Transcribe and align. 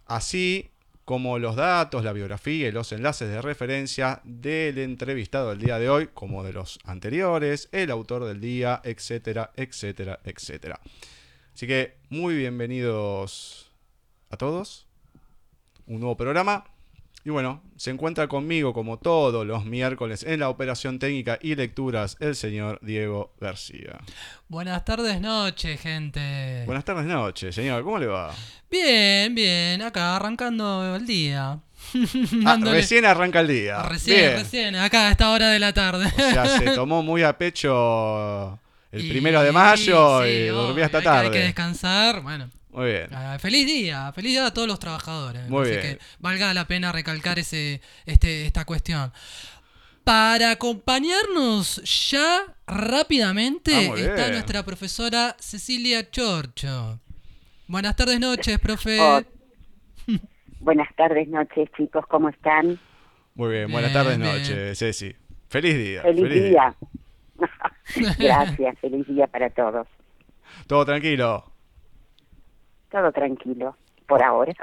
así 0.07 0.71
como 1.09 1.39
los 1.39 1.55
datos, 1.55 2.03
la 2.03 2.13
biografía 2.13 2.67
y 2.67 2.71
los 2.71 2.91
enlaces 2.91 3.27
de 3.29 3.41
referencia 3.41 4.21
del 4.25 4.77
entrevistado 4.77 5.49
del 5.49 5.57
día 5.57 5.79
de 5.79 5.89
hoy, 5.89 6.09
como 6.13 6.43
de 6.43 6.53
los 6.53 6.77
anteriores, 6.83 7.67
el 7.71 7.89
autor 7.89 8.25
del 8.25 8.39
día, 8.39 8.79
etcétera, 8.83 9.51
etcétera, 9.55 10.19
etcétera. 10.23 10.79
Así 11.51 11.65
que 11.65 11.97
muy 12.09 12.35
bienvenidos 12.35 13.71
a 14.29 14.37
todos. 14.37 14.85
Un 15.87 16.01
nuevo 16.01 16.15
programa. 16.15 16.65
Y 17.25 17.31
bueno, 17.31 17.61
se 17.75 17.91
encuentra 17.91 18.27
conmigo 18.27 18.73
como 18.73 18.97
todos 18.97 19.45
los 19.45 19.65
miércoles 19.65 20.23
en 20.23 20.39
la 20.39 20.49
operación 20.49 20.99
técnica 20.99 21.37
y 21.41 21.55
lecturas 21.55 22.15
el 22.21 22.35
señor 22.35 22.79
Diego 22.81 23.33
García. 23.41 23.99
Buenas 24.47 24.85
tardes, 24.85 25.19
noches, 25.19 25.81
gente. 25.81 26.63
Buenas 26.65 26.85
tardes, 26.85 27.05
noches, 27.05 27.53
señor. 27.53 27.83
¿Cómo 27.83 27.99
le 27.99 28.07
va? 28.07 28.33
Bien, 28.71 29.35
bien. 29.35 29.81
Acá 29.81 30.15
arrancando 30.15 30.95
el 30.95 31.05
día. 31.05 31.59
Ah, 32.45 32.57
recién 32.61 33.05
arranca 33.05 33.39
el 33.39 33.47
día. 33.47 33.81
Recién, 33.83 34.33
recién. 34.33 34.75
Acá 34.75 35.07
a 35.07 35.11
esta 35.11 35.31
hora 35.31 35.49
de 35.49 35.59
la 35.59 35.73
tarde. 35.73 36.11
Ya 36.17 36.45
se 36.45 36.71
tomó 36.75 37.03
muy 37.03 37.23
a 37.23 37.37
pecho 37.37 38.59
el 38.91 39.09
primero 39.09 39.41
de 39.41 39.51
mayo 39.51 40.25
y, 40.25 40.47
dormía 40.47 40.85
hasta 40.85 41.01
tarde. 41.01 41.25
hay 41.27 41.31
que 41.31 41.39
descansar. 41.39 42.21
Bueno. 42.21 42.49
Muy 42.71 42.85
bien. 42.91 43.07
Ah, 43.11 43.37
feliz 43.39 43.65
día, 43.65 44.11
feliz 44.13 44.31
día 44.33 44.45
a 44.45 44.53
todos 44.53 44.67
los 44.67 44.79
trabajadores. 44.79 45.47
Muy 45.49 45.69
bien. 45.69 45.81
que 45.81 45.99
valga 46.19 46.53
la 46.53 46.65
pena 46.67 46.91
recalcar 46.91 47.39
ese, 47.39 47.81
este, 48.05 48.45
esta 48.45 48.65
cuestión. 48.65 49.11
Para 50.03 50.51
acompañarnos 50.51 51.81
ya 52.11 52.41
rápidamente 52.67 53.73
Ah, 53.75 53.93
está 53.95 54.15
bien. 54.15 54.31
nuestra 54.33 54.63
profesora 54.63 55.35
Cecilia 55.39 56.09
Chorcho. 56.09 56.99
Buenas 57.67 57.95
tardes, 57.95 58.19
noches, 58.19 58.59
profe. 58.59 58.99
Oh, 58.99 59.21
Buenas 60.59 60.93
tardes, 60.95 61.27
noches, 61.27 61.69
chicos, 61.77 62.05
¿cómo 62.09 62.29
están? 62.29 62.79
Muy 63.35 63.51
bien. 63.51 63.71
Buenas 63.71 63.91
Bien, 63.91 64.03
tardes, 64.03 64.17
bien. 64.19 64.31
noches, 64.33 64.77
Ceci. 64.79 65.15
Feliz 65.47 65.75
día. 65.77 66.01
Feliz, 66.01 66.33
día. 66.33 66.75
Gracias, 68.19 68.77
feliz 68.79 69.07
día 69.07 69.27
para 69.27 69.49
todos. 69.49 69.87
Todo 70.67 70.85
tranquilo. 70.85 71.51
Todo 72.91 73.11
tranquilo, 73.11 73.77
por 74.07 74.23
ahora. 74.23 74.53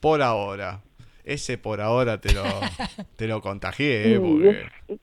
Por 0.00 0.22
ahora. 0.22 0.80
Ese 1.24 1.56
por 1.58 1.80
ahora 1.80 2.20
te 2.20 2.32
lo, 2.32 2.42
te 3.16 3.26
lo 3.26 3.40
contagié, 3.40 4.14
eh, 4.14 4.20
porque 4.20 5.00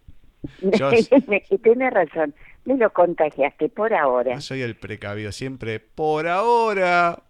Yo- 0.77 0.89
Tienes 1.63 1.93
razón, 1.93 2.33
me 2.65 2.75
lo 2.77 2.91
contagiaste 2.93 3.69
por 3.69 3.93
ahora. 3.93 4.35
yo 4.35 4.41
soy 4.41 4.61
el 4.61 4.75
precavido. 4.75 5.31
Siempre 5.31 5.79
por 5.79 6.27
ahora. 6.27 7.21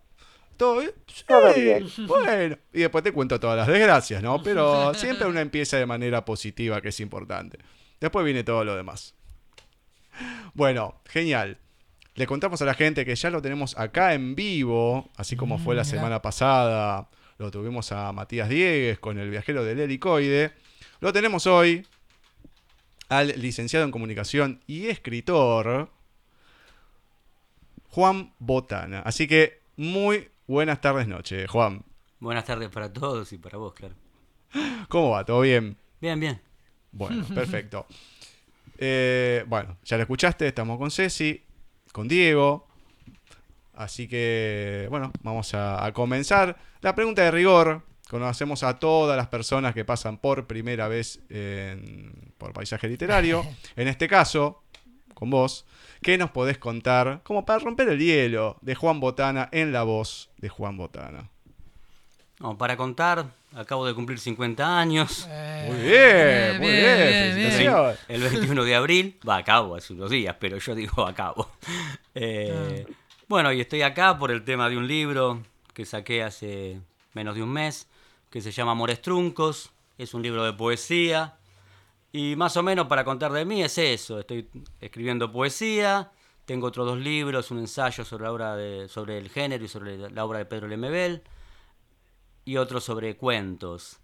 Todo 0.57 0.79
bien. 0.79 0.91
Sí, 1.07 1.23
Todo 1.27 1.53
bien. 1.53 1.85
Bueno. 2.07 2.57
Y 2.73 2.79
después 2.81 3.03
te 3.03 3.11
cuento 3.11 3.39
todas 3.39 3.57
las 3.57 3.67
desgracias, 3.67 4.21
¿no? 4.21 4.41
Pero 4.43 4.93
siempre 4.95 5.27
uno 5.27 5.39
empieza 5.39 5.77
de 5.77 5.85
manera 5.85 6.23
positiva, 6.23 6.81
que 6.81 6.89
es 6.89 6.99
importante. 6.99 7.57
Después 7.99 8.23
viene 8.25 8.43
todo 8.43 8.63
lo 8.63 8.75
demás. 8.75 9.15
Bueno, 10.53 11.01
genial. 11.05 11.57
Le 12.15 12.27
contamos 12.27 12.61
a 12.61 12.65
la 12.65 12.73
gente 12.73 13.05
que 13.05 13.15
ya 13.15 13.29
lo 13.29 13.41
tenemos 13.41 13.77
acá 13.77 14.13
en 14.13 14.35
vivo, 14.35 15.09
así 15.15 15.35
como 15.35 15.57
fue 15.57 15.75
la 15.75 15.83
mirá. 15.83 15.95
semana 15.95 16.21
pasada. 16.21 17.09
Lo 17.37 17.51
tuvimos 17.51 17.91
a 17.91 18.11
Matías 18.11 18.49
Diegues 18.49 18.99
con 18.99 19.17
el 19.17 19.29
viajero 19.29 19.63
del 19.63 19.79
helicoide. 19.79 20.51
Lo 20.99 21.13
tenemos 21.13 21.47
hoy 21.47 21.87
al 23.09 23.27
licenciado 23.41 23.85
en 23.85 23.91
comunicación 23.91 24.61
y 24.67 24.87
escritor 24.87 25.89
Juan 27.89 28.33
Botana. 28.39 29.01
Así 29.01 29.27
que 29.27 29.61
muy 29.75 30.29
buenas 30.47 30.81
tardes, 30.81 31.07
noche, 31.07 31.47
Juan. 31.47 31.83
Buenas 32.19 32.45
tardes 32.45 32.69
para 32.69 32.91
todos 32.93 33.33
y 33.33 33.37
para 33.37 33.57
vos, 33.57 33.73
claro. 33.73 33.95
¿Cómo 34.89 35.11
va? 35.11 35.25
¿Todo 35.25 35.41
bien? 35.41 35.77
Bien, 35.99 36.19
bien. 36.19 36.39
Bueno, 36.91 37.25
perfecto. 37.33 37.87
Eh, 38.77 39.43
bueno, 39.47 39.77
ya 39.83 39.97
lo 39.97 40.03
escuchaste, 40.03 40.47
estamos 40.47 40.77
con 40.77 40.91
Ceci, 40.91 41.43
con 41.91 42.07
Diego. 42.07 42.67
Así 43.73 44.07
que, 44.07 44.87
bueno, 44.89 45.11
vamos 45.23 45.53
a, 45.53 45.83
a 45.85 45.91
comenzar. 45.93 46.57
La 46.81 46.93
pregunta 46.95 47.21
de 47.23 47.31
rigor. 47.31 47.83
Conocemos 48.09 48.63
a 48.63 48.77
todas 48.77 49.15
las 49.15 49.27
personas 49.27 49.73
que 49.73 49.85
pasan 49.85 50.17
por 50.17 50.45
primera 50.45 50.89
vez 50.89 51.21
en- 51.29 52.33
por 52.37 52.51
paisaje 52.51 52.87
literario. 52.89 53.45
En 53.77 53.87
este 53.87 54.09
caso, 54.09 54.61
con 55.13 55.29
vos, 55.29 55.65
¿qué 56.01 56.17
nos 56.17 56.29
podés 56.31 56.57
contar, 56.57 57.21
como 57.23 57.45
para 57.45 57.59
romper 57.59 57.87
el 57.87 57.99
hielo, 57.99 58.57
de 58.61 58.75
Juan 58.75 58.99
Botana 58.99 59.47
en 59.53 59.71
la 59.71 59.83
voz 59.83 60.29
de 60.39 60.49
Juan 60.49 60.75
Botana? 60.75 61.29
No, 62.39 62.57
para 62.57 62.75
contar, 62.75 63.27
acabo 63.53 63.85
de 63.85 63.93
cumplir 63.93 64.19
50 64.19 64.79
años. 64.79 65.27
Eh, 65.29 65.65
Muy 65.67 65.77
bien, 65.77 66.57
muy 66.59 66.71
bien, 66.71 66.97
felicitaciones. 67.35 67.99
El 68.07 68.21
21 68.21 68.63
de 68.63 68.75
abril, 68.75 69.19
va 69.27 69.37
a 69.37 69.43
cabo 69.43 69.75
hace 69.75 69.93
unos 69.93 70.09
días, 70.09 70.35
pero 70.39 70.57
yo 70.57 70.75
digo 70.75 71.05
a 71.05 71.13
cabo. 71.13 71.49
Eh, 72.15 72.85
Bueno, 73.27 73.53
y 73.53 73.61
estoy 73.61 73.81
acá 73.81 74.17
por 74.17 74.29
el 74.31 74.43
tema 74.43 74.69
de 74.69 74.77
un 74.77 74.87
libro 74.87 75.41
que 75.73 75.85
saqué 75.85 76.21
hace 76.23 76.81
menos 77.13 77.35
de 77.35 77.43
un 77.43 77.49
mes, 77.49 77.87
que 78.29 78.41
se 78.41 78.51
llama 78.51 78.71
Amores 78.71 79.01
Truncos. 79.01 79.71
Es 79.97 80.13
un 80.13 80.21
libro 80.21 80.43
de 80.43 80.51
poesía. 80.53 81.35
Y 82.11 82.35
más 82.35 82.57
o 82.57 82.63
menos 82.63 82.87
para 82.87 83.05
contar 83.05 83.31
de 83.31 83.45
mí 83.45 83.63
es 83.63 83.77
eso. 83.77 84.19
Estoy 84.19 84.49
escribiendo 84.81 85.31
poesía. 85.31 86.11
Tengo 86.45 86.67
otros 86.67 86.85
dos 86.85 86.97
libros, 86.99 87.51
un 87.51 87.59
ensayo 87.59 88.03
sobre, 88.03 88.25
la 88.25 88.31
obra 88.33 88.55
de, 88.57 88.89
sobre 88.89 89.17
el 89.17 89.29
género 89.29 89.63
y 89.63 89.69
sobre 89.69 89.97
la 90.09 90.25
obra 90.25 90.39
de 90.39 90.45
Pedro 90.45 90.67
Lemebel. 90.67 91.21
Y 92.45 92.57
otro 92.57 92.79
sobre 92.81 93.17
cuentos. 93.17 93.99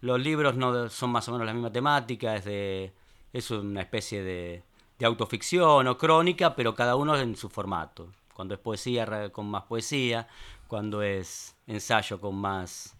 Los 0.00 0.20
libros 0.20 0.56
no 0.56 0.88
son 0.88 1.10
más 1.10 1.28
o 1.28 1.32
menos 1.32 1.46
la 1.46 1.54
misma 1.54 1.72
temática, 1.72 2.36
es, 2.36 2.44
de, 2.44 2.92
es 3.32 3.50
una 3.50 3.80
especie 3.80 4.22
de, 4.22 4.62
de 4.98 5.06
autoficción 5.06 5.86
o 5.86 5.98
crónica, 5.98 6.54
pero 6.54 6.74
cada 6.74 6.96
uno 6.96 7.16
en 7.18 7.36
su 7.36 7.48
formato. 7.48 8.12
Cuando 8.34 8.54
es 8.54 8.60
poesía 8.60 9.30
con 9.32 9.46
más 9.50 9.64
poesía, 9.64 10.28
cuando 10.68 11.02
es 11.02 11.56
ensayo 11.66 12.20
con 12.20 12.36
más 12.36 12.94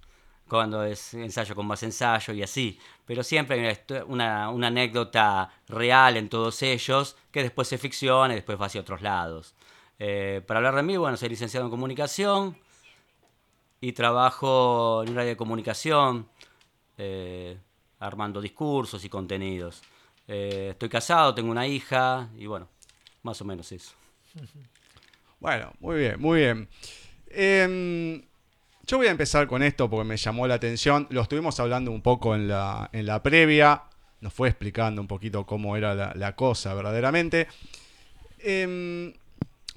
cuando 0.48 0.82
es 0.82 1.14
ensayo 1.14 1.54
con 1.54 1.66
más 1.66 1.82
ensayo 1.82 2.32
y 2.34 2.42
así. 2.42 2.80
Pero 3.04 3.22
siempre 3.22 3.68
hay 3.68 4.02
una 4.06 4.46
anécdota 4.46 5.50
real 5.68 6.16
en 6.16 6.28
todos 6.28 6.62
ellos 6.62 7.16
que 7.30 7.42
después 7.42 7.68
se 7.68 7.78
ficciona 7.78 8.32
y 8.32 8.36
después 8.36 8.60
va 8.60 8.66
hacia 8.66 8.80
otros 8.80 9.02
lados. 9.02 9.54
Eh, 9.98 10.42
para 10.46 10.58
hablar 10.58 10.74
de 10.76 10.82
mí, 10.82 10.96
bueno, 10.96 11.16
soy 11.16 11.28
licenciado 11.28 11.66
en 11.66 11.70
comunicación 11.70 12.56
y 13.80 13.92
trabajo 13.92 15.02
en 15.04 15.10
un 15.10 15.18
área 15.18 15.30
de 15.30 15.36
comunicación, 15.36 16.28
eh, 16.96 17.58
armando 18.00 18.40
discursos 18.40 19.04
y 19.04 19.08
contenidos. 19.08 19.82
Eh, 20.26 20.68
estoy 20.72 20.88
casado, 20.88 21.34
tengo 21.34 21.50
una 21.50 21.66
hija 21.66 22.28
y 22.36 22.46
bueno, 22.46 22.68
más 23.22 23.40
o 23.40 23.44
menos 23.44 23.70
eso. 23.72 23.92
Bueno, 25.40 25.72
muy 25.80 25.98
bien, 25.98 26.20
muy 26.20 26.40
bien. 26.40 26.68
Em, 27.28 28.22
yo 28.84 28.96
voy 28.96 29.06
a 29.06 29.10
empezar 29.10 29.46
con 29.46 29.62
esto 29.62 29.88
porque 29.88 30.04
me 30.04 30.16
llamó 30.16 30.46
la 30.46 30.54
atención. 30.54 31.06
Lo 31.10 31.22
estuvimos 31.22 31.60
hablando 31.60 31.92
un 31.92 32.02
poco 32.02 32.34
en 32.34 32.48
la, 32.48 32.90
en 32.92 33.06
la 33.06 33.22
previa. 33.22 33.84
Nos 34.20 34.32
fue 34.32 34.48
explicando 34.48 35.00
un 35.00 35.06
poquito 35.06 35.46
cómo 35.46 35.76
era 35.76 35.94
la, 36.14 36.34
cosa 36.34 36.74
verdaderamente. 36.74 37.46
Em, 38.40 39.12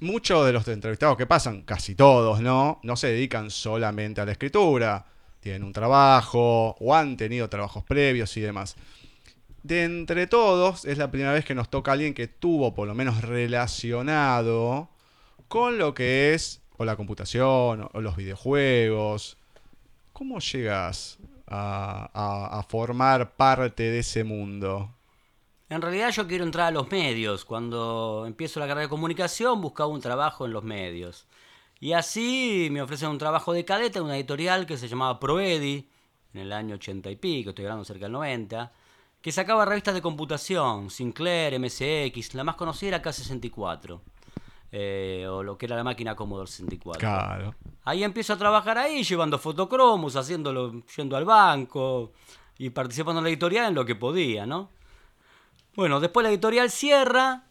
muchos 0.02 0.44
de 0.44 0.52
los 0.52 0.66
entrevistados 0.68 1.16
que 1.16 1.26
pasan, 1.26 1.62
casi 1.62 1.94
todos, 1.94 2.40
¿no? 2.40 2.80
No 2.82 2.96
se 2.96 3.08
dedican 3.08 3.50
solamente 3.50 4.20
a 4.20 4.26
la 4.26 4.32
escritura. 4.32 5.06
Tienen 5.40 5.64
un 5.64 5.72
trabajo 5.72 6.76
o 6.78 6.94
han 6.94 7.16
tenido 7.16 7.48
trabajos 7.48 7.84
previos 7.84 8.36
y 8.36 8.40
demás. 8.40 8.76
De 9.62 9.84
entre 9.84 10.26
todos, 10.26 10.84
es 10.84 10.98
la 10.98 11.10
primera 11.10 11.32
vez 11.32 11.44
que 11.44 11.54
nos 11.54 11.70
toca 11.70 11.92
alguien 11.92 12.14
que 12.14 12.26
tuvo 12.26 12.74
por 12.74 12.88
lo 12.88 12.94
menos 12.94 13.22
relacionado 13.22 14.88
con 15.46 15.78
lo 15.78 15.94
que 15.94 16.34
es 16.34 16.60
o 16.76 16.84
la 16.84 16.96
computación 16.96 17.88
o 17.92 18.00
los 18.00 18.16
videojuegos. 18.16 19.36
¿Cómo 20.12 20.40
llegas 20.40 21.18
a, 21.46 22.64
formar 22.68 23.36
parte 23.36 23.84
de 23.84 24.00
ese 24.00 24.24
mundo? 24.24 24.92
En 25.72 25.80
realidad 25.80 26.10
yo 26.10 26.28
quiero 26.28 26.44
entrar 26.44 26.66
a 26.66 26.70
los 26.70 26.90
medios. 26.90 27.46
Cuando 27.46 28.24
empiezo 28.26 28.60
la 28.60 28.66
carrera 28.66 28.82
de 28.82 28.90
comunicación 28.90 29.62
buscaba 29.62 29.88
un 29.88 30.02
trabajo 30.02 30.44
en 30.44 30.52
los 30.52 30.62
medios. 30.62 31.26
Y 31.80 31.94
así 31.94 32.68
me 32.70 32.82
ofrecen 32.82 33.08
un 33.08 33.16
trabajo 33.16 33.54
de 33.54 33.64
cadete 33.64 33.98
en 33.98 34.04
una 34.04 34.16
editorial 34.16 34.66
que 34.66 34.76
se 34.76 34.86
llamaba 34.86 35.18
Proedi, 35.18 35.88
en 36.34 36.40
el 36.42 36.52
año 36.52 36.74
80 36.74 37.10
y 37.10 37.16
pico, 37.16 37.50
estoy 37.50 37.64
hablando 37.64 37.86
cerca 37.86 38.04
del 38.04 38.12
90, 38.12 38.70
que 39.22 39.32
sacaba 39.32 39.64
revistas 39.64 39.94
de 39.94 40.02
computación, 40.02 40.90
Sinclair, 40.90 41.58
MSX, 41.58 42.34
la 42.34 42.44
más 42.44 42.56
conocida 42.56 42.88
era 42.88 43.02
K64, 43.02 44.00
eh, 44.72 45.26
o 45.28 45.42
lo 45.42 45.56
que 45.56 45.66
era 45.66 45.76
la 45.76 45.84
máquina 45.84 46.14
Commodore 46.14 46.48
64. 46.48 47.00
Claro. 47.00 47.54
Ahí 47.84 48.04
empiezo 48.04 48.34
a 48.34 48.36
trabajar 48.36 48.76
ahí, 48.76 49.02
llevando 49.02 49.38
fotocromos, 49.38 50.16
haciéndolo, 50.16 50.84
yendo 50.96 51.16
al 51.16 51.24
banco 51.24 52.12
y 52.58 52.70
participando 52.70 53.20
en 53.20 53.24
la 53.24 53.30
editorial 53.30 53.68
en 53.68 53.74
lo 53.74 53.86
que 53.86 53.96
podía, 53.96 54.46
¿no? 54.46 54.70
Bueno, 55.74 56.00
después 56.00 56.22
la 56.22 56.28
editorial 56.28 56.70
cierra 56.70 57.44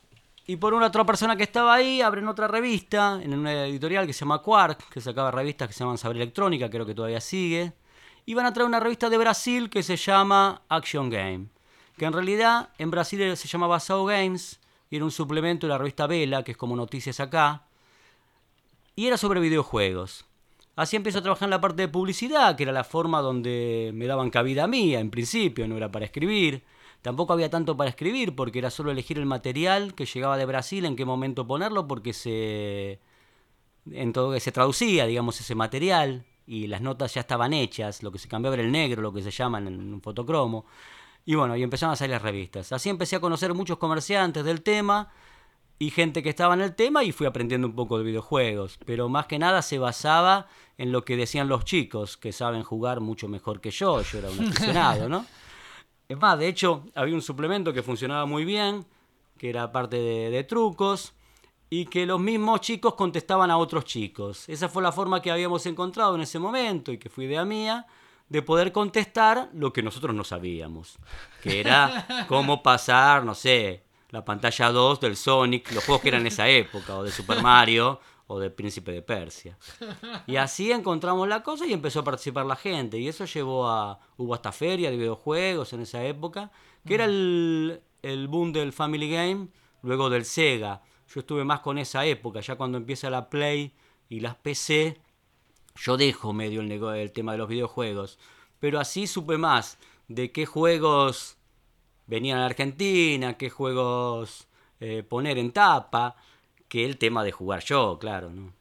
y 0.45 0.57
por 0.57 0.75
una 0.75 0.87
otra 0.87 1.03
persona 1.05 1.35
que 1.35 1.43
estaba 1.43 1.73
ahí 1.73 2.01
abren 2.01 2.27
otra 2.27 2.47
revista 2.47 3.19
en 3.19 3.33
una 3.33 3.65
editorial 3.65 4.05
que 4.05 4.13
se 4.13 4.19
llama 4.19 4.43
Quark, 4.43 4.89
que 4.89 5.01
sacaba 5.01 5.31
revistas 5.31 5.67
que 5.67 5.73
se 5.73 5.79
llaman 5.79 5.97
Saber 5.97 6.17
Electrónica, 6.17 6.69
creo 6.69 6.85
que 6.85 6.93
todavía 6.93 7.19
sigue. 7.19 7.73
Y 8.27 8.35
van 8.35 8.45
a 8.45 8.53
traer 8.53 8.67
una 8.67 8.79
revista 8.79 9.09
de 9.09 9.17
Brasil 9.17 9.71
que 9.71 9.81
se 9.81 9.95
llama 9.97 10.61
Action 10.69 11.09
Game, 11.09 11.47
que 11.97 12.05
en 12.05 12.13
realidad 12.13 12.69
en 12.77 12.91
Brasil 12.91 13.35
se 13.35 13.47
llamaba 13.47 13.79
Sao 13.79 14.05
Games 14.05 14.59
y 14.91 14.97
era 14.97 15.05
un 15.05 15.11
suplemento 15.11 15.65
de 15.65 15.71
la 15.71 15.79
revista 15.79 16.05
Vela, 16.05 16.43
que 16.43 16.51
es 16.51 16.57
como 16.57 16.75
Noticias 16.75 17.19
acá, 17.19 17.63
y 18.95 19.07
era 19.07 19.17
sobre 19.17 19.39
videojuegos. 19.39 20.25
Así 20.75 20.95
empecé 20.95 21.17
a 21.17 21.21
trabajar 21.23 21.47
en 21.47 21.51
la 21.51 21.61
parte 21.61 21.81
de 21.81 21.87
publicidad, 21.87 22.55
que 22.55 22.63
era 22.63 22.71
la 22.71 22.83
forma 22.83 23.19
donde 23.19 23.89
me 23.95 24.05
daban 24.05 24.29
cabida 24.29 24.65
a 24.65 24.67
mí, 24.67 24.95
en 24.95 25.09
principio, 25.09 25.67
no 25.67 25.75
era 25.75 25.91
para 25.91 26.05
escribir. 26.05 26.63
Tampoco 27.01 27.33
había 27.33 27.49
tanto 27.49 27.75
para 27.75 27.89
escribir, 27.89 28.35
porque 28.35 28.59
era 28.59 28.69
solo 28.69 28.91
elegir 28.91 29.17
el 29.17 29.25
material 29.25 29.95
que 29.95 30.05
llegaba 30.05 30.37
de 30.37 30.45
Brasil, 30.45 30.85
en 30.85 30.95
qué 30.95 31.05
momento 31.05 31.47
ponerlo, 31.47 31.87
porque 31.87 32.13
se, 32.13 32.99
en 33.89 34.13
todo, 34.13 34.39
se 34.39 34.51
traducía, 34.51 35.05
digamos, 35.05 35.39
ese 35.39 35.55
material, 35.55 36.25
y 36.45 36.67
las 36.67 36.81
notas 36.81 37.13
ya 37.13 37.21
estaban 37.21 37.53
hechas, 37.53 38.03
lo 38.03 38.11
que 38.11 38.19
se 38.19 38.27
cambiaba 38.27 38.55
era 38.55 38.63
el 38.63 38.71
negro, 38.71 39.01
lo 39.01 39.13
que 39.13 39.21
se 39.21 39.31
llama 39.31 39.57
en 39.59 39.93
un 39.93 40.01
fotocromo. 40.01 40.65
Y 41.25 41.35
bueno, 41.35 41.55
y 41.55 41.63
empezaron 41.63 41.93
a 41.93 41.95
salir 41.95 42.11
las 42.11 42.21
revistas. 42.21 42.71
Así 42.71 42.89
empecé 42.89 43.15
a 43.15 43.19
conocer 43.19 43.53
muchos 43.53 43.77
comerciantes 43.77 44.43
del 44.43 44.61
tema, 44.61 45.11
y 45.81 45.89
gente 45.89 46.21
que 46.21 46.29
estaba 46.29 46.53
en 46.53 46.61
el 46.61 46.75
tema 46.75 47.03
y 47.03 47.11
fui 47.11 47.25
aprendiendo 47.25 47.65
un 47.65 47.73
poco 47.73 47.97
de 47.97 48.03
videojuegos. 48.03 48.77
Pero 48.85 49.09
más 49.09 49.25
que 49.25 49.39
nada 49.39 49.63
se 49.63 49.79
basaba 49.79 50.45
en 50.77 50.91
lo 50.91 51.03
que 51.03 51.17
decían 51.17 51.47
los 51.47 51.65
chicos, 51.65 52.17
que 52.17 52.31
saben 52.31 52.61
jugar 52.61 52.99
mucho 52.99 53.27
mejor 53.27 53.61
que 53.61 53.71
yo. 53.71 53.99
Yo 54.03 54.19
era 54.19 54.29
un 54.29 54.39
aficionado, 54.47 55.09
¿no? 55.09 55.25
Es 56.11 56.17
más, 56.17 56.37
de 56.37 56.49
hecho, 56.49 56.83
había 56.93 57.15
un 57.15 57.21
suplemento 57.21 57.71
que 57.71 57.81
funcionaba 57.81 58.25
muy 58.25 58.43
bien, 58.43 58.85
que 59.37 59.49
era 59.49 59.71
parte 59.71 59.95
de, 59.95 60.29
de 60.29 60.43
trucos, 60.43 61.13
y 61.69 61.85
que 61.85 62.05
los 62.05 62.19
mismos 62.19 62.59
chicos 62.59 62.95
contestaban 62.95 63.49
a 63.49 63.55
otros 63.55 63.85
chicos. 63.85 64.43
Esa 64.49 64.67
fue 64.67 64.83
la 64.83 64.91
forma 64.91 65.21
que 65.21 65.31
habíamos 65.31 65.65
encontrado 65.67 66.15
en 66.15 66.21
ese 66.21 66.37
momento 66.37 66.91
y 66.91 66.97
que 66.97 67.07
fue 67.07 67.23
idea 67.23 67.45
mía 67.45 67.87
de 68.27 68.41
poder 68.41 68.73
contestar 68.73 69.49
lo 69.53 69.71
que 69.71 69.81
nosotros 69.81 70.13
no 70.13 70.25
sabíamos, 70.25 70.97
que 71.41 71.61
era 71.61 72.05
cómo 72.27 72.61
pasar, 72.61 73.23
no 73.23 73.33
sé, 73.33 73.85
la 74.09 74.25
pantalla 74.25 74.69
2 74.69 74.99
del 74.99 75.15
Sonic, 75.15 75.71
los 75.71 75.85
juegos 75.85 76.01
que 76.01 76.09
eran 76.09 76.21
en 76.21 76.27
esa 76.27 76.49
época, 76.49 76.97
o 76.97 77.03
de 77.03 77.11
Super 77.11 77.41
Mario, 77.41 78.01
o 78.31 78.39
de 78.39 78.49
Príncipe 78.49 78.93
de 78.93 79.01
Persia. 79.01 79.57
Y 80.25 80.37
así 80.37 80.71
encontramos 80.71 81.27
la 81.27 81.43
cosa 81.43 81.67
y 81.67 81.73
empezó 81.73 81.99
a 81.99 82.03
participar 82.05 82.45
la 82.45 82.55
gente. 82.55 82.97
Y 82.97 83.09
eso 83.09 83.25
llevó 83.25 83.67
a. 83.67 83.99
Hubo 84.15 84.33
hasta 84.33 84.53
feria 84.53 84.89
de 84.89 84.95
videojuegos 84.95 85.73
en 85.73 85.81
esa 85.81 86.01
época, 86.05 86.49
que 86.85 86.93
era 86.93 87.05
el, 87.05 87.81
el 88.01 88.27
boom 88.29 88.53
del 88.53 88.71
Family 88.71 89.11
Game, 89.11 89.49
luego 89.81 90.09
del 90.09 90.23
Sega. 90.23 90.81
Yo 91.13 91.19
estuve 91.19 91.43
más 91.43 91.59
con 91.59 91.77
esa 91.77 92.05
época, 92.05 92.39
ya 92.39 92.55
cuando 92.55 92.77
empieza 92.77 93.09
la 93.09 93.29
Play 93.29 93.73
y 94.07 94.21
las 94.21 94.35
PC, 94.35 95.01
yo 95.75 95.97
dejo 95.97 96.31
medio 96.31 96.61
el, 96.61 96.71
el 96.71 97.11
tema 97.11 97.33
de 97.33 97.37
los 97.37 97.49
videojuegos. 97.49 98.17
Pero 98.59 98.79
así 98.79 99.07
supe 99.07 99.37
más 99.37 99.77
de 100.07 100.31
qué 100.31 100.45
juegos 100.45 101.37
venían 102.07 102.39
a 102.39 102.45
Argentina, 102.45 103.37
qué 103.37 103.49
juegos 103.49 104.47
eh, 104.79 105.03
poner 105.03 105.37
en 105.37 105.51
tapa 105.51 106.15
que 106.71 106.85
el 106.85 106.97
tema 106.97 107.25
de 107.25 107.33
jugar 107.33 107.61
yo, 107.65 107.97
claro, 107.99 108.29
¿no? 108.29 108.53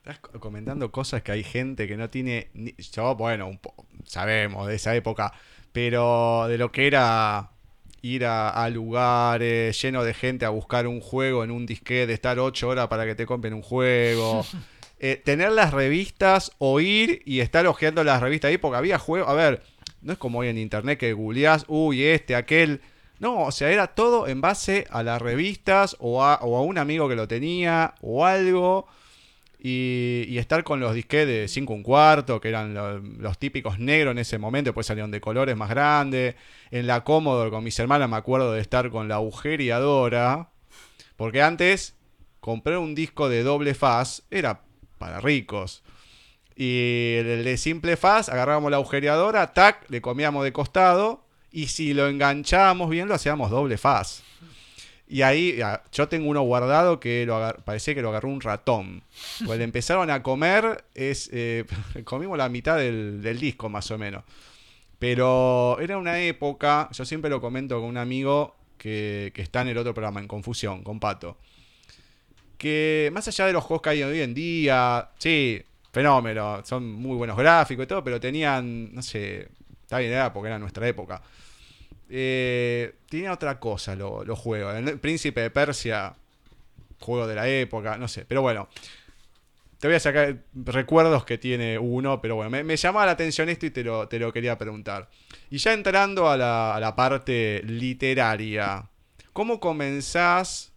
Estás 0.00 0.18
co- 0.18 0.38
comentando 0.38 0.92
cosas 0.92 1.22
que 1.22 1.32
hay 1.32 1.42
gente 1.42 1.88
que 1.88 1.96
no 1.96 2.10
tiene. 2.10 2.48
ni- 2.52 2.74
yo, 2.76 3.14
bueno, 3.16 3.48
un 3.48 3.56
po- 3.56 3.86
sabemos 4.04 4.66
de 4.68 4.74
esa 4.74 4.94
época, 4.94 5.32
pero 5.72 6.44
de 6.46 6.58
lo 6.58 6.70
que 6.70 6.86
era 6.86 7.52
ir 8.02 8.26
a, 8.26 8.50
a 8.50 8.68
lugares 8.68 9.80
llenos 9.80 10.04
de 10.04 10.12
gente 10.12 10.44
a 10.44 10.50
buscar 10.50 10.86
un 10.86 11.00
juego 11.00 11.42
en 11.42 11.50
un 11.50 11.64
disquete, 11.64 12.12
estar 12.12 12.38
ocho 12.38 12.68
horas 12.68 12.88
para 12.88 13.06
que 13.06 13.14
te 13.14 13.24
compren 13.24 13.54
un 13.54 13.62
juego. 13.62 14.44
eh, 14.98 15.16
tener 15.24 15.52
las 15.52 15.72
revistas 15.72 16.52
o 16.58 16.80
ir 16.80 17.22
y 17.24 17.40
estar 17.40 17.66
hojeando 17.66 18.04
las 18.04 18.20
revistas 18.20 18.50
ahí, 18.50 18.58
porque 18.58 18.76
había 18.76 18.98
juegos. 18.98 19.26
A 19.30 19.32
ver, 19.32 19.62
no 20.02 20.12
es 20.12 20.18
como 20.18 20.40
hoy 20.40 20.48
en 20.48 20.58
internet 20.58 20.98
que 20.98 21.14
googleás, 21.14 21.64
uy, 21.66 22.02
este, 22.04 22.34
aquel. 22.36 22.82
No, 23.20 23.44
o 23.44 23.52
sea, 23.52 23.70
era 23.70 23.88
todo 23.88 24.26
en 24.26 24.40
base 24.40 24.86
a 24.90 25.02
las 25.02 25.20
revistas 25.22 25.94
o 26.00 26.24
a, 26.24 26.36
o 26.42 26.56
a 26.56 26.62
un 26.62 26.78
amigo 26.78 27.08
que 27.08 27.14
lo 27.16 27.28
tenía 27.28 27.94
o 28.00 28.24
algo. 28.26 28.86
Y, 29.62 30.38
estar 30.38 30.64
con 30.64 30.80
los 30.80 30.94
disquetes 30.94 31.26
de 31.42 31.48
5 31.48 31.74
un 31.74 31.82
cuarto, 31.82 32.40
que 32.40 32.48
eran 32.48 32.72
lo- 32.72 32.98
los, 32.98 33.38
típicos 33.38 33.78
negros 33.78 34.12
en 34.12 34.18
ese 34.18 34.38
momento, 34.38 34.70
después 34.70 34.86
salieron 34.86 35.10
de 35.10 35.20
colores 35.20 35.54
más 35.56 35.68
grandes. 35.68 36.34
En 36.70 36.86
la 36.86 37.04
Commodore 37.04 37.50
con 37.50 37.62
mis 37.62 37.78
hermanas 37.78 38.08
me 38.08 38.16
acuerdo 38.16 38.52
de 38.52 38.60
estar 38.62 38.90
con 38.90 39.06
la 39.08 39.16
agujereadora. 39.16 40.48
Porque 41.16 41.42
antes, 41.42 41.96
comprar 42.40 42.78
un 42.78 42.94
disco 42.94 43.28
de 43.28 43.42
doble 43.42 43.74
faz 43.74 44.22
era 44.30 44.62
para 44.98 45.20
ricos. 45.20 45.82
Y 46.56 47.16
el 47.18 47.44
de 47.44 47.56
simple 47.58 47.96
faz, 47.98 48.30
agarrábamos 48.30 48.70
la 48.70 48.78
agujereadora, 48.78 49.52
tac, 49.52 49.84
le 49.90 50.00
comíamos 50.00 50.44
de 50.44 50.52
costado. 50.54 51.26
Y 51.52 51.66
si 51.66 51.94
lo 51.94 52.08
enganchábamos 52.08 52.90
bien, 52.90 53.08
lo 53.08 53.14
hacíamos 53.14 53.50
doble 53.50 53.76
faz. 53.78 54.22
Y 55.08 55.22
ahí, 55.22 55.56
ya, 55.56 55.82
yo 55.90 56.08
tengo 56.08 56.30
uno 56.30 56.42
guardado 56.42 57.00
que 57.00 57.26
lo 57.26 57.56
parecía 57.64 57.96
que 57.96 58.02
lo 58.02 58.10
agarró 58.10 58.28
un 58.28 58.40
ratón. 58.40 59.02
Pues 59.44 59.58
le 59.58 59.64
empezaron 59.64 60.08
a 60.08 60.22
comer, 60.22 60.84
es, 60.94 61.28
eh, 61.32 61.64
comimos 62.04 62.38
la 62.38 62.48
mitad 62.48 62.76
del, 62.76 63.20
del 63.20 63.40
disco 63.40 63.68
más 63.68 63.90
o 63.90 63.98
menos. 63.98 64.22
Pero 65.00 65.78
era 65.80 65.98
una 65.98 66.20
época, 66.20 66.88
yo 66.92 67.04
siempre 67.04 67.28
lo 67.30 67.40
comento 67.40 67.80
con 67.80 67.88
un 67.88 67.96
amigo 67.96 68.54
que, 68.78 69.32
que 69.34 69.42
está 69.42 69.62
en 69.62 69.68
el 69.68 69.78
otro 69.78 69.94
programa, 69.94 70.20
en 70.20 70.28
Confusión, 70.28 70.84
con 70.84 71.00
Pato. 71.00 71.38
Que 72.56 73.10
más 73.12 73.26
allá 73.26 73.46
de 73.46 73.52
los 73.52 73.64
juegos 73.64 73.82
que 73.82 73.90
hay 73.90 74.02
hoy 74.04 74.20
en 74.20 74.34
día, 74.34 75.10
sí, 75.18 75.60
fenómeno, 75.92 76.62
son 76.64 76.92
muy 76.92 77.16
buenos 77.16 77.36
gráficos 77.36 77.84
y 77.84 77.86
todo, 77.88 78.04
pero 78.04 78.20
tenían, 78.20 78.94
no 78.94 79.02
sé, 79.02 79.48
está 79.90 79.98
bien, 79.98 80.12
era 80.12 80.32
porque 80.32 80.46
era 80.46 80.58
nuestra 80.60 80.86
época. 80.86 81.20
Eh, 82.08 82.94
tenía 83.08 83.32
otra 83.32 83.58
cosa 83.58 83.96
lo- 83.96 84.24
los 84.24 84.38
juegos. 84.38 84.72
El 84.76 85.00
Príncipe 85.00 85.40
de 85.40 85.50
Persia, 85.50 86.14
juego 87.00 87.26
de 87.26 87.34
la 87.34 87.48
época, 87.48 87.98
no 87.98 88.06
sé. 88.06 88.24
Pero 88.24 88.40
bueno, 88.40 88.68
te 89.80 89.88
voy 89.88 89.96
a 89.96 90.00
sacar 90.00 90.36
recuerdos 90.54 91.24
que 91.24 91.38
tiene 91.38 91.76
uno, 91.76 92.20
pero 92.20 92.36
bueno, 92.36 92.50
me, 92.50 92.62
me 92.62 92.76
llamaba 92.76 93.06
la 93.06 93.12
atención 93.12 93.48
esto 93.48 93.66
y 93.66 93.70
te 93.70 93.82
lo, 93.82 94.06
te 94.06 94.20
lo 94.20 94.32
quería 94.32 94.56
preguntar. 94.56 95.08
Y 95.50 95.58
ya 95.58 95.72
entrando 95.72 96.30
a 96.30 96.36
la, 96.36 96.76
a 96.76 96.78
la 96.78 96.94
parte 96.94 97.60
literaria, 97.64 98.84
¿cómo 99.32 99.58
comenzás 99.58 100.69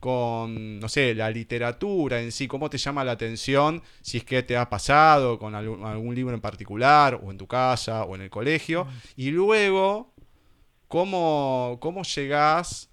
con, 0.00 0.80
no 0.80 0.88
sé, 0.88 1.14
la 1.14 1.30
literatura 1.30 2.20
en 2.20 2.32
sí? 2.32 2.48
¿Cómo 2.48 2.70
te 2.70 2.78
llama 2.78 3.04
la 3.04 3.12
atención? 3.12 3.82
Si 4.00 4.18
es 4.18 4.24
que 4.24 4.42
te 4.42 4.56
ha 4.56 4.68
pasado 4.68 5.38
con 5.38 5.54
algún, 5.54 5.84
algún 5.84 6.14
libro 6.14 6.34
en 6.34 6.40
particular, 6.40 7.20
o 7.22 7.30
en 7.30 7.38
tu 7.38 7.46
casa, 7.46 8.04
o 8.04 8.14
en 8.14 8.22
el 8.22 8.30
colegio. 8.30 8.86
Y 9.16 9.30
luego, 9.30 10.12
¿cómo, 10.88 11.78
cómo 11.80 12.02
llegás 12.02 12.90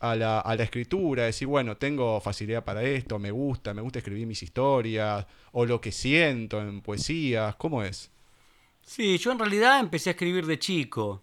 a 0.00 0.16
la, 0.16 0.40
a 0.40 0.56
la 0.56 0.64
escritura? 0.64 1.24
Decir, 1.24 1.48
bueno, 1.48 1.76
tengo 1.76 2.20
facilidad 2.20 2.64
para 2.64 2.82
esto, 2.82 3.18
me 3.18 3.30
gusta, 3.30 3.72
me 3.72 3.82
gusta 3.82 4.00
escribir 4.00 4.26
mis 4.26 4.42
historias, 4.42 5.26
o 5.52 5.64
lo 5.64 5.80
que 5.80 5.92
siento 5.92 6.60
en 6.60 6.82
poesías, 6.82 7.54
¿cómo 7.56 7.82
es? 7.82 8.10
Sí, 8.82 9.18
yo 9.18 9.32
en 9.32 9.38
realidad 9.38 9.80
empecé 9.80 10.10
a 10.10 10.12
escribir 10.12 10.46
de 10.46 10.58
chico, 10.58 11.22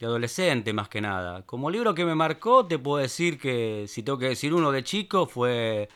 de 0.00 0.06
adolescente 0.06 0.72
más 0.72 0.88
que 0.88 1.00
nada. 1.00 1.42
Como 1.42 1.70
libro 1.70 1.94
que 1.94 2.04
me 2.06 2.14
marcó, 2.14 2.66
te 2.66 2.78
puedo 2.78 3.02
decir 3.02 3.38
que, 3.38 3.84
si 3.86 4.02
tengo 4.02 4.18
que 4.18 4.30
decir 4.30 4.54
uno 4.54 4.72
de 4.72 4.82
chico, 4.82 5.26
fue 5.26 5.88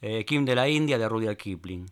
eh, 0.00 0.24
Kim 0.24 0.46
de 0.46 0.54
la 0.54 0.68
India 0.68 0.98
de 0.98 1.08
Rudyard 1.08 1.36
Kipling. 1.36 1.86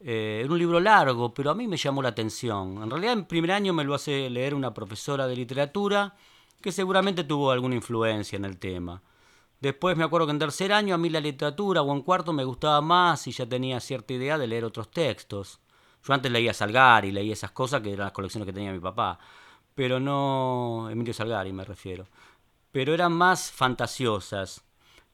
Eh, 0.00 0.40
era 0.42 0.50
un 0.50 0.58
libro 0.58 0.80
largo, 0.80 1.32
pero 1.34 1.50
a 1.50 1.54
mí 1.54 1.68
me 1.68 1.76
llamó 1.76 2.02
la 2.02 2.08
atención. 2.08 2.82
En 2.82 2.90
realidad, 2.90 3.12
en 3.12 3.26
primer 3.26 3.52
año 3.52 3.74
me 3.74 3.84
lo 3.84 3.94
hace 3.94 4.30
leer 4.30 4.54
una 4.54 4.72
profesora 4.72 5.26
de 5.26 5.36
literatura 5.36 6.16
que 6.62 6.72
seguramente 6.72 7.24
tuvo 7.24 7.50
alguna 7.50 7.74
influencia 7.74 8.36
en 8.36 8.46
el 8.46 8.58
tema. 8.58 9.02
Después 9.60 9.96
me 9.96 10.04
acuerdo 10.04 10.26
que 10.26 10.32
en 10.32 10.38
tercer 10.38 10.72
año 10.72 10.94
a 10.94 10.98
mí 10.98 11.10
la 11.10 11.20
literatura 11.20 11.82
o 11.82 11.92
en 11.92 12.00
cuarto 12.02 12.32
me 12.32 12.44
gustaba 12.44 12.80
más 12.80 13.26
y 13.26 13.32
ya 13.32 13.46
tenía 13.46 13.78
cierta 13.80 14.14
idea 14.14 14.38
de 14.38 14.46
leer 14.46 14.64
otros 14.64 14.90
textos. 14.90 15.60
Yo 16.04 16.14
antes 16.14 16.32
leía 16.32 16.54
Salgari, 16.54 17.12
leía 17.12 17.34
esas 17.34 17.52
cosas 17.52 17.82
que 17.82 17.92
eran 17.92 18.06
las 18.06 18.12
colecciones 18.12 18.46
que 18.46 18.52
tenía 18.52 18.72
mi 18.72 18.80
papá. 18.80 19.18
Pero 19.74 20.00
no. 20.00 20.88
Emilio 20.90 21.14
Salgari 21.14 21.52
me 21.52 21.64
refiero. 21.64 22.06
Pero 22.70 22.94
eran 22.94 23.12
más 23.12 23.50
fantasiosas. 23.50 24.64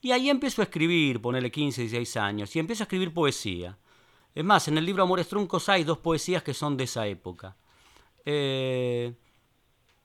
Y 0.00 0.12
ahí 0.12 0.31
empiezo 0.31 0.62
a 0.62 0.65
escribir, 0.65 1.21
ponerle 1.21 1.50
15, 1.50 1.83
16 1.83 2.17
años, 2.19 2.55
y 2.55 2.59
empiezo 2.61 2.83
a 2.83 2.87
escribir 2.87 3.12
poesía. 3.12 3.77
Es 4.35 4.45
más, 4.45 4.69
en 4.69 4.79
el 4.79 4.87
libro 4.87 5.03
Amores 5.03 5.29
Truncos 5.29 5.69
hay 5.69 5.83
dos 5.83 5.99
poesías 5.99 6.43
que 6.43 6.55
son 6.55 6.77
de 6.77 6.85
esa 6.85 7.07
época. 7.07 7.57
Eh, 8.25 9.12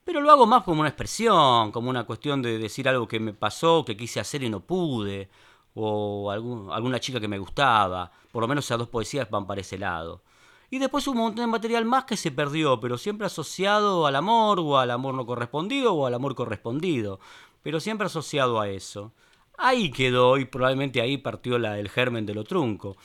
pero 0.04 0.20
lo 0.22 0.32
hago 0.32 0.48
más 0.48 0.64
como 0.64 0.82
una 0.82 0.90
expresión, 0.90 1.72
como 1.72 1.90
una 1.90 2.06
cuestión 2.06 2.42
de 2.42 2.58
decir 2.58 2.90
algo 2.90 3.08
que 3.08 3.20
me 3.20 3.34
pasó, 3.34 3.86
que 3.86 3.96
quise 3.96 4.20
hacer 4.20 4.44
y 4.44 4.50
no 4.50 4.62
pude, 4.62 5.30
o 5.76 6.32
alguna 6.32 7.00
chica 7.00 7.20
que 7.20 7.28
me 7.28 7.38
gustaba. 7.38 8.12
Por 8.32 8.42
lo 8.42 8.48
menos 8.48 8.66
esas 8.66 8.80
dos 8.80 8.90
poesías 8.90 9.30
van 9.30 9.46
para 9.46 9.62
ese 9.62 9.78
lado. 9.78 10.24
Y 10.74 10.80
después 10.80 11.06
un 11.06 11.18
montón 11.18 11.46
de 11.46 11.51
material 11.51 11.86
más 11.86 12.06
que 12.06 12.18
se 12.18 12.32
perdió, 12.32 12.80
pero 12.80 12.98
siempre 12.98 13.27
asociado 13.27 14.08
al 14.08 14.15
amor, 14.15 14.60
o 14.60 14.80
al 14.80 14.89
amor 14.89 15.13
no 15.13 15.24
correspondido, 15.24 15.94
o 15.94 16.08
al 16.08 16.15
amor 16.15 16.34
correspondido. 16.34 17.20
Pero 17.62 17.80
siempre 17.80 18.08
asociado 18.08 18.60
a 18.60 18.68
eso. 18.68 19.13
Ahí 19.56 19.92
quedó 19.92 20.39
y 20.39 20.46
probablemente 20.46 21.00
ahí 21.00 21.20
partió 21.20 21.60
la, 21.60 21.77
el 21.77 21.89
germen 21.89 22.25
de 22.25 22.34
lo 22.34 22.44
trunco. 22.44 22.98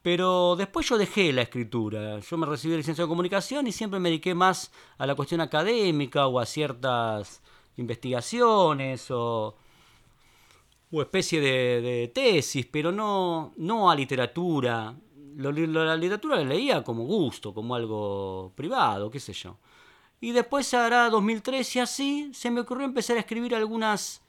Pero 0.00 0.54
después 0.54 0.88
yo 0.88 0.96
dejé 0.96 1.32
la 1.32 1.42
escritura. 1.42 2.20
Yo 2.20 2.36
me 2.36 2.46
recibí 2.46 2.70
de 2.70 2.76
licenciado 2.78 3.06
en 3.06 3.10
comunicación 3.10 3.66
y 3.66 3.72
siempre 3.72 3.98
me 3.98 4.10
dediqué 4.10 4.36
más 4.36 4.70
a 4.96 5.04
la 5.04 5.16
cuestión 5.16 5.40
académica 5.40 6.28
o 6.28 6.38
a 6.38 6.46
ciertas 6.46 7.42
investigaciones 7.78 9.10
o, 9.10 9.56
o 10.92 11.02
especie 11.02 11.40
de, 11.40 11.80
de 11.80 12.12
tesis, 12.14 12.64
pero 12.70 12.92
no, 12.92 13.54
no 13.56 13.90
a 13.90 13.96
literatura. 13.96 14.94
Lo- 15.38 15.52
la 15.52 15.96
literatura 15.96 16.36
la 16.36 16.44
leía 16.44 16.82
como 16.82 17.04
gusto, 17.04 17.54
como 17.54 17.74
algo 17.76 18.52
privado, 18.56 19.08
qué 19.10 19.20
sé 19.20 19.32
yo. 19.32 19.56
Y 20.20 20.32
después, 20.32 20.74
hará 20.74 21.08
2013 21.10 21.80
así, 21.80 22.30
se 22.34 22.50
me 22.50 22.60
ocurrió 22.62 22.84
empezar 22.84 23.16
a 23.16 23.20
escribir 23.20 23.54
algunas, 23.54 24.20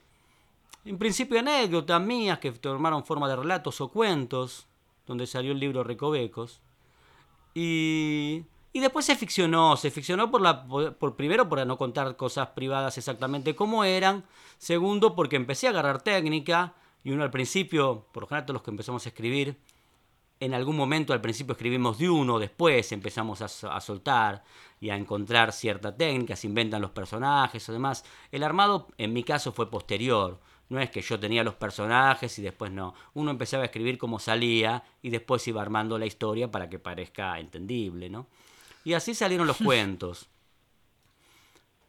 en 0.85 0.99
principio 0.99 1.39
anécdotas 1.39 1.99
mías 1.99 2.37
que 2.37 2.51
tomaron 2.51 3.03
forma 3.03 3.27
de 3.27 3.35
relatos 3.35 3.81
o 3.81 3.87
cuentos, 3.89 4.67
donde 5.07 5.25
salió 5.25 5.51
el 5.51 5.59
libro 5.59 5.83
Recovecos. 5.83 6.61
Y, 7.55 8.43
y 8.71 8.79
después 8.79 9.05
se 9.05 9.15
ficcionó, 9.15 9.75
se 9.77 9.89
ficcionó 9.89 10.29
por 10.29 10.41
la 10.41 10.65
por, 10.67 11.15
primero 11.15 11.49
por 11.49 11.65
no 11.65 11.77
contar 11.77 12.15
cosas 12.15 12.49
privadas 12.49 12.97
exactamente 12.99 13.55
como 13.55 13.83
eran, 13.83 14.23
segundo 14.59 15.15
porque 15.15 15.35
empecé 15.35 15.65
a 15.67 15.71
agarrar 15.71 16.01
técnica 16.03 16.73
y 17.03 17.11
uno 17.11 17.23
al 17.23 17.31
principio, 17.31 18.05
por 18.11 18.23
lo 18.23 18.27
general 18.27 18.45
todos 18.45 18.53
los 18.55 18.63
que 18.63 18.71
empezamos 18.71 19.05
a 19.05 19.09
escribir, 19.09 19.57
en 20.39 20.53
algún 20.53 20.77
momento 20.77 21.11
al 21.13 21.21
principio 21.21 21.53
escribimos 21.53 21.97
de 21.97 22.09
uno, 22.09 22.39
después 22.39 22.91
empezamos 22.91 23.41
a, 23.41 23.47
so- 23.47 23.71
a 23.71 23.81
soltar 23.81 24.43
y 24.79 24.89
a 24.89 24.95
encontrar 24.95 25.51
cierta 25.51 25.95
técnica, 25.95 26.35
se 26.35 26.47
inventan 26.47 26.81
los 26.81 26.91
personajes 26.91 27.67
o 27.67 27.73
demás. 27.73 28.05
El 28.31 28.43
armado 28.43 28.87
en 28.97 29.11
mi 29.13 29.23
caso 29.23 29.51
fue 29.51 29.69
posterior. 29.69 30.39
No 30.69 30.79
es 30.79 30.91
que 30.91 31.01
yo 31.01 31.19
tenía 31.19 31.43
los 31.43 31.55
personajes 31.55 32.37
y 32.37 32.43
después 32.43 32.71
no. 32.71 32.93
Uno 33.15 33.31
empezaba 33.31 33.63
a 33.63 33.65
escribir 33.65 33.97
como 33.97 34.19
salía 34.19 34.83
y 35.01 35.09
después 35.09 35.45
iba 35.47 35.61
armando 35.61 35.97
la 35.97 36.05
historia 36.05 36.49
para 36.51 36.69
que 36.69 36.77
parezca 36.79 37.39
entendible, 37.39 38.09
¿no? 38.09 38.27
Y 38.85 38.93
así 38.93 39.15
salieron 39.15 39.47
los 39.47 39.57
cuentos. 39.63 40.29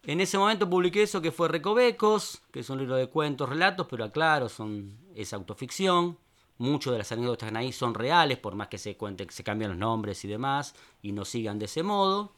En 0.04 0.20
ese 0.20 0.38
momento 0.38 0.68
publiqué 0.68 1.02
eso 1.02 1.20
que 1.20 1.30
fue 1.30 1.48
Recovecos, 1.48 2.40
que 2.50 2.60
es 2.60 2.70
un 2.70 2.78
libro 2.78 2.96
de 2.96 3.08
cuentos, 3.08 3.48
relatos, 3.48 3.86
pero 3.88 4.04
aclaro, 4.04 4.48
son, 4.48 4.96
es 5.14 5.32
autoficción. 5.34 6.16
Muchas 6.60 6.92
de 6.92 6.98
las 6.98 7.10
anécdotas 7.10 7.38
que 7.38 7.46
están 7.46 7.56
ahí 7.56 7.72
son 7.72 7.94
reales, 7.94 8.36
por 8.36 8.54
más 8.54 8.68
que 8.68 8.76
se 8.76 8.94
cuenten, 8.94 9.30
se 9.30 9.42
cambian 9.42 9.70
los 9.70 9.78
nombres 9.78 10.22
y 10.26 10.28
demás, 10.28 10.74
y 11.00 11.12
no 11.12 11.24
sigan 11.24 11.58
de 11.58 11.64
ese 11.64 11.82
modo. 11.82 12.34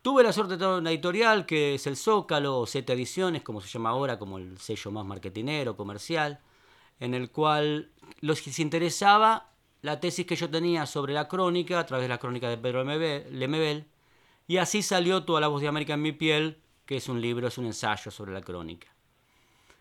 Tuve 0.00 0.22
la 0.22 0.32
suerte 0.32 0.52
de 0.52 0.58
tener 0.58 0.74
una 0.74 0.92
editorial 0.92 1.44
que 1.44 1.74
es 1.74 1.88
el 1.88 1.96
Zócalo, 1.96 2.60
o 2.60 2.66
Z 2.68 2.92
Ediciones, 2.92 3.42
como 3.42 3.60
se 3.60 3.66
llama 3.66 3.90
ahora, 3.90 4.16
como 4.20 4.38
el 4.38 4.58
sello 4.58 4.92
más 4.92 5.04
marketinero, 5.04 5.76
comercial, 5.76 6.38
en 7.00 7.14
el 7.14 7.32
cual 7.32 7.90
los 8.20 8.40
que 8.40 8.52
se 8.52 8.62
interesaba 8.62 9.50
la 9.82 9.98
tesis 9.98 10.24
que 10.24 10.36
yo 10.36 10.48
tenía 10.48 10.86
sobre 10.86 11.12
la 11.12 11.26
crónica, 11.26 11.80
a 11.80 11.86
través 11.86 12.04
de 12.04 12.08
la 12.10 12.18
crónica 12.18 12.48
de 12.48 12.58
Pedro 12.58 12.84
Lemebe- 12.84 13.28
Lemebel, 13.30 13.88
y 14.46 14.58
así 14.58 14.82
salió 14.82 15.24
Toda 15.24 15.40
la 15.40 15.48
voz 15.48 15.62
de 15.62 15.66
América 15.66 15.94
en 15.94 16.02
mi 16.02 16.12
piel, 16.12 16.60
que 16.84 16.98
es 16.98 17.08
un 17.08 17.20
libro, 17.20 17.48
es 17.48 17.58
un 17.58 17.66
ensayo 17.66 18.12
sobre 18.12 18.32
la 18.32 18.40
crónica. 18.40 18.86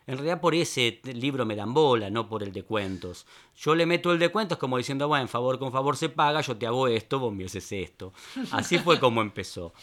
En 0.08 0.18
realidad 0.18 0.40
por 0.40 0.54
ese 0.54 1.02
libro 1.04 1.46
me 1.46 1.56
dan 1.56 1.74
bola, 1.74 2.12
no 2.12 2.30
por 2.30 2.44
el 2.44 2.52
de 2.52 2.64
cuentos. 2.64 3.26
Yo 3.56 3.74
le 3.74 3.88
meto 3.88 4.12
el 4.12 4.20
de 4.20 4.30
cuentos 4.30 4.60
como 4.60 4.78
diciendo, 4.78 5.08
bueno, 5.08 5.28
favor 5.28 5.58
con 5.58 5.72
favor 5.72 5.98
se 5.98 6.10
paga, 6.10 6.42
yo 6.42 6.56
te 6.58 6.68
hago 6.68 6.88
esto, 6.88 7.20
vos 7.20 7.34
me 7.34 7.46
haces 7.46 7.72
esto. 7.72 8.14
Así 8.52 8.78
fue 8.78 9.00
como 9.00 9.22
empezó. 9.22 9.74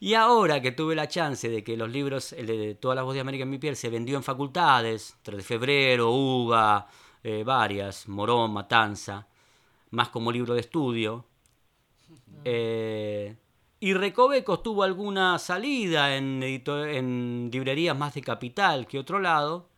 Y 0.00 0.14
ahora 0.14 0.60
que 0.60 0.72
tuve 0.72 0.94
la 0.94 1.08
chance 1.08 1.48
de 1.48 1.64
que 1.64 1.76
los 1.76 1.90
libros, 1.90 2.32
el 2.34 2.46
de 2.46 2.74
Todas 2.74 2.96
las 2.96 3.04
voces 3.04 3.16
de 3.16 3.20
América 3.22 3.44
en 3.44 3.50
mi 3.50 3.58
piel, 3.58 3.76
se 3.76 3.88
vendió 3.88 4.16
en 4.16 4.22
facultades, 4.22 5.16
3 5.22 5.38
de 5.38 5.42
febrero, 5.42 6.10
UBA, 6.10 6.86
eh, 7.22 7.42
varias, 7.44 8.06
Morón, 8.06 8.52
Matanza, 8.52 9.26
más 9.90 10.10
como 10.10 10.30
libro 10.30 10.52
de 10.52 10.60
estudio. 10.60 11.24
Eh, 12.44 13.34
y 13.84 13.92
Recovecos 13.92 14.62
tuvo 14.62 14.82
alguna 14.82 15.38
salida 15.38 16.16
en, 16.16 16.42
en 16.42 17.50
librerías 17.52 17.94
más 17.94 18.14
de 18.14 18.22
capital 18.22 18.86
que 18.86 18.98
otro 18.98 19.18
lado. 19.18 19.68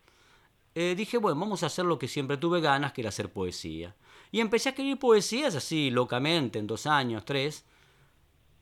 Eh, 0.77 0.95
dije, 0.97 1.19
bueno, 1.19 1.41
vamos 1.41 1.65
a 1.65 1.67
hacer 1.67 1.85
lo 1.87 1.99
que 1.99 2.07
siempre 2.07 2.37
tuve 2.37 2.61
ganas, 2.61 2.93
que 2.93 3.01
era 3.01 3.09
hacer 3.09 3.33
poesía. 3.33 3.97
Y 4.31 4.39
empecé 4.39 4.69
a 4.69 4.71
escribir 4.71 5.01
poesías 5.01 5.57
así, 5.57 5.91
locamente, 5.91 6.61
en 6.61 6.69
dos 6.69 6.87
años, 6.87 7.25
tres. 7.25 7.65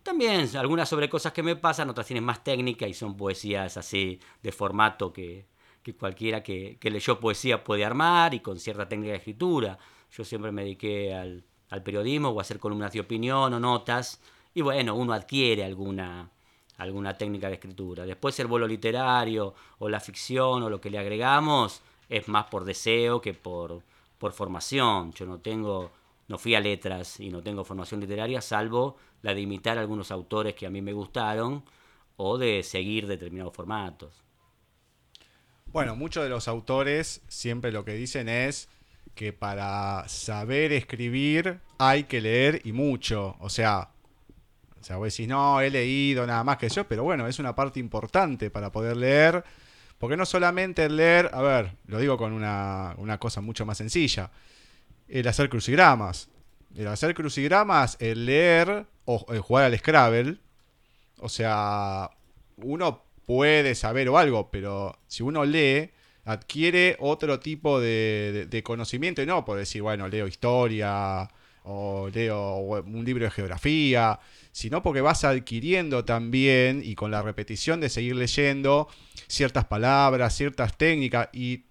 También 0.02 0.48
algunas 0.56 0.88
sobre 0.88 1.10
cosas 1.10 1.34
que 1.34 1.42
me 1.42 1.56
pasan, 1.56 1.90
otras 1.90 2.06
tienen 2.06 2.24
más 2.24 2.42
técnica 2.42 2.88
y 2.88 2.94
son 2.94 3.14
poesías 3.14 3.76
así, 3.76 4.18
de 4.42 4.50
formato 4.50 5.12
que, 5.12 5.44
que 5.82 5.94
cualquiera 5.94 6.42
que, 6.42 6.78
que 6.80 6.90
leyó 6.90 7.20
poesía 7.20 7.62
puede 7.62 7.84
armar 7.84 8.32
y 8.32 8.40
con 8.40 8.58
cierta 8.58 8.88
técnica 8.88 9.10
de 9.10 9.18
escritura. 9.18 9.78
Yo 10.10 10.24
siempre 10.24 10.52
me 10.52 10.62
dediqué 10.62 11.12
al, 11.12 11.44
al 11.68 11.82
periodismo 11.82 12.30
o 12.30 12.38
a 12.38 12.40
hacer 12.40 12.58
columnas 12.58 12.94
de 12.94 13.00
opinión 13.00 13.52
o 13.52 13.60
notas. 13.60 14.22
Y 14.54 14.62
bueno, 14.62 14.94
uno 14.94 15.12
adquiere 15.12 15.64
alguna, 15.64 16.30
alguna 16.76 17.18
técnica 17.18 17.48
de 17.48 17.54
escritura. 17.54 18.06
Después 18.06 18.38
el 18.38 18.46
vuelo 18.46 18.66
literario 18.66 19.54
o 19.78 19.88
la 19.88 20.00
ficción 20.00 20.62
o 20.62 20.70
lo 20.70 20.80
que 20.80 20.90
le 20.90 20.98
agregamos 20.98 21.82
es 22.08 22.28
más 22.28 22.46
por 22.46 22.64
deseo 22.64 23.20
que 23.20 23.34
por, 23.34 23.82
por 24.18 24.32
formación. 24.32 25.12
Yo 25.12 25.26
no 25.26 25.40
tengo, 25.40 25.90
no 26.28 26.38
fui 26.38 26.54
a 26.54 26.60
letras 26.60 27.18
y 27.18 27.30
no 27.30 27.42
tengo 27.42 27.64
formación 27.64 28.00
literaria, 28.00 28.40
salvo 28.40 28.96
la 29.22 29.34
de 29.34 29.40
imitar 29.40 29.76
a 29.76 29.80
algunos 29.80 30.10
autores 30.10 30.54
que 30.54 30.66
a 30.66 30.70
mí 30.70 30.80
me 30.82 30.92
gustaron 30.92 31.64
o 32.16 32.38
de 32.38 32.62
seguir 32.62 33.06
determinados 33.06 33.54
formatos. 33.54 34.22
Bueno, 35.66 35.96
muchos 35.96 36.22
de 36.22 36.28
los 36.28 36.46
autores 36.46 37.22
siempre 37.26 37.72
lo 37.72 37.84
que 37.84 37.94
dicen 37.94 38.28
es 38.28 38.68
que 39.16 39.32
para 39.32 40.08
saber 40.08 40.72
escribir 40.72 41.60
hay 41.78 42.04
que 42.04 42.20
leer 42.20 42.60
y 42.64 42.72
mucho. 42.72 43.36
O 43.40 43.48
sea, 43.48 43.90
o 44.84 44.86
sea, 44.86 44.96
vos 44.98 45.10
decís, 45.10 45.26
no, 45.26 45.62
he 45.62 45.70
leído 45.70 46.26
nada 46.26 46.44
más 46.44 46.58
que 46.58 46.68
yo, 46.68 46.86
pero 46.86 47.04
bueno, 47.04 47.26
es 47.26 47.38
una 47.38 47.54
parte 47.54 47.80
importante 47.80 48.50
para 48.50 48.70
poder 48.70 48.98
leer. 48.98 49.42
Porque 49.98 50.14
no 50.14 50.26
solamente 50.26 50.84
el 50.84 50.96
leer, 50.96 51.30
a 51.32 51.40
ver, 51.40 51.72
lo 51.86 51.98
digo 51.98 52.18
con 52.18 52.34
una, 52.34 52.94
una 52.98 53.16
cosa 53.18 53.40
mucho 53.40 53.64
más 53.64 53.78
sencilla, 53.78 54.30
el 55.08 55.26
hacer 55.26 55.48
crucigramas. 55.48 56.28
El 56.76 56.86
hacer 56.88 57.14
crucigramas, 57.14 57.96
el 57.98 58.26
leer 58.26 58.84
o 59.06 59.24
el 59.30 59.40
jugar 59.40 59.64
al 59.64 59.78
Scrabble, 59.78 60.36
o 61.18 61.30
sea, 61.30 62.10
uno 62.58 63.04
puede 63.24 63.74
saber 63.74 64.10
o 64.10 64.18
algo, 64.18 64.50
pero 64.50 64.98
si 65.06 65.22
uno 65.22 65.46
lee, 65.46 65.92
adquiere 66.26 66.96
otro 67.00 67.40
tipo 67.40 67.80
de, 67.80 68.32
de- 68.34 68.46
de 68.46 68.62
conocimiento 68.62 69.22
y 69.22 69.26
no 69.26 69.46
por 69.46 69.56
decir, 69.56 69.80
bueno, 69.80 70.08
leo 70.08 70.26
historia 70.26 71.30
o 71.64 72.08
leo 72.12 72.56
un 72.58 73.04
libro 73.04 73.24
de 73.24 73.30
geografía, 73.30 74.20
sino 74.52 74.82
porque 74.82 75.00
vas 75.00 75.24
adquiriendo 75.24 76.04
también 76.04 76.82
y 76.84 76.94
con 76.94 77.10
la 77.10 77.22
repetición 77.22 77.80
de 77.80 77.88
seguir 77.88 78.16
leyendo 78.16 78.88
ciertas 79.26 79.64
palabras, 79.64 80.36
ciertas 80.36 80.76
técnicas 80.76 81.28
y 81.32 81.64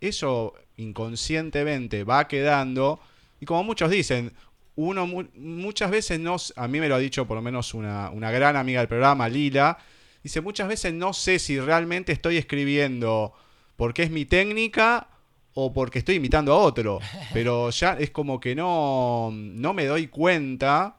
eso 0.00 0.52
inconscientemente 0.76 2.04
va 2.04 2.28
quedando. 2.28 3.00
Y 3.40 3.46
como 3.46 3.64
muchos 3.64 3.90
dicen, 3.90 4.32
uno 4.74 5.06
mu- 5.06 5.28
muchas 5.34 5.90
veces 5.90 6.20
no, 6.20 6.36
a 6.56 6.68
mí 6.68 6.80
me 6.80 6.88
lo 6.88 6.96
ha 6.96 6.98
dicho 6.98 7.26
por 7.26 7.36
lo 7.36 7.42
menos 7.42 7.72
una, 7.72 8.10
una 8.10 8.30
gran 8.30 8.56
amiga 8.56 8.80
del 8.80 8.88
programa, 8.88 9.28
Lila, 9.28 9.78
dice, 10.22 10.40
muchas 10.40 10.68
veces 10.68 10.92
no 10.92 11.12
sé 11.12 11.38
si 11.38 11.58
realmente 11.60 12.12
estoy 12.12 12.36
escribiendo 12.36 13.32
porque 13.76 14.02
es 14.02 14.10
mi 14.10 14.24
técnica 14.24 15.08
o 15.58 15.72
porque 15.72 16.00
estoy 16.00 16.16
imitando 16.16 16.52
a 16.52 16.58
otro, 16.58 17.00
pero 17.32 17.70
ya 17.70 17.94
es 17.98 18.10
como 18.10 18.38
que 18.38 18.54
no, 18.54 19.30
no 19.32 19.72
me 19.72 19.86
doy 19.86 20.08
cuenta, 20.08 20.96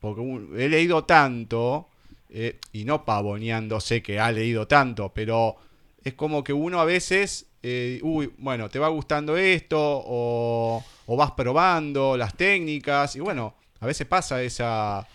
porque 0.00 0.22
he 0.56 0.68
leído 0.68 1.04
tanto, 1.04 1.88
eh, 2.28 2.58
y 2.72 2.84
no 2.84 3.04
pavoneándose 3.04 4.02
que 4.02 4.18
ha 4.18 4.32
leído 4.32 4.66
tanto, 4.66 5.12
pero 5.14 5.54
es 6.02 6.14
como 6.14 6.42
que 6.42 6.52
uno 6.52 6.80
a 6.80 6.84
veces, 6.84 7.46
eh, 7.62 8.00
uy, 8.02 8.32
bueno, 8.38 8.68
te 8.68 8.80
va 8.80 8.88
gustando 8.88 9.36
esto, 9.36 9.78
o 9.78 10.82
vas 11.16 11.30
probando 11.30 12.16
las 12.16 12.34
técnicas, 12.34 13.14
y 13.14 13.20
bueno, 13.20 13.54
a 13.78 13.86
veces 13.86 14.08
pasa 14.08 14.42
esa, 14.42 15.06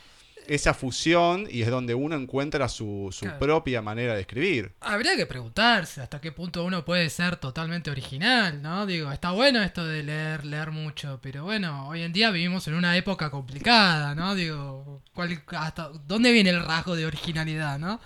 esa 0.47 0.73
fusión 0.73 1.47
y 1.49 1.61
es 1.61 1.69
donde 1.69 1.93
uno 1.95 2.15
encuentra 2.15 2.67
su, 2.69 3.09
su 3.11 3.25
Claro. 3.25 3.39
propia 3.39 3.81
manera 3.81 4.13
de 4.15 4.21
escribir. 4.21 4.73
Habría 4.81 5.15
que 5.15 5.25
preguntarse 5.25 6.01
hasta 6.01 6.21
qué 6.21 6.31
punto 6.31 6.63
uno 6.63 6.83
puede 6.85 7.09
ser 7.09 7.35
totalmente 7.37 7.91
original, 7.91 8.61
¿no? 8.61 8.85
Digo, 8.85 9.11
está 9.11 9.31
bueno 9.31 9.61
esto 9.61 9.85
de 9.85 10.03
leer, 10.03 10.45
leer 10.45 10.71
mucho, 10.71 11.19
pero 11.21 11.43
bueno, 11.43 11.87
hoy 11.89 12.03
en 12.03 12.13
día 12.13 12.31
vivimos 12.31 12.67
en 12.67 12.75
una 12.75 12.95
época 12.97 13.29
complicada, 13.29 14.15
¿no? 14.15 14.35
Digo, 14.35 15.01
¿cuál, 15.13 15.41
hasta 15.57 15.89
dónde 16.07 16.31
viene 16.31 16.49
el 16.51 16.63
rasgo 16.65 16.95
de 16.95 17.05
originalidad, 17.05 17.77
¿no? 17.79 17.99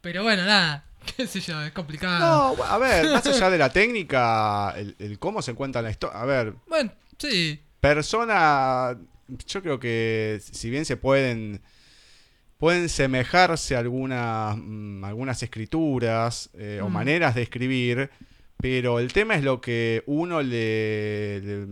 Pero 0.00 0.22
bueno, 0.22 0.44
nada, 0.44 0.84
qué 1.16 1.26
sé 1.26 1.40
yo, 1.40 1.60
es 1.62 1.72
complicado. 1.72 2.54
No, 2.56 2.64
a 2.64 2.78
ver, 2.78 3.10
más 3.10 3.26
allá 3.26 3.50
de 3.50 3.58
la 3.58 3.70
técnica, 3.72 4.72
el, 4.76 4.94
el 4.98 5.18
cómo 5.18 5.42
se 5.42 5.50
encuentra 5.50 5.82
la 5.82 5.90
historia. 5.90 6.20
A 6.20 6.24
ver, 6.24 6.54
Bueno, 6.68 6.92
sí, 7.18 7.60
persona, 7.80 8.96
yo 9.46 9.62
creo 9.62 9.78
que 9.80 10.40
si 10.40 10.70
bien 10.70 10.84
se 10.84 10.96
pueden 10.96 11.60
pueden 12.58 12.88
semejarse 12.88 13.76
algunas 13.76 14.56
mm, 14.58 15.04
algunas 15.04 15.42
escrituras 15.42 16.50
eh, 16.54 16.80
o 16.82 16.88
maneras 16.90 17.34
de 17.34 17.42
escribir, 17.42 18.10
pero 18.56 18.98
el 18.98 19.12
tema 19.12 19.34
es 19.36 19.42
lo 19.44 19.60
que 19.60 20.02
uno 20.06 20.42
le, 20.42 21.40
le, 21.40 21.66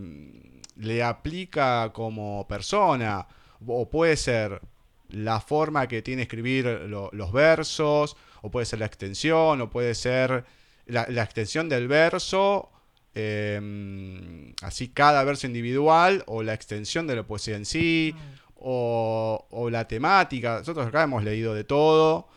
le 0.76 1.02
aplica 1.02 1.90
como 1.92 2.46
persona 2.48 3.26
o 3.66 3.90
puede 3.90 4.16
ser 4.16 4.60
la 5.08 5.40
forma 5.40 5.86
que 5.88 6.02
tiene 6.02 6.22
escribir 6.22 6.64
lo- 6.66 7.10
los 7.12 7.32
versos 7.32 8.16
o 8.42 8.50
puede 8.50 8.66
ser 8.66 8.78
la 8.80 8.86
extensión 8.86 9.60
o 9.60 9.70
puede 9.70 9.94
ser 9.94 10.44
la, 10.86 11.06
la 11.08 11.22
extensión 11.24 11.68
del 11.68 11.88
verso 11.88 12.70
eh, 13.14 14.52
así 14.62 14.88
cada 14.88 15.24
verso 15.24 15.46
individual 15.46 16.22
o 16.26 16.42
la 16.42 16.54
extensión 16.54 17.06
de 17.06 17.16
la 17.16 17.22
poesía 17.24 17.56
en 17.56 17.64
sí 17.64 18.14
o, 18.56 19.46
o 19.50 19.70
la 19.70 19.86
temática. 19.86 20.58
Nosotros 20.58 20.86
acá 20.86 21.02
hemos 21.04 21.22
leído 21.24 21.54
de 21.54 21.64
todo 21.64 22.28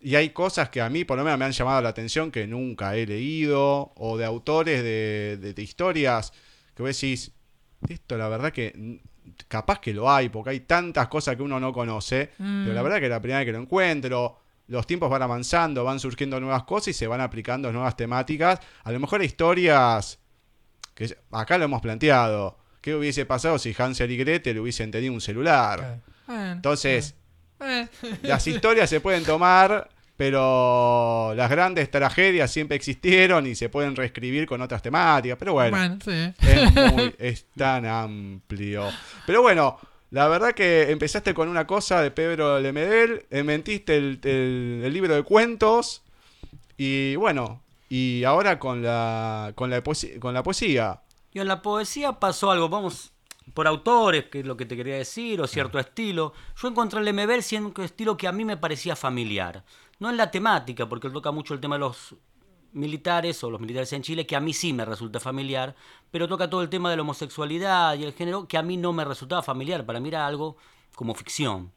y 0.00 0.14
hay 0.14 0.30
cosas 0.30 0.68
que 0.68 0.80
a 0.80 0.88
mí 0.88 1.04
por 1.04 1.16
lo 1.18 1.24
menos 1.24 1.38
me 1.38 1.44
han 1.44 1.52
llamado 1.52 1.80
la 1.82 1.88
atención 1.90 2.30
que 2.30 2.46
nunca 2.46 2.96
he 2.96 3.06
leído 3.06 3.92
o 3.96 4.16
de 4.16 4.24
autores 4.24 4.82
de, 4.82 5.36
de- 5.40 5.52
de 5.54 5.62
historias 5.62 6.32
que 6.74 6.82
vos 6.82 6.94
decís, 7.00 7.32
esto 7.88 8.16
la 8.18 8.28
verdad 8.28 8.52
que 8.52 9.00
capaz 9.48 9.80
que 9.80 9.92
lo 9.94 10.10
hay 10.10 10.28
porque 10.28 10.50
hay 10.50 10.60
tantas 10.60 11.08
cosas 11.08 11.36
que 11.36 11.42
uno 11.42 11.58
no 11.58 11.72
conoce, 11.72 12.30
pero 12.36 12.72
la 12.72 12.80
Mm. 12.80 12.84
verdad 12.84 13.00
que 13.00 13.08
la 13.08 13.20
primera 13.20 13.38
vez 13.40 13.46
que 13.46 13.52
lo 13.52 13.58
encuentro. 13.60 14.38
Los 14.68 14.84
tiempos 14.84 15.08
van 15.08 15.22
avanzando, 15.22 15.84
van 15.84 16.00
surgiendo 16.00 16.40
nuevas 16.40 16.64
cosas 16.64 16.88
y 16.88 16.92
se 16.92 17.06
van 17.06 17.20
aplicando 17.20 17.70
nuevas 17.70 17.96
temáticas. 17.96 18.58
A 18.82 18.90
lo 18.90 18.98
mejor 18.98 19.20
hay 19.20 19.28
historias 19.28 20.18
que 20.92 21.16
acá 21.30 21.56
lo 21.56 21.66
hemos 21.66 21.80
planteado. 21.80 22.58
¿Qué 22.86 22.94
hubiese 22.94 23.26
pasado 23.26 23.58
si 23.58 23.74
Hansel 23.76 24.12
y 24.12 24.16
Gretel 24.16 24.60
hubiesen 24.60 24.92
tenido 24.92 25.12
un 25.12 25.20
celular? 25.20 25.98
Entonces, 26.28 27.16
las 28.22 28.46
historias 28.46 28.88
se 28.88 29.00
pueden 29.00 29.24
tomar, 29.24 29.88
pero 30.16 31.32
las 31.34 31.50
grandes 31.50 31.90
tragedias 31.90 32.48
siempre 32.52 32.76
existieron 32.76 33.44
y 33.48 33.56
se 33.56 33.68
pueden 33.70 33.96
reescribir 33.96 34.46
con 34.46 34.60
otras 34.62 34.82
temáticas. 34.82 35.36
Pero 35.36 35.54
bueno, 35.54 35.76
bueno, 35.76 35.98
sí. 36.04 36.32
es, 36.46 36.92
muy- 36.92 37.12
es 37.18 37.46
tan 37.56 37.86
amplio. 37.86 38.88
Pero 39.26 39.42
bueno, 39.42 39.80
la 40.12 40.28
verdad 40.28 40.52
que 40.52 40.88
empezaste 40.92 41.34
con 41.34 41.48
una 41.48 41.66
cosa 41.66 42.00
de 42.02 42.12
Pedro 42.12 42.60
Lemedel, 42.60 43.26
eh, 43.32 43.42
mentiste 43.42 43.96
el, 43.96 44.20
el- 44.22 44.82
el 44.84 44.92
libro 44.92 45.12
de 45.16 45.24
cuentos 45.24 46.02
y 46.76 47.16
bueno, 47.16 47.62
y 47.88 48.22
ahora 48.22 48.60
con 48.60 48.80
la, 48.80 49.50
con 49.56 49.70
la, 49.70 49.82
poesía, 49.82 50.20
con 50.20 50.32
la 50.34 50.44
poesía. 50.44 51.00
Y 51.36 51.38
en 51.38 51.48
la 51.48 51.60
poesía 51.60 52.14
pasó 52.14 52.50
algo, 52.50 52.70
vamos, 52.70 53.12
por 53.52 53.66
autores, 53.66 54.24
que 54.30 54.40
es 54.40 54.46
lo 54.46 54.56
que 54.56 54.64
te 54.64 54.74
quería 54.74 54.96
decir, 54.96 55.38
o 55.42 55.46
cierto 55.46 55.78
estilo. 55.78 56.32
Yo 56.56 56.66
encontré 56.66 56.98
en 56.98 57.04
Lemebel 57.04 57.42
cierto 57.42 57.82
estilo 57.82 58.16
que 58.16 58.26
a 58.26 58.32
mí 58.32 58.46
me 58.46 58.56
parecía 58.56 58.96
familiar. 58.96 59.62
No 59.98 60.08
en 60.08 60.16
la 60.16 60.30
temática, 60.30 60.88
porque 60.88 61.08
él 61.08 61.12
toca 61.12 61.32
mucho 61.32 61.52
el 61.52 61.60
tema 61.60 61.74
de 61.74 61.80
los 61.80 62.16
militares 62.72 63.44
o 63.44 63.50
los 63.50 63.60
militares 63.60 63.92
en 63.92 64.00
Chile, 64.00 64.26
que 64.26 64.34
a 64.34 64.40
mí 64.40 64.54
sí 64.54 64.72
me 64.72 64.86
resulta 64.86 65.20
familiar, 65.20 65.76
pero 66.10 66.26
toca 66.26 66.48
todo 66.48 66.62
el 66.62 66.70
tema 66.70 66.88
de 66.88 66.96
la 66.96 67.02
homosexualidad 67.02 67.98
y 67.98 68.04
el 68.04 68.14
género, 68.14 68.48
que 68.48 68.56
a 68.56 68.62
mí 68.62 68.78
no 68.78 68.94
me 68.94 69.04
resultaba 69.04 69.42
familiar. 69.42 69.84
Para 69.84 70.00
mí 70.00 70.08
era 70.08 70.26
algo 70.26 70.56
como 70.94 71.14
ficción. 71.14 71.70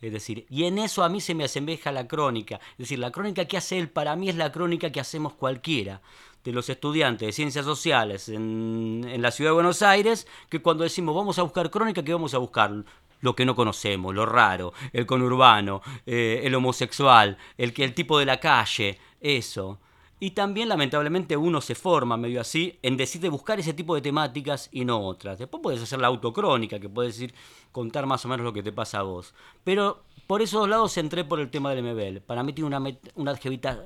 Es 0.00 0.12
decir, 0.12 0.46
y 0.50 0.64
en 0.64 0.78
eso 0.78 1.02
a 1.02 1.08
mí 1.08 1.20
se 1.20 1.34
me 1.34 1.44
asemeja 1.44 1.90
la 1.90 2.06
crónica. 2.06 2.56
Es 2.72 2.78
decir, 2.78 2.98
la 2.98 3.10
crónica 3.10 3.46
que 3.46 3.56
hace 3.56 3.78
él 3.78 3.88
para 3.88 4.14
mí 4.14 4.28
es 4.28 4.36
la 4.36 4.52
crónica 4.52 4.92
que 4.92 5.00
hacemos 5.00 5.32
cualquiera 5.34 6.02
de 6.44 6.52
los 6.52 6.68
estudiantes 6.68 7.26
de 7.26 7.32
ciencias 7.32 7.64
sociales 7.64 8.28
en, 8.28 9.04
en 9.08 9.22
la 9.22 9.30
ciudad 9.30 9.50
de 9.50 9.54
Buenos 9.54 9.82
Aires, 9.82 10.28
que 10.48 10.62
cuando 10.62 10.84
decimos 10.84 11.14
vamos 11.14 11.38
a 11.38 11.42
buscar 11.42 11.70
crónica, 11.70 12.04
¿qué 12.04 12.12
vamos 12.12 12.34
a 12.34 12.38
buscar? 12.38 12.84
Lo 13.20 13.34
que 13.34 13.46
no 13.46 13.56
conocemos, 13.56 14.14
lo 14.14 14.26
raro, 14.26 14.74
el 14.92 15.06
conurbano, 15.06 15.80
eh, 16.04 16.42
el 16.44 16.54
homosexual, 16.54 17.38
el, 17.56 17.72
el 17.76 17.94
tipo 17.94 18.18
de 18.18 18.26
la 18.26 18.38
calle, 18.38 18.98
eso. 19.20 19.80
Y 20.18 20.30
también, 20.30 20.70
lamentablemente, 20.70 21.36
uno 21.36 21.60
se 21.60 21.74
forma 21.74 22.16
medio 22.16 22.40
así 22.40 22.78
en 22.82 22.96
decir 22.96 23.28
buscar 23.28 23.60
ese 23.60 23.74
tipo 23.74 23.94
de 23.94 24.00
temáticas 24.00 24.70
y 24.72 24.84
no 24.84 25.00
otras. 25.00 25.38
Después 25.38 25.62
puedes 25.62 25.82
hacer 25.82 26.00
la 26.00 26.06
autocrónica, 26.06 26.80
que 26.80 26.88
puedes 26.88 27.14
decir 27.14 27.34
contar 27.70 28.06
más 28.06 28.24
o 28.24 28.28
menos 28.28 28.44
lo 28.44 28.52
que 28.52 28.62
te 28.62 28.72
pasa 28.72 29.00
a 29.00 29.02
vos. 29.02 29.34
Pero 29.62 30.04
por 30.26 30.40
esos 30.40 30.66
lados 30.68 30.96
entré 30.96 31.24
por 31.24 31.38
el 31.38 31.50
tema 31.50 31.74
del 31.74 31.84
MBL. 31.84 32.20
Para 32.20 32.42
mí 32.42 32.54
tiene 32.54 32.68
una, 32.68 32.82
una, 33.14 33.38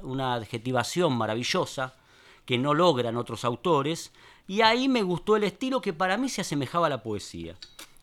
una 0.03 0.35
adjetivación 0.35 1.13
maravillosa 1.15 1.95
que 2.45 2.59
no 2.59 2.75
logran 2.75 3.17
otros 3.17 3.45
autores. 3.45 4.13
Y 4.47 4.61
ahí 4.61 4.89
me 4.89 5.03
gustó 5.03 5.35
el 5.35 5.45
estilo 5.45 5.81
que 5.81 5.93
para 5.93 6.17
mí 6.17 6.29
se 6.29 6.43
asemejaba 6.43 6.87
a 6.87 6.91
la 6.91 7.03
poesía. 7.03 7.57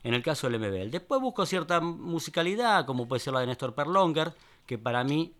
En 0.04 0.14
el 0.14 0.22
caso 0.22 0.50
del 0.50 0.60
MBL. 0.60 0.92
Después 0.92 1.22
busco 1.22 1.46
cierta 1.46 1.80
musicalidad, 1.80 2.86
como 2.86 3.08
puede 3.08 3.22
ser 3.22 3.34
la 3.34 3.40
de 3.40 3.48
Néstor 3.48 3.74
Perlonger, 3.74 4.34
que 4.66 4.78
para 4.78 5.04
mí 5.04 5.34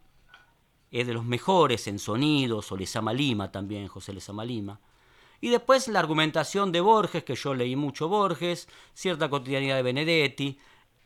es 0.92 1.08
de 1.08 1.14
los 1.14 1.26
mejores 1.26 1.88
en 1.88 2.00
sonidos, 2.00 2.72
o 2.72 2.78
Lezama 2.78 3.14
Lima 3.14 3.52
también, 3.52 3.88
José 3.88 4.14
Lezama 4.14 4.46
Lima. 4.46 4.80
Y 5.40 5.50
después 5.50 5.88
la 5.88 6.00
argumentación 6.00 6.72
de 6.72 6.82
Borges, 6.82 7.24
que 7.24 7.36
yo 7.36 7.54
leí 7.54 7.76
mucho 7.76 8.08
Borges, 8.08 8.68
cierta 8.94 9.30
cotidianidad 9.30 9.76
de 9.76 9.84
Benedetti. 9.84 10.58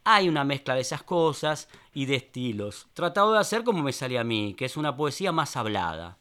Hay 0.03 0.29
una 0.29 0.43
mezcla 0.43 0.75
de 0.75 0.81
esas 0.81 1.03
cosas 1.03 1.67
y 1.93 2.05
de 2.05 2.15
estilos. 2.15 2.87
Tratado 2.93 3.33
de 3.33 3.39
hacer 3.39 3.63
como 3.63 3.83
me 3.83 3.91
sale 3.91 4.17
a 4.17 4.23
mí, 4.23 4.55
que 4.57 4.65
es 4.65 4.77
una 4.77 4.95
poesía 4.95 5.31
más 5.31 5.57
hablada. 5.57 6.17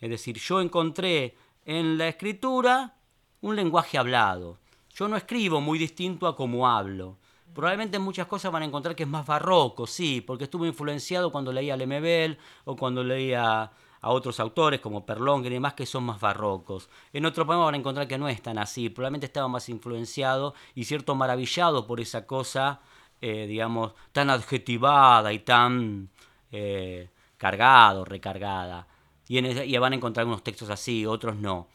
Es 0.00 0.10
decir, 0.10 0.38
yo 0.38 0.60
encontré 0.60 1.36
en 1.64 1.98
la 1.98 2.08
escritura 2.08 2.96
un 3.40 3.56
lenguaje 3.56 3.98
hablado. 3.98 4.58
Yo 4.94 5.08
no 5.08 5.16
escribo 5.16 5.60
muy 5.60 5.78
distinto 5.78 6.26
a 6.26 6.36
como 6.36 6.68
hablo. 6.68 7.18
Probablemente 7.54 7.98
en 7.98 8.02
muchas 8.02 8.26
cosas 8.26 8.50
van 8.50 8.62
a 8.62 8.66
encontrar 8.66 8.96
que 8.96 9.02
es 9.02 9.08
más 9.08 9.26
barroco, 9.26 9.86
sí, 9.86 10.20
porque 10.20 10.44
estuve 10.44 10.68
influenciado 10.68 11.30
cuando 11.30 11.52
leía 11.52 11.74
a 11.74 11.76
Lemebel 11.76 12.38
o 12.64 12.76
cuando 12.76 13.04
leía 13.04 13.70
a 14.02 14.10
otros 14.10 14.40
autores 14.40 14.80
como 14.80 15.06
Perlonger 15.06 15.52
y 15.52 15.54
demás 15.54 15.74
que 15.74 15.86
son 15.86 16.04
más 16.04 16.20
barrocos. 16.20 16.88
En 17.12 17.24
otro 17.24 17.46
poema 17.46 17.64
van 17.64 17.74
a 17.74 17.78
encontrar 17.78 18.08
que 18.08 18.18
no 18.18 18.28
es 18.28 18.42
tan 18.42 18.58
así, 18.58 18.88
probablemente 18.88 19.26
estaba 19.26 19.48
más 19.48 19.68
influenciado 19.68 20.54
y 20.74 20.84
cierto 20.84 21.14
maravillado 21.14 21.86
por 21.86 22.00
esa 22.00 22.26
cosa, 22.26 22.80
eh, 23.20 23.46
digamos, 23.46 23.94
tan 24.12 24.30
adjetivada 24.30 25.32
y 25.32 25.38
tan 25.38 26.08
eh, 26.50 27.10
cargado, 27.38 28.04
recargada. 28.04 28.88
Y, 29.28 29.38
en 29.38 29.68
y 29.68 29.78
van 29.78 29.92
a 29.92 29.96
encontrar 29.96 30.26
unos 30.26 30.42
textos 30.42 30.68
así, 30.70 31.06
otros 31.06 31.36
no. 31.36 31.68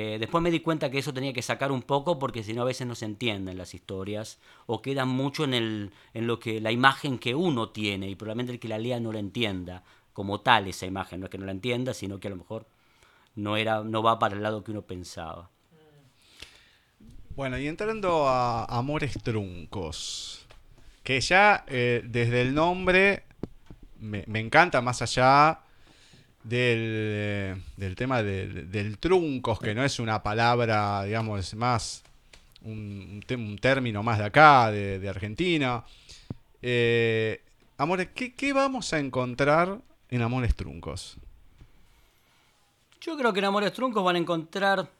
Eh, 0.00 0.16
después 0.20 0.40
me 0.40 0.52
di 0.52 0.60
cuenta 0.60 0.92
que 0.92 0.98
eso 0.98 1.12
tenía 1.12 1.32
que 1.32 1.42
sacar 1.42 1.72
un 1.72 1.82
poco 1.82 2.20
porque 2.20 2.44
si 2.44 2.54
no 2.54 2.62
a 2.62 2.66
veces 2.66 2.86
no 2.86 2.94
se 2.94 3.04
entienden 3.04 3.58
las 3.58 3.74
historias 3.74 4.38
o 4.66 4.80
quedan 4.80 5.08
mucho 5.08 5.42
en, 5.42 5.90
en 6.14 6.26
lo 6.28 6.38
que 6.38 6.60
la 6.60 6.70
imagen 6.70 7.18
que 7.18 7.34
uno 7.34 7.70
tiene 7.70 8.08
y 8.08 8.14
probablemente 8.14 8.52
el 8.52 8.60
que 8.60 8.68
la 8.68 8.78
lea 8.78 9.00
no 9.00 9.12
la 9.12 9.18
entienda 9.18 9.82
como 10.12 10.40
tal 10.40 10.68
esa 10.68 10.86
imagen, 10.86 11.18
no 11.18 11.26
es 11.26 11.30
que 11.30 11.38
no 11.38 11.46
la 11.46 11.50
entienda, 11.50 11.94
sino 11.94 12.20
que 12.20 12.28
a 12.28 12.30
lo 12.30 12.36
mejor 12.36 12.68
no 13.34 13.56
era 13.56 13.82
no 13.82 14.00
va 14.00 14.20
para 14.20 14.36
el 14.36 14.42
lado 14.44 14.62
que 14.62 14.70
uno 14.70 14.82
pensaba. 14.82 15.50
Bueno, 17.34 17.58
y 17.58 17.66
entrando 17.66 18.28
a 18.28 18.66
Amores 18.66 19.14
Truncos, 19.20 20.46
que 21.02 21.20
ya 21.20 21.64
eh, 21.66 22.02
desde 22.04 22.42
el 22.42 22.54
nombre 22.54 23.24
me 23.98 24.38
encanta 24.38 24.80
más 24.80 25.02
allá 25.02 25.62
del, 26.42 26.78
eh, 26.80 27.56
del 27.76 27.94
tema 27.94 28.22
del, 28.22 28.98
truncos, 28.98 29.58
que 29.58 29.74
no 29.74 29.84
es 29.84 29.98
una 29.98 30.22
palabra, 30.22 31.04
digamos, 31.04 31.40
es 31.40 31.54
más 31.54 32.02
un, 32.62 33.22
un 33.30 33.58
término 33.58 34.02
más 34.02 34.18
de 34.18 34.24
acá, 34.24 34.70
de, 34.70 34.98
de 34.98 35.08
Argentina. 35.08 35.84
Eh, 36.62 37.42
Amores, 37.80 38.08
¿qué, 38.12 38.34
qué 38.34 38.52
vamos 38.52 38.92
a 38.92 38.98
encontrar 38.98 39.80
en 40.10 40.22
Amores 40.22 40.56
Truncos? 40.56 41.16
Yo 43.00 43.16
creo 43.16 43.32
que 43.32 43.38
en 43.38 43.44
Amores 43.44 43.72
Truncos 43.72 44.02
van 44.02 44.16
a 44.16 44.18
encontrar 44.18 44.90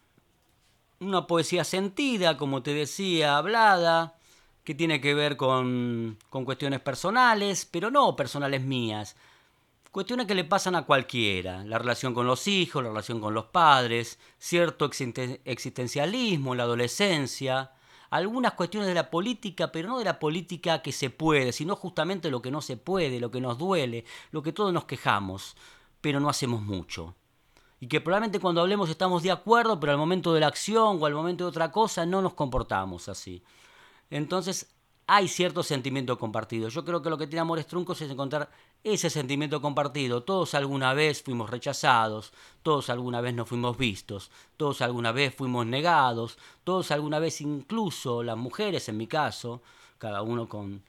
una 1.00 1.26
poesía 1.26 1.64
sentida, 1.64 2.36
como 2.36 2.62
te 2.62 2.72
decía, 2.72 3.36
hablada, 3.36 4.14
que 4.62 4.76
tiene 4.76 5.00
que 5.00 5.14
ver 5.14 5.36
con, 5.36 6.18
con 6.30 6.44
cuestiones 6.44 6.78
personales, 6.78 7.66
pero 7.68 7.90
no 7.90 8.14
personales 8.14 8.62
mías. 8.62 9.16
Cuestiones 9.90 10.26
que 10.26 10.34
le 10.34 10.44
pasan 10.44 10.74
a 10.74 10.82
cualquiera. 10.84 11.64
La 11.64 11.78
relación 11.78 12.14
con 12.14 12.26
los 12.26 12.46
hijos, 12.46 12.82
la 12.82 12.90
relación 12.90 13.20
con 13.20 13.34
los 13.34 13.46
padres, 13.46 14.18
cierto 14.38 14.88
existen- 14.88 15.40
existencialismo 15.44 16.52
en 16.52 16.58
la 16.58 16.64
adolescencia, 16.64 17.72
algunas 18.10 18.52
cuestiones 18.52 18.88
de 18.88 18.94
la 18.94 19.10
política, 19.10 19.72
pero 19.72 19.88
no 19.88 19.98
de 19.98 20.04
la 20.04 20.18
política 20.18 20.82
que 20.82 20.92
se 20.92 21.10
puede, 21.10 21.52
sino 21.52 21.76
justamente 21.76 22.30
lo 22.30 22.42
que 22.42 22.50
no 22.50 22.60
se 22.60 22.76
puede, 22.76 23.20
lo 23.20 23.30
que 23.30 23.40
nos 23.40 23.58
duele, 23.58 24.04
lo 24.30 24.42
que 24.42 24.52
todos 24.52 24.72
nos 24.72 24.84
quejamos, 24.84 25.56
pero 26.00 26.20
no 26.20 26.28
hacemos 26.28 26.62
mucho 26.62 27.14
y 27.80 27.86
que 27.86 28.00
probablemente 28.00 28.40
cuando 28.40 28.60
hablemos 28.60 28.90
estamos 28.90 29.22
de 29.22 29.30
acuerdo, 29.30 29.78
pero 29.78 29.92
al 29.92 29.98
momento 29.98 30.34
de 30.34 30.40
la 30.40 30.48
acción 30.48 30.98
o 31.00 31.06
al 31.06 31.14
momento 31.14 31.44
de 31.44 31.50
otra 31.50 31.70
cosa 31.70 32.04
no 32.06 32.22
nos 32.22 32.34
comportamos 32.34 33.08
así. 33.08 33.42
Entonces 34.10 34.74
hay 35.06 35.28
cierto 35.28 35.62
sentimiento 35.62 36.18
compartido. 36.18 36.68
Yo 36.68 36.84
creo 36.84 37.02
que 37.02 37.10
lo 37.10 37.16
que 37.16 37.26
tiene 37.26 37.40
Amores 37.40 37.66
Truncos 37.66 38.00
es 38.02 38.10
encontrar 38.10 38.50
ese 38.84 39.10
sentimiento 39.10 39.60
compartido. 39.60 40.22
Todos 40.22 40.54
alguna 40.54 40.94
vez 40.94 41.22
fuimos 41.22 41.50
rechazados, 41.50 42.32
todos 42.62 42.90
alguna 42.90 43.20
vez 43.20 43.34
no 43.34 43.44
fuimos 43.44 43.76
vistos, 43.76 44.30
todos 44.56 44.82
alguna 44.82 45.12
vez 45.12 45.34
fuimos 45.34 45.66
negados, 45.66 46.38
todos 46.64 46.90
alguna 46.90 47.18
vez 47.18 47.40
incluso 47.40 48.22
las 48.22 48.36
mujeres 48.36 48.88
en 48.88 48.96
mi 48.96 49.06
caso, 49.06 49.62
cada 49.98 50.22
uno 50.22 50.48
con 50.48 50.82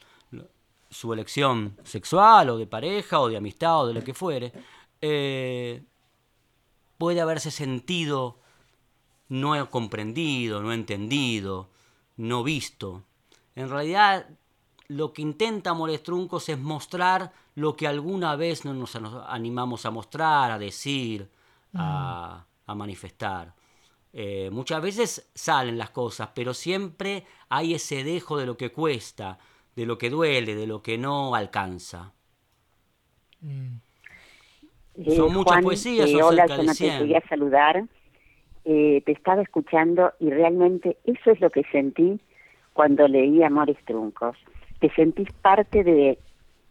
su 0.90 1.14
elección 1.14 1.78
sexual 1.84 2.50
o 2.50 2.58
de 2.58 2.66
pareja 2.66 3.20
o 3.20 3.30
de 3.30 3.38
amistad 3.38 3.82
o 3.82 3.88
de 3.88 3.94
lo 3.94 4.04
que 4.04 4.14
fuere, 4.14 4.52
eh, 5.02 5.84
puede 6.98 7.22
haberse 7.22 7.52
sentido 7.52 8.40
no 9.28 9.70
comprendido, 9.70 10.62
no 10.62 10.74
entendido, 10.74 11.70
no 12.18 12.44
visto. 12.44 13.04
En 13.56 13.70
realidad, 13.70 14.28
lo 14.90 15.14
que 15.14 15.22
intenta 15.22 15.70
Amores 15.72 16.04
Truncos 16.04 16.50
es 16.50 16.60
mostrar 16.60 17.32
lo 17.56 17.76
que 17.76 17.88
alguna 17.88 18.36
vez 18.36 18.66
no 18.66 18.74
nos 18.74 18.96
animamos 18.96 19.86
a 19.86 19.92
mostrar, 19.92 20.52
a 20.52 20.60
decir, 20.60 21.30
a, 21.74 22.46
a 22.66 22.76
manifestar. 22.76 23.54
Eh, 24.12 24.50
muchas 24.52 24.82
veces 24.82 25.32
salen 25.36 25.78
las 25.78 25.92
cosas, 25.92 26.30
pero 26.34 26.54
siempre 26.54 27.26
hay 27.50 27.76
ese 27.76 28.04
dejo 28.04 28.38
de 28.38 28.48
lo 28.48 28.58
que 28.58 28.72
cuesta, 28.72 29.38
de 29.76 29.86
lo 29.86 29.98
que 29.98 30.10
duele, 30.10 30.56
de 30.56 30.68
lo 30.68 30.82
que 30.82 30.98
no 30.98 31.36
alcanza. 31.36 32.14
Eh, 34.96 35.16
Son 35.16 35.32
muchas 35.34 35.60
Juan, 35.60 35.64
poesías, 35.64 36.14
eh, 36.14 36.22
hola, 36.22 36.48
cerca 36.48 36.58
yo 36.58 36.64
de 36.64 36.76
te 36.76 36.76
100. 36.76 36.98
quería 36.98 37.22
saludar. 37.30 37.84
Eh, 38.66 39.02
te 39.06 39.12
estaba 39.14 39.42
escuchando 39.42 40.14
y 40.20 40.30
realmente 40.30 40.98
eso 41.06 41.32
es 41.32 41.40
lo 41.40 41.50
que 41.50 41.64
sentí 41.72 42.20
cuando 42.74 43.08
leí 43.08 43.42
Amores 43.44 43.78
Truncos. 43.86 44.38
Te 44.80 44.90
sentís 44.92 45.32
parte 45.42 45.84
de, 45.84 46.18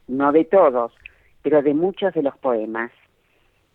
no 0.06 0.32
de 0.32 0.44
todos, 0.44 0.92
pero 1.42 1.62
de 1.62 1.74
muchos 1.74 2.14
de 2.14 2.22
los 2.22 2.36
poemas. 2.38 2.90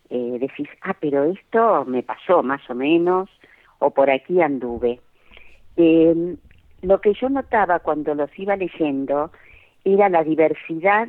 Eh, 0.10 0.38
decís, 0.40 0.70
ah, 0.82 0.96
pero 1.00 1.24
esto 1.24 1.86
me 1.86 2.04
pasó 2.04 2.44
más 2.44 2.68
o 2.70 2.76
menos, 2.76 3.30
o 3.80 3.92
por 3.92 4.10
aquí 4.10 4.42
anduve. 4.42 5.00
Eh, 5.78 6.36
lo 6.82 7.02
que 7.02 7.14
yo 7.14 7.30
notaba 7.30 7.80
cuando 7.80 8.14
los 8.14 8.30
iba 8.38 8.56
leyendo 8.56 9.32
era 9.84 10.10
la 10.10 10.24
diversidad, 10.24 11.08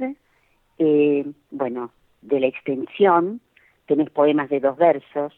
eh, 0.79 1.27
bueno, 1.51 1.91
de 2.23 2.41
la 2.41 2.47
extensión. 2.47 3.41
Tenés 3.87 4.11
poemas 4.11 4.49
de 4.49 4.61
dos 4.61 4.77
versos, 4.77 5.35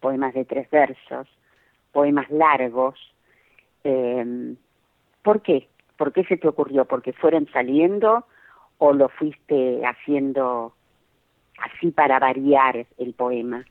poemas 0.00 0.34
de 0.34 0.44
tres 0.44 0.68
versos, 0.70 1.28
poemas 1.92 2.30
largos. 2.30 2.98
Eh, 3.84 4.54
¿Por 5.22 5.42
qué? 5.42 5.68
¿Por 6.00 6.14
qué 6.14 6.24
se 6.24 6.38
te 6.38 6.48
ocurrió? 6.48 6.86
¿Porque 6.86 7.12
fueron 7.12 7.46
saliendo 7.52 8.24
o 8.78 8.94
lo 8.94 9.10
fuiste 9.10 9.82
haciendo 9.84 10.74
así 11.58 11.90
para 11.90 12.18
variar 12.18 12.86
el 12.96 13.12
poema? 13.12 13.66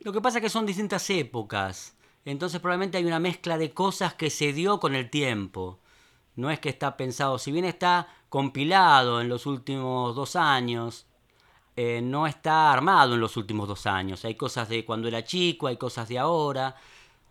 Lo 0.00 0.14
que 0.14 0.22
pasa 0.22 0.38
es 0.38 0.44
que 0.44 0.48
son 0.48 0.64
distintas 0.64 1.10
épocas. 1.10 1.94
Entonces 2.24 2.58
probablemente 2.58 2.96
hay 2.96 3.04
una 3.04 3.20
mezcla 3.20 3.58
de 3.58 3.74
cosas 3.74 4.14
que 4.14 4.30
se 4.30 4.54
dio 4.54 4.80
con 4.80 4.94
el 4.94 5.10
tiempo. 5.10 5.78
No 6.36 6.50
es 6.50 6.58
que 6.58 6.70
está 6.70 6.96
pensado, 6.96 7.38
si 7.38 7.52
bien 7.52 7.66
está 7.66 8.08
compilado 8.30 9.20
en 9.20 9.28
los 9.28 9.44
últimos 9.44 10.16
dos 10.16 10.36
años, 10.36 11.06
eh, 11.76 12.00
no 12.02 12.26
está 12.26 12.72
armado 12.72 13.12
en 13.12 13.20
los 13.20 13.36
últimos 13.36 13.68
dos 13.68 13.86
años. 13.86 14.24
Hay 14.24 14.36
cosas 14.36 14.70
de 14.70 14.86
cuando 14.86 15.06
era 15.06 15.22
chico, 15.22 15.66
hay 15.66 15.76
cosas 15.76 16.08
de 16.08 16.18
ahora. 16.18 16.76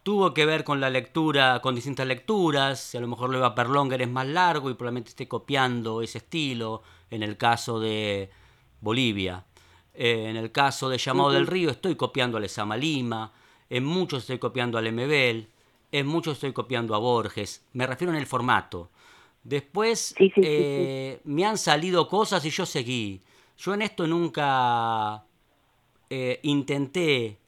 Tuvo 0.03 0.33
que 0.33 0.45
ver 0.45 0.63
con 0.63 0.81
la 0.81 0.89
lectura, 0.89 1.59
con 1.61 1.75
distintas 1.75 2.07
lecturas. 2.07 2.95
A 2.95 2.99
lo 2.99 3.07
mejor 3.07 3.31
Leva 3.31 3.55
Perlonger 3.55 4.01
es 4.01 4.09
más 4.09 4.27
largo 4.27 4.69
y 4.69 4.73
probablemente 4.73 5.09
esté 5.09 5.27
copiando 5.27 6.01
ese 6.01 6.19
estilo. 6.19 6.81
En 7.09 7.23
el 7.23 7.37
caso 7.37 7.79
de 7.79 8.29
Bolivia. 8.79 9.45
Eh, 9.93 10.27
en 10.29 10.37
el 10.37 10.51
caso 10.51 10.89
de 10.89 10.97
Llamado 10.97 11.31
del 11.31 11.45
Río 11.45 11.69
estoy 11.69 11.95
copiando 11.95 12.37
a 12.37 12.39
Lezama 12.39 12.77
Lima. 12.77 13.31
En 13.69 13.85
muchos 13.85 14.23
estoy 14.23 14.39
copiando 14.39 14.77
a 14.77 14.81
Lemebel. 14.81 15.49
En 15.91 16.07
muchos 16.07 16.35
estoy 16.35 16.53
copiando 16.53 16.95
a 16.95 16.99
Borges. 16.99 17.65
Me 17.73 17.85
refiero 17.85 18.13
en 18.13 18.19
el 18.19 18.25
formato. 18.25 18.89
Después 19.43 20.13
Sí, 20.17 20.29
sí, 20.29 20.31
sí, 20.35 20.41
eh, 20.43 21.19
me 21.25 21.45
han 21.45 21.57
salido 21.57 22.07
cosas 22.07 22.45
y 22.45 22.49
yo 22.49 22.65
seguí. 22.65 23.21
Yo 23.57 23.73
en 23.73 23.81
esto 23.81 24.07
nunca 24.07 25.25
eh, 26.09 26.39
intenté 26.43 27.40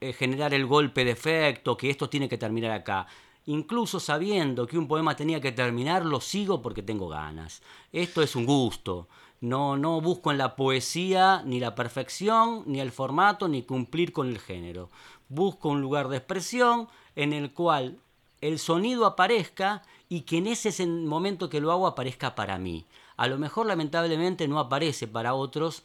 eh, 0.00 0.12
generar 0.12 0.54
el 0.54 0.66
golpe 0.66 1.04
de 1.04 1.12
efecto, 1.12 1.76
que 1.76 1.90
esto 1.90 2.08
tiene 2.08 2.28
que 2.28 2.38
terminar 2.38 2.70
acá. 2.70 3.06
Incluso 3.46 4.00
sabiendo 4.00 4.66
que 4.66 4.78
un 4.78 4.88
poema 4.88 5.16
tenía 5.16 5.40
que 5.40 5.52
terminar, 5.52 6.04
lo 6.04 6.20
sigo 6.20 6.62
porque 6.62 6.82
tengo 6.82 7.08
ganas. 7.08 7.62
Esto 7.92 8.22
es 8.22 8.36
un 8.36 8.46
gusto. 8.46 9.08
No, 9.40 9.76
no 9.76 10.00
busco 10.00 10.30
en 10.30 10.38
la 10.38 10.54
poesía 10.56 11.42
ni 11.46 11.60
la 11.60 11.74
perfección, 11.74 12.64
ni 12.66 12.80
el 12.80 12.92
formato, 12.92 13.48
ni 13.48 13.62
cumplir 13.62 14.12
con 14.12 14.28
el 14.28 14.38
género. 14.38 14.90
Busco 15.28 15.70
un 15.70 15.80
lugar 15.80 16.08
de 16.08 16.18
expresión 16.18 16.88
en 17.16 17.32
el 17.32 17.52
cual 17.52 17.98
el 18.40 18.58
sonido 18.58 19.06
aparezca 19.06 19.82
y 20.08 20.22
que 20.22 20.38
en 20.38 20.46
ese 20.46 20.86
momento 20.86 21.48
que 21.48 21.60
lo 21.60 21.72
hago 21.72 21.86
aparezca 21.86 22.34
para 22.34 22.58
mí. 22.58 22.86
A 23.16 23.26
lo 23.28 23.38
mejor 23.38 23.66
lamentablemente 23.66 24.48
no 24.48 24.58
aparece 24.58 25.06
para 25.06 25.34
otros 25.34 25.82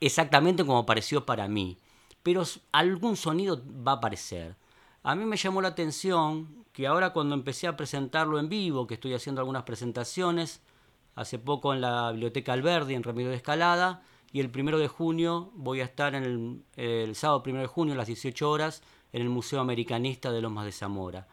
exactamente 0.00 0.64
como 0.64 0.78
apareció 0.78 1.26
para 1.26 1.48
mí, 1.48 1.78
pero 2.22 2.42
algún 2.72 3.16
sonido 3.16 3.62
va 3.86 3.92
a 3.92 3.96
aparecer. 3.96 4.56
A 5.02 5.14
mí 5.14 5.24
me 5.24 5.36
llamó 5.36 5.62
la 5.62 5.68
atención 5.68 6.64
que 6.72 6.86
ahora 6.86 7.12
cuando 7.12 7.34
empecé 7.34 7.66
a 7.66 7.76
presentarlo 7.76 8.38
en 8.38 8.48
vivo, 8.48 8.86
que 8.86 8.94
estoy 8.94 9.14
haciendo 9.14 9.40
algunas 9.40 9.62
presentaciones, 9.62 10.60
hace 11.14 11.38
poco 11.38 11.72
en 11.74 11.80
la 11.80 12.12
Biblioteca 12.12 12.52
Alberdi, 12.52 12.94
en 12.94 13.02
Ramiro 13.02 13.30
de 13.30 13.36
Escalada, 13.36 14.02
y 14.32 14.40
el 14.40 14.50
primero 14.50 14.78
de 14.78 14.88
junio 14.88 15.50
voy 15.54 15.80
a 15.80 15.84
estar 15.84 16.14
el 16.14 17.14
sábado 17.14 17.42
primero 17.42 17.62
de 17.62 17.68
junio 17.68 17.94
a 17.94 17.96
las 17.96 18.06
18 18.06 18.50
horas 18.50 18.82
en 19.12 19.22
el 19.22 19.28
Museo 19.28 19.60
Americanista 19.60 20.30
de 20.30 20.42
Lomas 20.42 20.66
de 20.66 20.72
Zamora, 20.72 21.26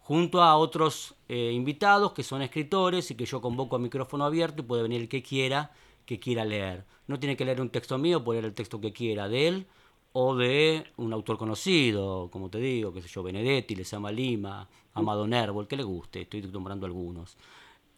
junto 0.00 0.42
a 0.42 0.56
otros 0.56 1.14
eh, 1.28 1.52
invitados 1.52 2.12
que 2.12 2.22
son 2.22 2.42
escritores 2.42 3.10
y 3.10 3.14
que 3.14 3.26
yo 3.26 3.40
convoco 3.40 3.76
a 3.76 3.78
micrófono 3.78 4.24
abierto 4.24 4.62
y 4.62 4.64
puede 4.64 4.82
venir 4.82 5.02
el 5.02 5.08
que 5.08 5.22
quiera, 5.22 5.72
que 6.04 6.18
quiera 6.18 6.44
leer. 6.44 6.84
No 7.06 7.20
tiene 7.20 7.36
que 7.36 7.44
leer 7.44 7.60
un 7.60 7.70
texto 7.70 7.96
mío, 7.98 8.24
puede 8.24 8.40
leer 8.40 8.50
el 8.50 8.54
texto 8.54 8.80
que 8.80 8.92
quiera 8.92 9.28
de 9.28 9.48
él 9.48 9.66
o 10.12 10.34
de 10.34 10.84
un 10.96 11.12
autor 11.12 11.38
conocido, 11.38 12.28
como 12.30 12.50
te 12.50 12.58
digo, 12.58 12.92
que 12.92 13.02
sé 13.02 13.08
yo, 13.08 13.22
Benedetti, 13.22 13.76
Lezama 13.76 14.10
Lima, 14.10 14.68
Amado 14.94 15.26
Nervo, 15.26 15.60
el 15.60 15.68
que 15.68 15.76
le 15.76 15.84
guste, 15.84 16.22
estoy 16.22 16.42
nombrando 16.42 16.86
algunos. 16.86 17.36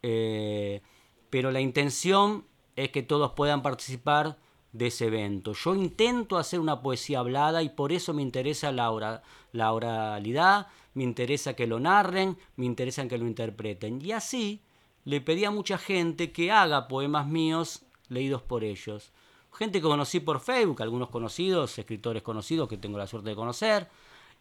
Eh, 0.03 0.83
pero 1.31 1.51
la 1.51 1.61
intención 1.61 2.45
es 2.77 2.91
que 2.91 3.03
todos 3.03 3.33
puedan 3.33 3.63
participar 3.63 4.37
de 4.73 4.89
ese 4.89 5.07
evento. 5.07 5.53
Yo 5.53 5.75
intento 5.75 6.39
hacer 6.39 6.61
una 6.61 6.83
poesía 6.83 7.21
hablada 7.21 7.63
y 7.63 7.71
por 7.71 7.93
eso 7.93 8.13
me 8.15 8.23
interesa 8.23 8.73
la, 8.73 9.23
la 9.53 9.73
oralidad, 9.73 10.67
me 10.95 11.05
interesa 11.05 11.55
que 11.55 11.67
lo 11.67 11.81
narren, 11.81 12.37
me 12.57 12.67
interesa 12.67 13.07
que 13.09 13.19
lo 13.19 13.27
interpreten. 13.27 14.05
Y 14.05 14.13
así 14.13 14.63
le 15.05 15.21
pedí 15.21 15.45
a 15.45 15.51
mucha 15.51 15.79
gente 15.79 16.33
que 16.33 16.51
haga 16.51 16.89
poemas 16.89 17.27
míos 17.27 17.85
leídos 18.09 18.43
por 18.43 18.65
ellos. 18.65 19.13
Gente 19.53 19.81
que 19.81 19.87
conocí 19.87 20.21
por 20.21 20.41
Facebook, 20.41 20.83
algunos 20.83 21.11
conocidos, 21.11 21.79
escritores 21.79 22.23
conocidos 22.23 22.69
que 22.69 22.79
tengo 22.79 22.99
la 22.99 23.07
suerte 23.07 23.31
de 23.31 23.37
conocer, 23.37 23.89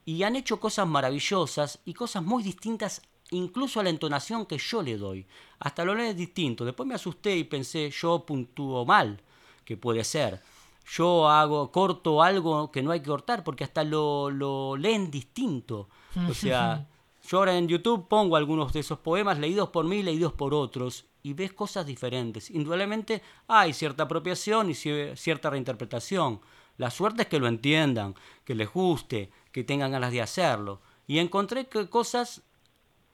y 0.05 0.23
han 0.23 0.35
hecho 0.35 0.59
cosas 0.59 0.87
maravillosas 0.87 1.79
y 1.85 1.93
cosas 1.93 2.23
muy 2.23 2.43
distintas 2.43 3.01
incluso 3.31 3.79
a 3.79 3.83
la 3.83 3.89
entonación 3.89 4.45
que 4.45 4.57
yo 4.57 4.81
le 4.81 4.97
doy. 4.97 5.25
Hasta 5.59 5.83
lo 5.83 5.95
leen 5.95 6.15
distinto. 6.15 6.65
Después 6.65 6.87
me 6.87 6.95
asusté 6.95 7.35
y 7.35 7.43
pensé, 7.43 7.89
yo 7.89 8.25
puntúo 8.25 8.85
mal, 8.85 9.21
que 9.65 9.77
puede 9.77 10.03
ser. 10.03 10.41
Yo 10.85 11.29
hago, 11.29 11.71
corto 11.71 12.21
algo 12.21 12.71
que 12.71 12.83
no 12.83 12.91
hay 12.91 12.99
que 12.99 13.07
cortar 13.07 13.43
porque 13.43 13.63
hasta 13.63 13.83
lo, 13.83 14.29
lo 14.29 14.75
leen 14.75 15.09
distinto. 15.09 15.89
O 16.29 16.33
sea, 16.33 16.87
yo 17.31 17.37
ahora 17.37 17.57
en 17.57 17.69
YouTube 17.69 18.09
pongo 18.09 18.35
algunos 18.35 18.73
de 18.73 18.81
esos 18.81 18.99
poemas 18.99 19.39
leídos 19.39 19.69
por 19.69 19.85
mí, 19.85 20.03
leídos 20.03 20.33
por 20.33 20.53
otros, 20.53 21.05
y 21.23 21.31
ves 21.31 21.53
cosas 21.53 21.85
diferentes. 21.85 22.51
Indudablemente 22.51 23.21
hay 23.47 23.71
cierta 23.71 24.03
apropiación 24.03 24.69
y 24.69 24.73
cier- 24.73 25.15
cierta 25.15 25.49
reinterpretación. 25.49 26.41
La 26.77 26.89
suerte 26.89 27.21
es 27.21 27.27
que 27.29 27.39
lo 27.39 27.47
entiendan, 27.47 28.15
que 28.43 28.53
les 28.53 28.69
guste, 28.69 29.31
que 29.53 29.63
tengan 29.63 29.91
ganas 29.91 30.11
de 30.11 30.21
hacerlo. 30.21 30.81
Y 31.07 31.19
encontré 31.19 31.67
que 31.67 31.87
cosas, 31.89 32.41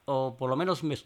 o 0.04 0.34
por 0.36 0.50
lo 0.50 0.56
menos 0.56 0.82
me, 0.82 0.98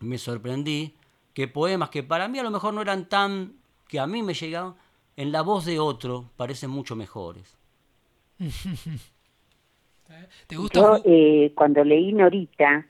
me 0.00 0.18
sorprendí, 0.18 0.96
que 1.34 1.46
poemas 1.46 1.90
que 1.90 2.02
para 2.02 2.26
mí 2.26 2.40
a 2.40 2.42
lo 2.42 2.50
mejor 2.50 2.74
no 2.74 2.80
eran 2.82 3.08
tan, 3.08 3.60
que 3.86 4.00
a 4.00 4.08
mí 4.08 4.24
me 4.24 4.34
llegaban, 4.34 4.74
en 5.16 5.30
la 5.30 5.42
voz 5.42 5.66
de 5.66 5.78
otro 5.78 6.30
parecen 6.36 6.70
mucho 6.70 6.96
mejores. 6.96 7.56
¿Te 10.46 10.56
gusta? 10.56 10.80
Yo 10.80 11.02
eh, 11.04 11.52
cuando 11.54 11.84
leí 11.84 12.12
Norita, 12.12 12.86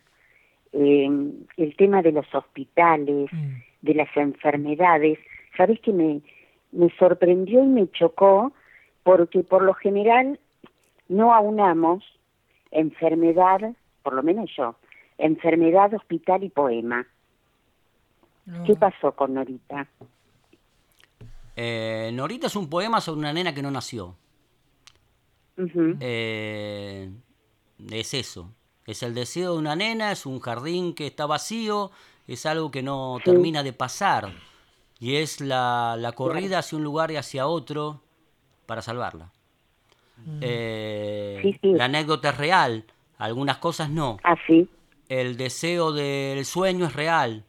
eh, 0.72 1.09
el 1.57 1.76
tema 1.76 2.02
de 2.02 2.12
los 2.12 2.26
hospitales, 2.35 3.31
Mm. 3.33 3.62
de 3.83 3.94
las 3.94 4.09
enfermedades, 4.16 5.18
sabes 5.57 5.81
que 5.81 5.92
me, 5.92 6.20
me 6.72 6.90
sorprendió 6.98 7.62
y 7.62 7.66
me 7.68 7.90
chocó 7.92 8.52
porque 9.02 9.42
por 9.44 9.62
lo 9.62 9.74
general 9.74 10.38
no 11.09 11.33
aunamos 11.33 12.02
enfermedad, 12.72 13.61
por 14.02 14.14
lo 14.14 14.22
menos 14.22 14.50
yo, 14.57 14.74
enfermedad, 15.18 15.94
hospital 15.94 16.42
y 16.44 16.48
poema. 16.50 17.07
No. 18.44 18.64
¿Qué 18.64 18.74
pasó 18.74 19.12
con 19.12 19.35
Norita? 19.35 19.87
Eh, 21.57 22.11
Norita 22.12 22.48
es 22.48 22.57
un 22.57 22.68
poema 22.68 23.00
sobre 23.00 23.20
una 23.20 23.33
nena 23.33 23.55
que 23.55 23.62
no 23.62 23.70
nació. 23.70 24.14
Eh, 26.00 27.10
es 27.90 28.14
eso. 28.14 28.52
Es 28.86 29.02
el 29.02 29.14
deseo 29.14 29.52
de 29.54 29.58
una 29.58 29.74
nena, 29.76 30.12
es 30.12 30.26
un 30.26 30.38
jardín 30.40 30.94
que 30.94 31.06
está 31.06 31.26
vacío, 31.26 31.90
es 32.26 32.46
algo 32.46 32.70
que 32.70 32.82
no 32.82 33.18
Sí. 33.18 33.30
termina 33.30 33.62
de 33.62 33.72
pasar. 33.72 34.32
Y 34.98 35.16
es 35.16 35.40
la, 35.40 35.96
la 35.98 36.12
corrida 36.12 36.58
hacia 36.60 36.78
un 36.78 36.84
lugar 36.84 37.10
y 37.10 37.16
hacia 37.16 37.46
otro 37.46 38.00
para 38.66 38.82
salvarla. 38.82 39.30
Eh, 40.40 41.38
Sí, 41.42 41.58
sí. 41.60 41.72
La 41.74 41.84
anécdota 41.86 42.30
es 42.30 42.38
real, 42.38 42.84
algunas 43.18 43.58
cosas 43.58 43.90
no. 43.90 44.18
Ah, 44.24 44.36
sí. 44.46 44.68
El 45.08 45.36
deseo 45.36 45.92
del 45.92 46.44
sueño 46.44 46.86
es 46.86 46.94
real. 46.94 47.44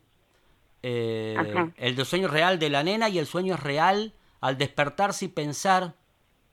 Eh, 0.83 1.35
el 1.77 2.05
sueño 2.05 2.27
es 2.27 2.33
real 2.33 2.59
de 2.59 2.69
la 2.69 2.83
nena 2.83 3.09
y 3.09 3.17
el 3.19 3.25
sueño 3.25 3.55
es 3.55 3.59
real 3.61 4.13
al 4.41 4.57
despertarse 4.57 5.25
y 5.25 5.27
pensar 5.29 5.95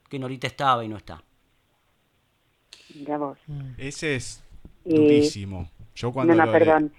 que 0.09 0.17
Norita 0.19 0.47
estaba 0.47 0.83
y 0.83 0.87
no 0.87 0.97
está. 0.97 1.23
Mira 2.99 3.17
vos. 3.17 3.37
Ese 3.77 4.15
es 4.15 4.41
Eh, 4.85 4.95
durísimo. 4.95 5.69
Yo 5.95 6.11
cuando 6.11 6.33
no, 6.33 6.39
no, 6.39 6.45
lo 6.45 6.51
le- 6.59 6.59
perdón. 6.59 6.93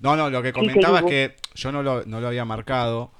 No, 0.00 0.16
no, 0.16 0.28
lo 0.30 0.42
que 0.42 0.50
Sí, 0.50 0.54
comentaba 0.54 0.98
es 1.00 1.04
que 1.06 1.36
yo 1.54 1.72
no 1.72 1.82
lo, 1.82 2.04
no 2.04 2.20
lo 2.20 2.28
había 2.28 2.44
marcado 2.44 3.10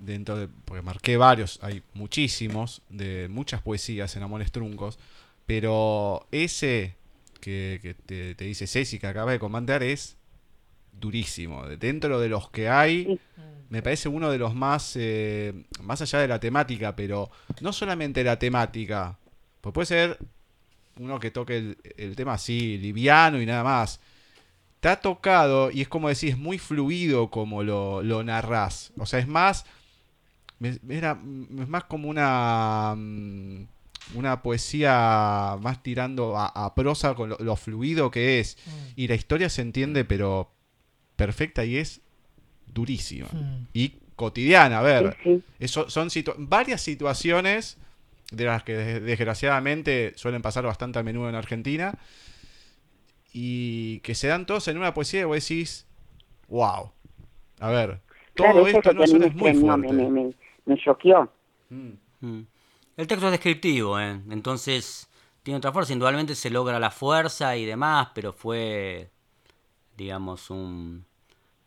dentro 0.00 0.36
de, 0.36 0.48
porque 0.66 0.82
marqué 0.82 1.16
varios, 1.16 1.58
hay 1.62 1.82
muchísimos, 1.94 2.82
de 2.88 3.28
muchas 3.30 3.62
poesías 3.62 4.14
en 4.16 4.22
Amores 4.22 4.52
Truncos, 4.52 4.98
pero 5.46 6.26
ese 6.32 6.96
que, 7.40 7.78
que 7.82 7.94
te, 7.94 8.34
te 8.34 8.44
dice 8.44 8.66
Ceci 8.66 8.98
que 8.98 9.06
acaba 9.06 9.32
de 9.32 9.38
comentar 9.38 9.82
es 9.82 10.16
durísimo. 10.92 11.66
Dentro 11.68 12.20
de 12.20 12.28
los 12.28 12.50
que 12.50 12.68
hay, 12.68 13.18
me 13.70 13.82
parece 13.82 14.08
uno 14.08 14.30
de 14.30 14.38
los 14.38 14.54
más, 14.54 14.94
eh, 14.96 15.54
más 15.82 16.02
allá 16.02 16.20
de 16.20 16.28
la 16.28 16.40
temática, 16.40 16.94
pero 16.96 17.30
no 17.60 17.72
solamente 17.72 18.24
la 18.24 18.38
temática, 18.38 19.18
pues 19.60 19.72
puede 19.72 19.86
ser 19.86 20.18
uno 20.98 21.18
que 21.20 21.30
toque 21.30 21.56
el, 21.58 21.76
el 21.96 22.16
tema 22.16 22.34
así, 22.34 22.78
liviano 22.78 23.40
y 23.40 23.46
nada 23.46 23.64
más. 23.64 24.00
Te 24.80 24.88
ha 24.88 24.96
tocado, 25.00 25.70
y 25.70 25.80
es 25.80 25.88
como 25.88 26.08
decís, 26.08 26.30
es 26.30 26.38
muy 26.38 26.58
fluido 26.58 27.30
como 27.30 27.62
lo, 27.62 28.02
lo 28.02 28.24
narrás. 28.24 28.92
O 28.98 29.06
sea, 29.06 29.18
es 29.20 29.28
más. 29.28 29.64
Era, 30.88 31.18
es 31.60 31.68
más 31.68 31.84
como 31.84 32.08
una. 32.08 32.94
mm, 32.96 33.66
Una 34.14 34.42
poesía 34.42 35.56
más 35.60 35.82
tirando 35.82 36.36
a, 36.36 36.46
a 36.46 36.74
prosa 36.74 37.14
con 37.14 37.30
lo, 37.30 37.36
lo 37.38 37.56
fluido 37.56 38.10
que 38.10 38.40
es. 38.40 38.58
Y 38.96 39.06
la 39.08 39.14
historia 39.14 39.48
se 39.48 39.62
entiende, 39.62 40.04
pero 40.04 40.50
perfecta 41.16 41.64
y 41.64 41.76
es 41.76 42.00
durísima. 42.66 43.28
Mm. 43.32 43.66
Y 43.72 43.94
cotidiana, 44.16 44.80
a 44.80 44.82
ver. 44.82 45.16
Sí, 45.22 45.30
sí. 45.36 45.42
Eso 45.60 45.88
son 45.88 46.08
situ- 46.10 46.34
varias 46.36 46.80
situaciones 46.80 47.76
de 48.32 48.44
las 48.46 48.62
que 48.64 48.74
des- 48.76 49.02
desgraciadamente 49.02 50.12
suelen 50.16 50.42
pasar 50.42 50.64
bastante 50.64 50.98
a 50.98 51.02
menudo 51.02 51.28
en 51.28 51.34
Argentina 51.36 51.98
y 53.32 54.00
que 54.00 54.14
se 54.14 54.28
dan 54.28 54.46
todos 54.46 54.68
en 54.68 54.78
una 54.78 54.94
poesía 54.94 55.22
y 55.22 55.24
vos 55.24 55.36
decís, 55.36 55.86
wow. 56.48 56.92
A 57.60 57.70
ver, 57.70 58.00
todo 58.34 58.46
Claro, 58.52 58.66
esto 58.66 58.92
no 58.92 59.04
es 59.04 59.12
muy 59.14 59.30
fuerte. 59.30 59.92
me, 59.92 60.10
me, 60.10 60.34
me 60.66 60.76
choqueó. 60.78 61.30
Mm. 61.70 61.92
Mm. 62.20 62.46
El 62.96 63.06
texto 63.06 63.26
es 63.26 63.32
descriptivo, 63.32 63.98
¿eh? 64.00 64.20
entonces 64.30 65.08
tiene 65.42 65.58
otra 65.58 65.72
fuerza. 65.72 65.92
Indudablemente 65.92 66.34
se 66.34 66.50
logra 66.50 66.78
la 66.78 66.90
fuerza 66.90 67.56
y 67.56 67.64
demás, 67.64 68.08
pero 68.14 68.32
fue, 68.32 69.10
digamos, 69.96 70.50
un... 70.50 71.06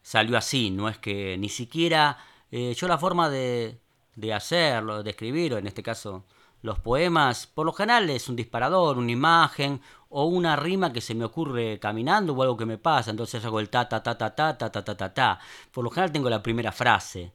Salió 0.03 0.37
así, 0.37 0.71
no 0.71 0.89
es 0.89 0.97
que 0.99 1.37
ni 1.37 1.49
siquiera... 1.49 2.17
eh, 2.51 2.73
yo 2.75 2.87
la 2.87 2.97
forma 2.99 3.29
de, 3.29 3.79
de 4.15 4.33
hacerlo, 4.33 5.03
de 5.03 5.11
escribir, 5.11 5.53
o 5.53 5.57
en 5.57 5.67
este 5.67 5.83
caso 5.83 6.25
los 6.65 6.79
poemas, 6.79 7.47
por 7.47 7.65
lo 7.65 7.73
general 7.73 8.09
es 8.09 8.27
un 8.27 8.35
disparador, 8.35 8.97
una 8.97 9.11
imagen 9.11 9.81
o 10.09 10.25
una 10.25 10.55
rima 10.55 10.91
que 10.91 11.01
se 11.01 11.15
me 11.15 11.25
ocurre 11.25 11.79
caminando 11.79 12.33
o 12.33 12.41
algo 12.41 12.57
que 12.57 12.65
me 12.65 12.77
pasa, 12.77 13.11
entonces 13.11 13.43
hago 13.45 13.59
el 13.59 13.69
ta 13.69 13.87
ta 13.87 14.01
ta 14.01 14.17
ta 14.17 14.35
ta 14.35 14.57
ta 14.57 14.69
ta 14.71 14.83
ta 14.83 14.97
ta 14.97 15.13
ta. 15.13 15.39
Por 15.71 15.83
lo 15.83 15.89
general 15.91 16.11
tengo 16.11 16.29
la 16.29 16.43
primera 16.43 16.71
frase 16.71 17.31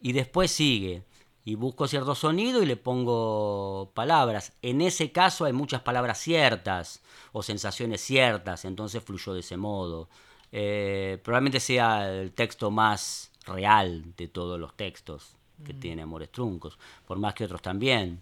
y 0.00 0.12
después 0.12 0.50
sigue 0.50 1.04
y 1.44 1.54
busco 1.54 1.88
cierto 1.88 2.14
sonido 2.14 2.62
y 2.62 2.66
le 2.66 2.76
pongo 2.76 3.92
palabras. 3.94 4.52
En 4.62 4.80
ese 4.80 5.12
caso 5.12 5.44
hay 5.44 5.52
muchas 5.52 5.82
palabras 5.82 6.18
ciertas 6.18 7.02
o 7.32 7.42
sensaciones 7.42 8.00
ciertas, 8.00 8.64
entonces 8.64 9.02
fluyó 9.02 9.32
de 9.34 9.40
ese 9.40 9.56
modo. 9.56 10.08
Eh, 10.50 11.18
probablemente 11.24 11.60
sea 11.60 12.12
el 12.12 12.32
texto 12.32 12.70
más 12.70 13.30
real 13.46 14.14
de 14.16 14.28
todos 14.28 14.58
los 14.58 14.74
textos 14.76 15.36
que 15.64 15.74
tiene 15.74 16.02
Amores 16.02 16.30
Truncos, 16.32 16.78
por 17.06 17.18
más 17.18 17.34
que 17.34 17.44
otros 17.44 17.62
también. 17.62 18.20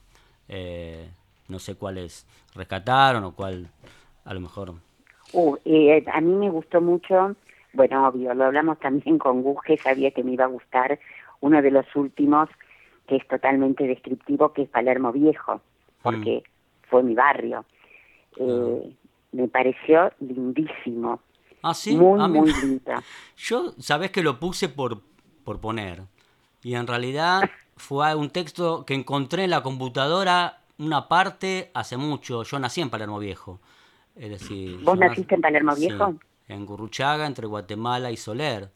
Eh, 0.53 1.09
no 1.49 1.61
sé 1.61 1.77
cuáles 1.77 2.27
rescataron 2.57 3.23
o 3.23 3.35
cuál 3.35 3.71
a 4.25 4.35
lo 4.35 4.41
mejor... 4.41 4.75
Uh, 5.33 5.57
eh, 5.65 6.05
a 6.13 6.21
mí 6.21 6.33
me 6.35 6.51
gustó 6.51 6.81
mucho, 6.81 7.37
bueno, 7.73 8.07
obvio, 8.09 8.35
lo 8.35 8.47
hablamos 8.47 8.81
también 8.81 9.17
con 9.17 9.43
Gus, 9.43 9.59
que 9.65 9.77
sabía 9.77 10.11
que 10.11 10.25
me 10.25 10.33
iba 10.33 10.45
a 10.45 10.49
gustar, 10.49 10.99
uno 11.41 11.63
de 11.63 11.71
los 11.71 11.87
últimos, 11.95 12.49
que 13.07 13.15
es 13.17 13.29
totalmente 13.29 13.87
descriptivo, 13.87 14.53
que 14.53 14.63
es 14.63 14.69
Palermo 14.69 15.13
Viejo, 15.13 15.61
porque 16.03 16.43
fue 16.89 17.05
mi 17.05 17.15
barrio. 17.15 17.65
Eh, 18.37 18.97
Me 19.33 19.47
pareció 19.47 20.13
lindísimo, 20.19 21.21
Ah, 21.63 21.75
sí, 21.75 21.95
muy, 21.95 22.21
a 22.21 22.27
mí- 22.27 22.41
muy 22.41 22.53
lindo. 22.53 22.93
Yo, 23.37 23.73
sabés 23.79 24.11
que 24.11 24.23
lo 24.25 24.41
puse 24.41 24.69
por, 24.69 25.03
por 25.45 25.61
poner. 25.61 26.03
Y 26.63 26.75
en 26.75 26.87
realidad 26.87 27.43
fue 27.77 28.15
un 28.15 28.31
texto 28.31 28.85
que 28.85 28.95
encontré 28.95 29.45
en 29.45 29.51
la 29.51 29.63
computadora 29.63 30.61
una 30.79 31.09
parte 31.09 31.71
hace 31.75 31.97
mucho. 31.97 32.43
Yo 32.43 32.59
nací 32.59 32.81
en 32.81 32.91
Palermo 32.91 33.19
Viejo. 33.19 33.61
Es 34.17 34.31
decir, 34.31 34.79
¿Vos 34.83 34.99
nací- 34.99 35.09
naciste 35.09 35.35
en 35.35 35.41
Palermo 35.41 35.75
Sí, 35.75 35.87
Viejo? 35.89 36.15
en 36.49 36.67
Gurruchaga, 36.67 37.27
entre 37.27 37.47
Guatemala 37.47 38.11
y 38.11 38.17
Soler. 38.17 38.71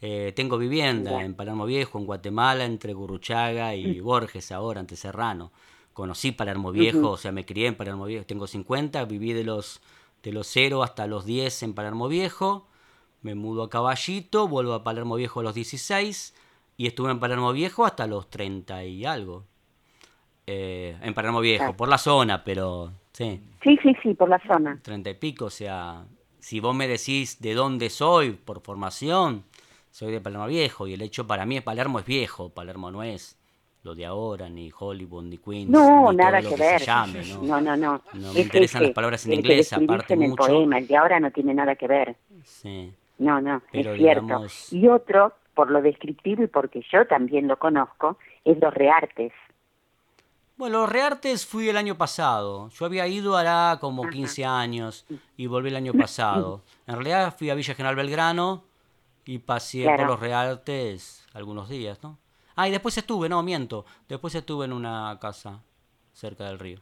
Eh, 0.00 0.32
tengo 0.36 0.58
vivienda 0.58 1.22
en 1.24 1.34
Palermo 1.34 1.64
Viejo, 1.64 1.98
en 1.98 2.04
Guatemala, 2.06 2.64
entre 2.64 2.92
Gurruchaga 2.92 3.74
y 3.74 3.98
Borges 4.00 4.52
ahora, 4.52 4.80
ante 4.80 4.94
Serrano. 4.96 5.50
Conocí 5.94 6.32
Palermo 6.32 6.70
Viejo, 6.72 7.12
o 7.12 7.16
sea, 7.16 7.32
me 7.32 7.46
crié 7.46 7.68
en 7.68 7.74
Palermo 7.76 8.04
Viejo. 8.04 8.26
Tengo 8.26 8.46
50, 8.46 9.04
viví 9.06 9.32
de 9.32 9.44
los, 9.44 9.80
de 10.22 10.32
los 10.32 10.46
0 10.48 10.82
hasta 10.82 11.06
los 11.06 11.24
10 11.24 11.62
en 11.62 11.72
Palermo 11.74 12.08
Viejo. 12.08 12.68
Me 13.22 13.34
mudo 13.34 13.62
a 13.62 13.70
Caballito, 13.70 14.46
vuelvo 14.46 14.74
a 14.74 14.84
Palermo 14.84 15.16
Viejo 15.16 15.40
a 15.40 15.42
los 15.44 15.54
16 15.54 16.34
y 16.76 16.86
estuve 16.86 17.10
en 17.10 17.18
Palermo 17.20 17.52
Viejo 17.52 17.84
hasta 17.86 18.06
los 18.06 18.28
30 18.30 18.84
y 18.84 19.04
algo. 19.04 19.44
Eh, 20.46 20.96
en 21.02 21.14
Palermo 21.14 21.40
Viejo, 21.40 21.64
Claro. 21.64 21.76
por 21.76 21.88
la 21.88 21.98
zona, 21.98 22.44
pero 22.44 22.92
sí. 23.12 23.40
Sí, 23.62 23.78
sí, 23.82 23.96
sí, 24.02 24.14
por 24.14 24.28
la 24.28 24.38
zona. 24.46 24.78
treinta 24.82 25.10
y 25.10 25.14
pico, 25.14 25.46
o 25.46 25.50
sea, 25.50 26.04
si 26.38 26.60
vos 26.60 26.74
me 26.74 26.86
decís 26.86 27.40
de 27.40 27.54
dónde 27.54 27.90
soy 27.90 28.30
por 28.32 28.60
formación, 28.60 29.42
soy 29.90 30.12
de 30.12 30.20
Palermo 30.20 30.46
Viejo 30.46 30.86
y 30.86 30.94
el 30.94 31.02
hecho 31.02 31.26
para 31.26 31.44
mí 31.46 31.56
es 31.56 31.62
Palermo 31.62 31.98
es 31.98 32.04
viejo, 32.06 32.48
Palermo 32.50 32.90
no 32.92 33.02
es 33.02 33.36
lo 33.82 33.94
de 33.94 34.04
ahora, 34.06 34.48
ni 34.48 34.70
Hollywood, 34.76 35.24
ni 35.24 35.38
Queens, 35.38 35.68
No, 35.70 36.10
ni 36.10 36.16
nada 36.16 36.40
que 36.42 36.48
que 36.50 36.56
ver. 36.56 36.80
se 36.80 36.86
llame, 36.86 37.24
¿no? 37.24 37.42
No, 37.42 37.60
no, 37.60 37.76
no. 37.76 38.02
No 38.14 38.32
me 38.32 38.40
Es 38.40 38.46
interesan 38.46 38.80
ese, 38.82 38.88
las 38.88 38.94
palabras 38.94 39.26
en 39.26 39.32
el 39.32 39.38
inglés, 39.38 39.72
aparte 39.72 40.14
en 40.14 40.22
el 40.24 40.30
mucho. 40.30 40.44
poema, 40.46 40.78
el 40.78 40.86
de 40.88 40.96
ahora 40.96 41.18
no 41.20 41.30
tiene 41.30 41.54
nada 41.54 41.74
que 41.76 41.86
ver. 41.88 42.16
Sí. 42.44 42.92
No, 43.18 43.40
no, 43.40 43.62
Pero 43.72 43.92
es 43.94 43.98
cierto. 43.98 44.22
digamos- 44.26 44.72
Y 44.72 44.88
otro, 44.88 45.34
por 45.56 45.70
lo 45.70 45.82
descriptivo 45.82 46.44
y 46.44 46.46
porque 46.46 46.82
yo 46.92 47.06
también 47.06 47.48
lo 47.48 47.58
conozco, 47.58 48.18
es 48.44 48.60
los 48.60 48.72
reartes. 48.72 49.32
Bueno, 50.56 50.80
los 50.80 50.88
reartes 50.90 51.46
fui 51.46 51.68
el 51.68 51.76
año 51.76 51.96
pasado. 51.98 52.68
Yo 52.68 52.86
había 52.86 53.06
ido 53.08 53.36
hará 53.36 53.78
como 53.80 54.08
15 54.08 54.44
años 54.44 55.06
y 55.36 55.46
volví 55.48 55.70
el 55.70 55.76
año 55.76 55.92
pasado. 55.92 56.62
En 56.86 56.94
realidad 56.94 57.34
fui 57.36 57.50
a 57.50 57.54
Villa 57.56 57.74
General 57.74 57.96
Belgrano 57.96 58.62
y 59.24 59.38
pasé 59.38 59.84
por 59.84 60.06
los 60.06 60.20
reartes 60.20 61.26
algunos 61.34 61.68
días, 61.68 62.00
¿no? 62.02 62.16
Ah, 62.54 62.68
y 62.68 62.70
después 62.70 62.96
estuve, 62.96 63.28
no, 63.28 63.42
miento. 63.42 63.84
Después 64.08 64.34
estuve 64.36 64.66
en 64.66 64.72
una 64.72 65.18
casa 65.20 65.62
cerca 66.12 66.44
del 66.44 66.60
río. 66.60 66.78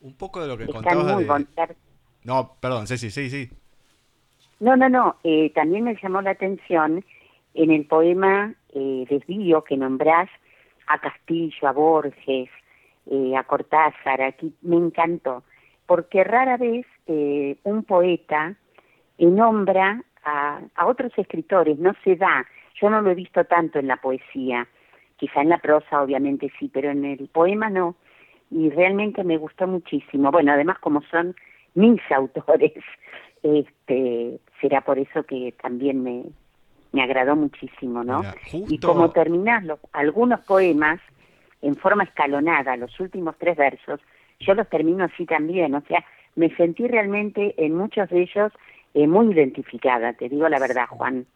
Un 0.00 0.14
poco 0.14 0.40
de 0.40 0.46
lo 0.46 0.56
que 0.56 0.64
Están 0.64 0.84
contabas 0.84 1.12
muy 1.12 1.24
de... 1.24 1.28
bonitas. 1.28 1.70
No, 2.22 2.54
perdón, 2.60 2.86
Ceci, 2.86 3.10
sí, 3.10 3.28
sí. 3.30 3.50
No, 4.60 4.76
no, 4.76 4.88
no. 4.88 5.16
eh, 5.24 5.50
también 5.54 5.84
me 5.84 5.96
llamó 6.00 6.22
la 6.22 6.30
atención 6.30 7.04
en 7.54 7.70
el 7.70 7.86
poema 7.86 8.54
eh, 8.74 9.06
Desvío 9.08 9.64
que 9.64 9.76
nombrás 9.76 10.28
a 10.86 10.98
Castillo, 10.98 11.68
a 11.68 11.72
Borges, 11.72 12.48
eh, 13.06 13.36
a 13.36 13.44
Cortázar. 13.44 14.22
Aquí 14.22 14.54
me 14.62 14.76
encantó. 14.76 15.42
Porque 15.86 16.24
rara 16.24 16.56
vez 16.56 16.86
eh, 17.06 17.56
un 17.64 17.84
poeta 17.84 18.54
nombra 19.18 20.02
a, 20.24 20.60
a 20.74 20.86
otros 20.86 21.12
escritores. 21.16 21.78
No 21.78 21.94
se 22.04 22.16
da. 22.16 22.46
Yo 22.80 22.90
no 22.90 23.00
lo 23.00 23.10
he 23.10 23.14
visto 23.14 23.44
tanto 23.44 23.78
en 23.78 23.88
la 23.88 23.96
poesía. 23.96 24.68
Quizá 25.16 25.40
en 25.40 25.48
la 25.48 25.58
prosa, 25.58 26.02
obviamente 26.02 26.52
sí, 26.58 26.70
pero 26.72 26.90
en 26.90 27.04
el 27.04 27.28
poema 27.28 27.70
no. 27.70 27.96
Y 28.50 28.70
realmente 28.70 29.24
me 29.24 29.36
gustó 29.36 29.66
muchísimo. 29.66 30.30
Bueno, 30.30 30.52
además, 30.52 30.78
como 30.78 31.02
son 31.02 31.34
mis 31.74 32.00
autores, 32.10 32.84
este, 33.42 34.38
será 34.60 34.80
por 34.82 34.98
eso 34.98 35.24
que 35.24 35.54
también 35.60 36.02
me, 36.02 36.24
me 36.92 37.02
agradó 37.02 37.36
muchísimo, 37.36 38.02
¿no? 38.04 38.18
Mira, 38.18 38.34
Y 38.68 38.78
como 38.78 39.10
terminás 39.10 39.64
los- 39.64 39.80
algunos 39.92 40.40
poemas 40.40 41.00
en 41.62 41.74
forma 41.76 42.04
escalonada, 42.04 42.76
los 42.76 42.98
últimos 43.00 43.34
tres 43.38 43.56
versos, 43.56 44.00
yo 44.40 44.54
los 44.54 44.68
termino 44.68 45.04
así 45.04 45.26
también, 45.26 45.74
o 45.74 45.80
sea, 45.82 46.04
me 46.36 46.54
sentí 46.56 46.86
realmente 46.86 47.54
en 47.58 47.74
muchos 47.74 48.08
de 48.10 48.22
ellos 48.22 48.52
eh, 48.94 49.06
muy 49.06 49.32
identificada, 49.34 50.12
te 50.14 50.28
digo 50.28 50.48
la 50.48 50.58
verdad, 50.58 50.86
Juan. 50.88 51.26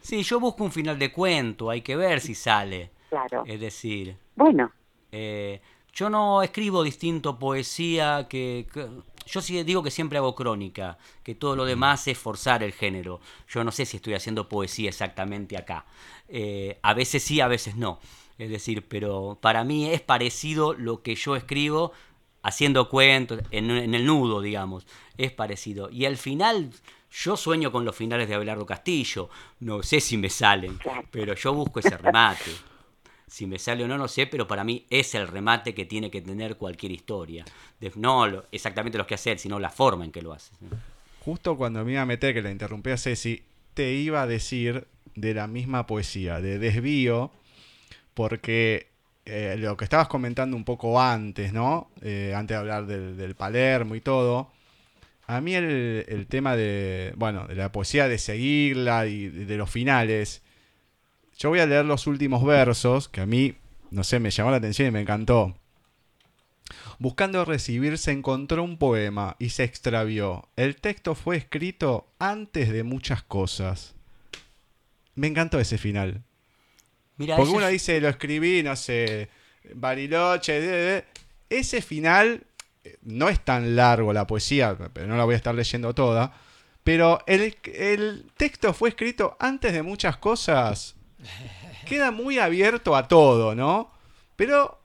Sí, 0.00 0.22
yo 0.22 0.38
busco 0.40 0.64
un 0.64 0.70
final 0.72 0.98
de 0.98 1.10
cuento, 1.12 1.70
hay 1.70 1.80
que 1.80 1.96
ver 1.96 2.20
si 2.20 2.34
sale. 2.34 2.90
Claro. 3.08 3.44
Es 3.46 3.60
decir, 3.60 4.16
Bueno, 4.36 4.70
Eh, 5.10 5.60
yo 5.94 6.10
no 6.10 6.42
escribo 6.42 6.82
distinto 6.82 7.38
poesía 7.38 8.26
que, 8.28 8.66
que- 8.72 8.86
Yo 9.30 9.42
sí 9.42 9.62
digo 9.62 9.82
que 9.82 9.90
siempre 9.90 10.18
hago 10.18 10.34
crónica, 10.34 10.98
que 11.22 11.34
todo 11.34 11.54
lo 11.54 11.64
demás 11.64 12.08
es 12.08 12.16
forzar 12.16 12.62
el 12.62 12.72
género. 12.72 13.20
Yo 13.48 13.62
no 13.62 13.72
sé 13.72 13.84
si 13.84 13.98
estoy 13.98 14.14
haciendo 14.14 14.48
poesía 14.48 14.88
exactamente 14.88 15.56
acá. 15.56 15.84
Eh, 16.28 16.78
a 16.82 16.94
veces 16.94 17.22
sí, 17.22 17.40
a 17.40 17.48
veces 17.48 17.76
no. 17.76 18.00
Es 18.38 18.50
decir, 18.50 18.86
pero 18.88 19.38
para 19.40 19.64
mí 19.64 19.90
es 19.90 20.00
parecido 20.00 20.72
lo 20.72 21.02
que 21.02 21.14
yo 21.14 21.36
escribo 21.36 21.92
haciendo 22.42 22.88
cuentos, 22.88 23.40
en, 23.50 23.70
en 23.70 23.94
el 23.94 24.06
nudo, 24.06 24.40
digamos. 24.40 24.86
Es 25.18 25.32
parecido. 25.32 25.90
Y 25.90 26.06
al 26.06 26.16
final, 26.16 26.70
yo 27.10 27.36
sueño 27.36 27.72
con 27.72 27.84
los 27.84 27.96
finales 27.96 28.28
de 28.28 28.34
Abelardo 28.34 28.64
Castillo. 28.64 29.28
No 29.60 29.82
sé 29.82 30.00
si 30.00 30.16
me 30.16 30.30
salen, 30.30 30.78
pero 31.10 31.34
yo 31.34 31.52
busco 31.52 31.80
ese 31.80 31.96
remate. 31.96 32.50
Si 33.28 33.46
me 33.46 33.58
sale 33.58 33.84
o 33.84 33.88
no, 33.88 33.98
no 33.98 34.08
sé, 34.08 34.26
pero 34.26 34.48
para 34.48 34.64
mí 34.64 34.86
es 34.90 35.14
el 35.14 35.28
remate 35.28 35.74
que 35.74 35.84
tiene 35.84 36.10
que 36.10 36.22
tener 36.22 36.56
cualquier 36.56 36.92
historia. 36.92 37.44
No 37.96 38.26
exactamente 38.50 38.98
lo 38.98 39.06
que 39.06 39.14
hacer, 39.14 39.38
sino 39.38 39.58
la 39.58 39.70
forma 39.70 40.04
en 40.04 40.12
que 40.12 40.22
lo 40.22 40.32
haces. 40.32 40.56
Justo 41.20 41.56
cuando 41.56 41.84
me 41.84 41.92
iba 41.92 42.02
a 42.02 42.06
meter, 42.06 42.34
que 42.34 42.42
la 42.42 42.50
interrumpí 42.50 42.90
a 42.90 42.96
Ceci, 42.96 43.42
te 43.74 43.92
iba 43.92 44.22
a 44.22 44.26
decir 44.26 44.88
de 45.14 45.34
la 45.34 45.46
misma 45.46 45.86
poesía, 45.86 46.40
de 46.40 46.58
desvío, 46.58 47.30
porque 48.14 48.88
eh, 49.26 49.56
lo 49.58 49.76
que 49.76 49.84
estabas 49.84 50.08
comentando 50.08 50.56
un 50.56 50.64
poco 50.64 51.00
antes, 51.00 51.52
¿no? 51.52 51.90
Eh, 52.00 52.32
antes 52.34 52.54
de 52.54 52.58
hablar 52.58 52.86
del, 52.86 53.34
Palermo 53.34 53.94
y 53.94 54.00
todo. 54.00 54.50
A 55.26 55.42
mí 55.42 55.54
el, 55.54 56.06
el 56.08 56.26
tema 56.26 56.56
de, 56.56 57.12
bueno, 57.16 57.46
de 57.46 57.54
la 57.56 57.70
poesía 57.70 58.08
de 58.08 58.16
seguirla 58.16 59.06
y 59.06 59.28
de 59.28 59.56
los 59.56 59.70
finales. 59.70 60.42
Yo 61.38 61.48
voy 61.50 61.60
a 61.60 61.66
leer 61.66 61.84
los 61.84 62.06
últimos 62.06 62.44
versos, 62.44 63.08
que 63.08 63.20
a 63.20 63.26
mí, 63.26 63.54
no 63.90 64.02
sé, 64.04 64.18
me 64.18 64.30
llamó 64.30 64.50
la 64.50 64.56
atención 64.58 64.88
y 64.88 64.90
me 64.90 65.00
encantó. 65.00 65.56
Buscando 66.98 67.44
recibir 67.44 67.96
se 67.96 68.10
encontró 68.10 68.62
un 68.62 68.76
poema 68.76 69.36
y 69.38 69.50
se 69.50 69.64
extravió. 69.64 70.48
El 70.56 70.76
texto 70.76 71.14
fue 71.14 71.36
escrito 71.36 72.08
antes 72.18 72.70
de 72.70 72.82
muchas 72.82 73.22
cosas. 73.22 73.94
Me 75.14 75.28
encantó 75.28 75.60
ese 75.60 75.78
final. 75.78 76.22
Porque 77.36 77.52
uno 77.56 77.66
es- 77.66 77.72
dice, 77.72 78.00
lo 78.00 78.08
escribí, 78.08 78.62
no 78.62 78.74
sé, 78.76 79.28
Bariloche, 79.74 80.60
de- 80.60 80.66
de- 80.66 81.04
ese 81.50 81.80
final 81.82 82.44
eh, 82.84 82.96
no 83.02 83.28
es 83.28 83.40
tan 83.44 83.74
largo 83.76 84.12
la 84.12 84.26
poesía, 84.26 84.76
pero 84.92 85.06
no 85.06 85.16
la 85.16 85.24
voy 85.24 85.34
a 85.34 85.36
estar 85.36 85.54
leyendo 85.54 85.94
toda. 85.94 86.32
Pero 86.84 87.20
el, 87.26 87.56
el 87.74 88.26
texto 88.36 88.72
fue 88.74 88.90
escrito 88.90 89.36
antes 89.40 89.72
de 89.72 89.82
muchas 89.82 90.16
cosas. 90.16 90.94
Queda 91.86 92.10
muy 92.10 92.38
abierto 92.38 92.94
a 92.94 93.08
todo, 93.08 93.54
¿no? 93.54 93.90
Pero 94.36 94.80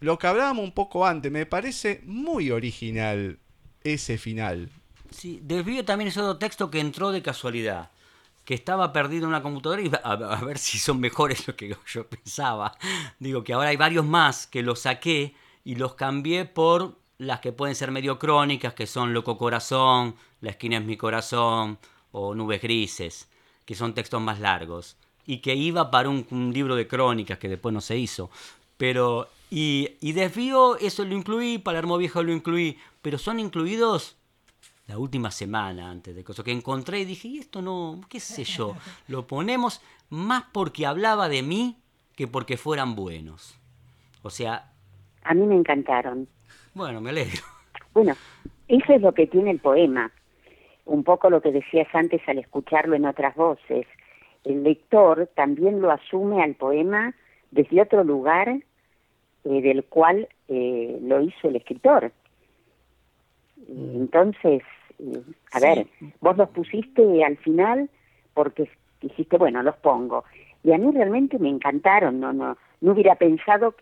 lo 0.00 0.18
que 0.18 0.26
hablábamos 0.26 0.64
un 0.64 0.72
poco 0.72 1.06
antes, 1.06 1.30
me 1.30 1.46
parece 1.46 2.02
muy 2.04 2.50
original 2.50 3.38
ese 3.82 4.18
final. 4.18 4.70
Sí, 5.10 5.40
Desvío 5.42 5.84
también 5.84 6.08
es 6.08 6.16
otro 6.16 6.38
texto 6.38 6.70
que 6.70 6.80
entró 6.80 7.10
de 7.10 7.22
casualidad. 7.22 7.90
Que 8.44 8.54
estaba 8.54 8.92
perdido 8.92 9.24
en 9.24 9.28
una 9.30 9.42
computadora 9.42 9.82
y 9.82 9.90
a, 10.02 10.12
a 10.12 10.44
ver 10.44 10.58
si 10.58 10.78
son 10.78 11.00
mejores 11.00 11.46
lo 11.46 11.54
que 11.54 11.76
yo 11.86 12.08
pensaba. 12.08 12.76
Digo 13.18 13.44
que 13.44 13.52
ahora 13.52 13.68
hay 13.68 13.76
varios 13.76 14.06
más 14.06 14.46
que 14.46 14.62
los 14.62 14.80
saqué 14.80 15.34
y 15.64 15.74
los 15.74 15.94
cambié 15.94 16.46
por 16.46 16.96
las 17.18 17.40
que 17.40 17.52
pueden 17.52 17.74
ser 17.74 17.90
medio 17.90 18.18
crónicas, 18.18 18.74
que 18.74 18.86
son 18.86 19.12
Loco 19.12 19.36
Corazón, 19.36 20.14
La 20.40 20.50
esquina 20.50 20.78
es 20.78 20.84
mi 20.84 20.96
corazón 20.96 21.78
o 22.12 22.34
Nubes 22.34 22.62
Grises, 22.62 23.28
que 23.64 23.74
son 23.74 23.92
textos 23.92 24.22
más 24.22 24.40
largos. 24.40 24.96
Y 25.28 25.38
que 25.38 25.54
iba 25.54 25.92
para 25.92 26.08
un, 26.08 26.26
un 26.32 26.52
libro 26.52 26.74
de 26.74 26.88
crónicas 26.88 27.38
que 27.38 27.48
después 27.48 27.72
no 27.72 27.80
se 27.80 27.96
hizo. 27.96 28.30
Pero, 28.76 29.28
y, 29.50 29.90
y 30.00 30.12
Desvío, 30.12 30.76
eso 30.78 31.04
lo 31.04 31.14
incluí, 31.14 31.58
Palermo 31.58 31.98
Viejo 31.98 32.22
lo 32.22 32.32
incluí, 32.32 32.78
pero 33.02 33.18
son 33.18 33.38
incluidos 33.38 34.16
la 34.88 34.98
última 34.98 35.30
semana 35.30 35.90
antes 35.90 36.16
de 36.16 36.24
cosas 36.24 36.44
que 36.44 36.50
encontré 36.50 37.00
y 37.00 37.04
dije, 37.04 37.28
y 37.28 37.38
esto 37.38 37.60
no, 37.60 38.00
qué 38.08 38.20
sé 38.20 38.44
yo, 38.44 38.74
lo 39.08 39.26
ponemos 39.26 39.82
más 40.08 40.44
porque 40.52 40.86
hablaba 40.86 41.28
de 41.28 41.42
mí 41.42 41.76
que 42.16 42.26
porque 42.26 42.56
fueran 42.56 42.96
buenos. 42.96 43.58
O 44.22 44.30
sea... 44.30 44.72
A 45.22 45.34
mí 45.34 45.46
me 45.46 45.56
encantaron. 45.56 46.26
Bueno, 46.74 47.00
me 47.00 47.10
alegro. 47.10 47.42
Bueno, 47.94 48.14
eso 48.68 48.92
es 48.92 49.00
lo 49.00 49.12
que 49.12 49.26
tiene 49.26 49.50
el 49.50 49.58
poema. 49.58 50.12
Un 50.84 51.02
poco 51.02 51.30
lo 51.30 51.40
que 51.40 51.50
decías 51.50 51.88
antes 51.94 52.20
al 52.28 52.38
escucharlo 52.38 52.94
en 52.94 53.06
otras 53.06 53.34
voces. 53.34 53.86
El 54.48 54.62
lector 54.62 55.28
también 55.34 55.80
lo 55.80 55.90
asume 55.90 56.42
al 56.42 56.54
poema 56.54 57.14
desde 57.50 57.82
otro 57.82 58.02
lugar 58.02 58.48
eh, 58.48 58.62
del 59.62 59.84
cual 59.84 60.28
eh, 60.48 60.98
lo 61.02 61.20
hizo 61.20 61.48
el 61.48 61.56
escritor. 61.56 62.10
Entonces, 63.68 64.62
eh, 64.98 65.22
a 65.52 65.60
Sí. 65.60 65.66
ver, 65.66 65.86
vos 66.20 66.36
los 66.36 66.48
pusiste 66.50 67.24
al 67.24 67.36
final 67.38 67.90
porque 68.34 68.70
dijiste, 69.00 69.36
bueno, 69.36 69.62
los 69.62 69.76
pongo. 69.76 70.24
Y 70.62 70.72
a 70.72 70.78
mí 70.78 70.90
realmente 70.92 71.38
me 71.38 71.48
encantaron, 71.48 72.18
no, 72.20 72.32
no, 72.32 72.56
no 72.80 72.92
hubiera 72.92 73.14
pensado 73.16 73.74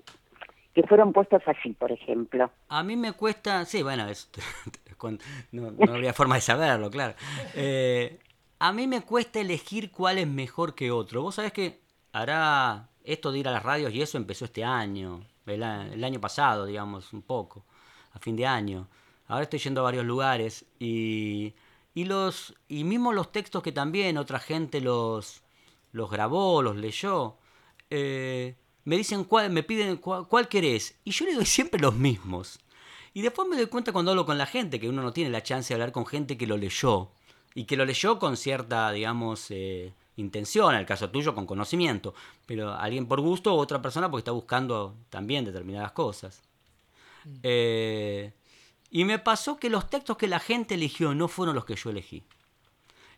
que 0.75 0.83
fueron 0.83 1.13
puestos 1.13 1.43
así, 1.47 1.71
por 1.73 1.91
ejemplo. 1.93 2.51
A 2.69 2.83
mí 2.83 2.97
me 2.97 3.13
cuesta, 3.13 3.65
sí, 3.65 3.83
bueno, 3.83 4.09
es- 4.09 4.31
con- 4.99 5.19
no, 5.53 5.71
no 5.71 5.93
habría 5.95 6.13
forma 6.13 6.35
de 6.35 6.41
saberlo, 6.43 6.91
claro. 6.91 7.15
Eh, 7.55 8.19
a 8.59 8.73
mí 8.73 8.87
me 8.87 9.03
cuesta 9.03 9.41
elegir 9.41 9.91
cuál 9.91 10.19
es 10.19 10.27
mejor 10.27 10.75
que 10.75 10.91
otro. 10.91 11.23
Vos 11.23 11.37
sabés 11.37 11.53
que 11.53 11.81
hará 12.13 12.89
esto 13.05 13.33
de 13.33 13.39
ir 13.41 13.49
a 13.49 13.53
las 13.53 13.63
radios 13.63 13.93
y 13.93 14.03
eso 14.03 14.17
empezó 14.17 14.47
este 14.47 14.65
año, 14.65 15.23
el, 15.47 15.63
año 15.63 16.21
pasado, 16.21 16.67
digamos, 16.67 17.13
un 17.13 17.23
poco, 17.23 17.65
a 18.13 18.19
fin 18.19 18.37
de 18.37 18.47
año. 18.47 18.89
Ahora 19.29 19.45
estoy 19.45 19.59
yendo 19.59 19.81
a 19.81 19.85
varios 19.85 20.05
lugares 20.05 20.65
y, 20.79 21.55
y 21.95 22.05
los 22.05 22.55
y 22.69 22.85
mismo 22.85 23.13
los 23.13 23.33
textos 23.33 23.63
que 23.63 23.73
también 23.73 24.19
otra 24.19 24.39
gente 24.39 24.81
los 24.81 25.43
los 25.93 26.11
grabó, 26.11 26.63
los 26.63 26.77
leyó. 26.77 27.37
eh, 27.91 28.57
me 28.85 28.97
dicen 28.97 29.25
cuál, 29.25 29.51
me 29.51 29.63
piden 29.65 29.97
cuál, 29.97 30.29
cuál 30.29 30.49
querés. 30.49 30.97
Y 31.05 31.11
yo 31.11 31.25
le 31.27 31.35
doy 31.35 31.47
siempre 31.47 31.81
los 31.81 31.95
mismos. 31.95 32.61
Y 33.15 33.23
después 33.23 33.49
me 33.49 33.57
doy 33.57 33.67
cuenta 33.67 33.93
cuando 33.93 34.11
hablo 34.13 34.27
con 34.27 34.39
la 34.39 34.47
gente, 34.47 34.79
que 34.79 34.89
uno 34.89 35.03
no 35.03 35.13
tiene 35.13 35.31
la 35.31 35.43
chance 35.43 35.69
de 35.69 35.75
hablar 35.75 35.93
con 35.93 36.07
gente 36.07 36.37
que 36.37 36.47
lo 36.47 36.57
leyó. 36.57 37.11
Y 37.57 37.65
que 37.65 37.77
lo 37.77 37.87
leyó 37.87 38.19
con 38.19 38.37
cierta, 38.37 38.93
digamos, 38.93 39.47
eh, 39.51 39.95
intención, 40.17 40.75
en 40.75 40.81
el 40.81 40.87
caso 40.87 41.09
tuyo 41.09 41.35
con 41.35 41.47
conocimiento. 41.47 42.15
Pero 42.45 42.75
alguien 42.75 43.07
por 43.07 43.23
gusto 43.23 43.55
o 43.55 43.57
otra 43.57 43.81
persona 43.81 44.11
porque 44.11 44.21
está 44.21 44.33
buscando 44.33 44.95
también 45.09 45.47
determinadas 45.47 45.93
cosas. 45.93 46.43
Eh, 47.43 48.31
y 48.91 49.05
me 49.05 49.19
pasó 49.19 49.57
que 49.57 49.71
los 49.71 49.89
textos 49.89 50.19
que 50.19 50.29
la 50.29 50.39
gente 50.39 50.75
eligió 50.75 51.15
no 51.15 51.29
fueron 51.29 51.55
los 51.55 51.65
que 51.65 51.77
yo 51.77 51.89
elegí. 51.89 52.23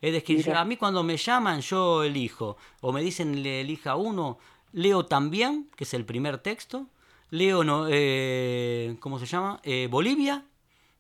Es 0.01 0.13
decir, 0.13 0.39
Mira. 0.39 0.61
a 0.61 0.65
mí 0.65 0.77
cuando 0.77 1.03
me 1.03 1.17
llaman 1.17 1.61
yo 1.61 2.05
elijo, 2.05 2.57
o 2.81 2.93
me 2.93 3.03
dicen 3.03 3.43
le 3.43 3.63
elija 3.63 3.97
uno, 3.97 4.39
leo 4.73 5.05
también, 5.05 5.69
que 5.75 5.83
es 5.83 5.95
el 5.95 6.05
primer 6.05 6.39
texto, 6.39 6.87
leo, 7.31 7.65
no, 7.65 7.87
eh, 7.91 8.97
¿cómo 9.01 9.19
se 9.19 9.27
llama? 9.27 9.61
Eh, 9.65 9.89
Bolivia, 9.91 10.45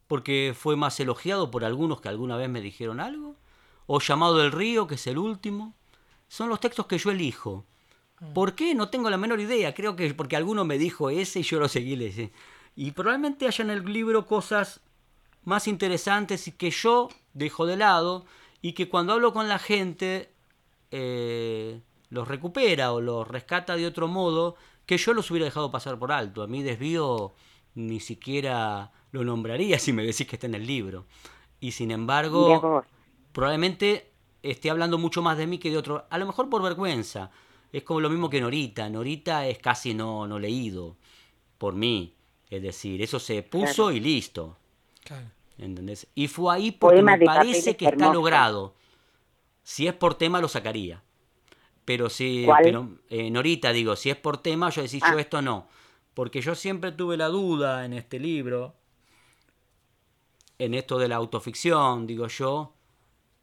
porque 0.08 0.54
fue 0.58 0.74
más 0.74 0.98
elogiado 0.98 1.50
por 1.50 1.64
algunos 1.64 2.00
que 2.00 2.08
alguna 2.08 2.36
vez 2.36 2.48
me 2.48 2.60
dijeron 2.60 2.98
algo, 2.98 3.36
o 3.86 4.00
Llamado 4.00 4.38
del 4.38 4.52
Río, 4.52 4.86
que 4.86 4.96
es 4.96 5.06
el 5.06 5.18
último. 5.18 5.74
Son 6.26 6.48
los 6.48 6.60
textos 6.60 6.86
que 6.86 6.98
yo 6.98 7.10
elijo. 7.10 7.64
¿Por 8.34 8.54
qué? 8.54 8.74
No 8.74 8.88
tengo 8.88 9.08
la 9.08 9.16
menor 9.16 9.40
idea. 9.40 9.72
Creo 9.74 9.96
que 9.96 10.12
porque 10.12 10.36
alguno 10.36 10.64
me 10.64 10.76
dijo 10.76 11.08
ese 11.08 11.40
y 11.40 11.42
yo 11.42 11.58
lo 11.60 11.68
seguí 11.68 11.96
leyendo. 11.96 12.32
Y 12.74 12.90
probablemente 12.90 13.46
haya 13.46 13.64
en 13.64 13.70
el 13.70 13.84
libro 13.84 14.26
cosas 14.26 14.80
más 15.44 15.68
interesantes 15.68 16.48
y 16.48 16.52
que 16.52 16.70
yo 16.70 17.08
dejo 17.32 17.64
de 17.64 17.76
lado 17.76 18.26
y 18.60 18.72
que 18.72 18.88
cuando 18.88 19.14
hablo 19.14 19.32
con 19.32 19.48
la 19.48 19.58
gente 19.58 20.32
eh, 20.90 21.80
los 22.10 22.28
recupera 22.28 22.92
o 22.92 23.00
los 23.00 23.26
rescata 23.26 23.76
de 23.76 23.86
otro 23.86 24.08
modo 24.08 24.56
que 24.84 24.98
yo 24.98 25.14
los 25.14 25.30
hubiera 25.30 25.46
dejado 25.46 25.70
pasar 25.70 25.98
por 25.98 26.12
alto. 26.12 26.42
A 26.42 26.46
mí 26.46 26.62
desvío 26.62 27.34
ni 27.74 28.00
siquiera 28.00 28.90
lo 29.12 29.24
nombraría 29.24 29.78
si 29.78 29.92
me 29.92 30.04
decís 30.04 30.26
que 30.26 30.36
está 30.36 30.46
en 30.46 30.54
el 30.54 30.66
libro. 30.66 31.06
Y 31.60 31.72
sin 31.72 31.90
embargo, 31.90 32.84
probablemente 33.32 34.10
esté 34.42 34.70
hablando 34.70 34.98
mucho 34.98 35.22
más 35.22 35.36
de 35.38 35.46
mí 35.46 35.58
que 35.58 35.70
de 35.70 35.76
otro. 35.78 36.06
A 36.10 36.18
lo 36.18 36.26
mejor 36.26 36.48
por 36.48 36.62
vergüenza. 36.62 37.30
Es 37.72 37.82
como 37.82 38.00
lo 38.00 38.08
mismo 38.08 38.30
que 38.30 38.40
Norita. 38.40 38.88
Norita 38.88 39.46
es 39.46 39.58
casi 39.58 39.92
no, 39.94 40.26
no 40.26 40.38
leído 40.38 40.96
por 41.58 41.74
mí. 41.74 42.14
Es 42.48 42.62
decir, 42.62 43.02
eso 43.02 43.18
se 43.18 43.42
puso 43.42 43.74
Claro. 43.86 43.92
y 43.92 44.00
listo. 44.00 44.56
Claro. 45.04 45.26
¿Entendés? 45.58 46.06
Y 46.14 46.28
fue 46.28 46.54
ahí 46.54 46.70
porque 46.70 46.96
Poema 46.96 47.16
me 47.16 47.26
parece 47.26 47.76
que 47.76 47.86
está 47.86 48.12
logrado. 48.12 48.74
Si 49.62 49.86
es 49.86 49.92
por 49.92 50.14
tema, 50.14 50.40
lo 50.40 50.48
sacaría. 50.48 51.02
Pero 51.84 52.08
si. 52.08 52.44
¿Cuál? 52.46 52.62
Pero, 52.62 52.88
eh, 53.10 53.30
Norita, 53.30 53.72
digo, 53.72 53.96
si 53.96 54.08
es 54.10 54.16
por 54.16 54.38
tema, 54.38 54.70
yo 54.70 54.82
decís, 54.82 55.02
Ah. 55.04 55.12
yo 55.12 55.18
esto 55.18 55.42
no. 55.42 55.66
Porque 56.14 56.40
yo 56.40 56.54
siempre 56.54 56.92
tuve 56.92 57.16
la 57.16 57.26
duda 57.28 57.84
en 57.84 57.92
este 57.92 58.18
libro, 58.18 58.74
en 60.58 60.74
esto 60.74 60.98
de 60.98 61.08
la 61.08 61.16
autoficción, 61.16 62.06
digo 62.06 62.26
yo, 62.26 62.74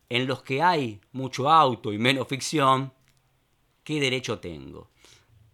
en 0.09 0.27
los 0.27 0.43
que 0.43 0.61
hay 0.61 0.99
mucho 1.13 1.49
auto 1.49 1.93
y 1.93 1.97
menos 1.97 2.27
ficción, 2.27 2.93
¿qué 3.83 3.99
derecho 3.99 4.39
tengo? 4.39 4.89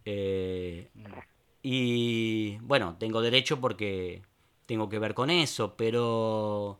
Eh, 0.06 0.90
y 1.64 2.58
bueno, 2.60 2.96
tengo 3.00 3.22
derecho 3.22 3.60
porque 3.60 4.22
tengo 4.66 4.90
que 4.90 5.00
ver 5.00 5.14
con 5.14 5.30
eso, 5.30 5.76
pero 5.76 6.80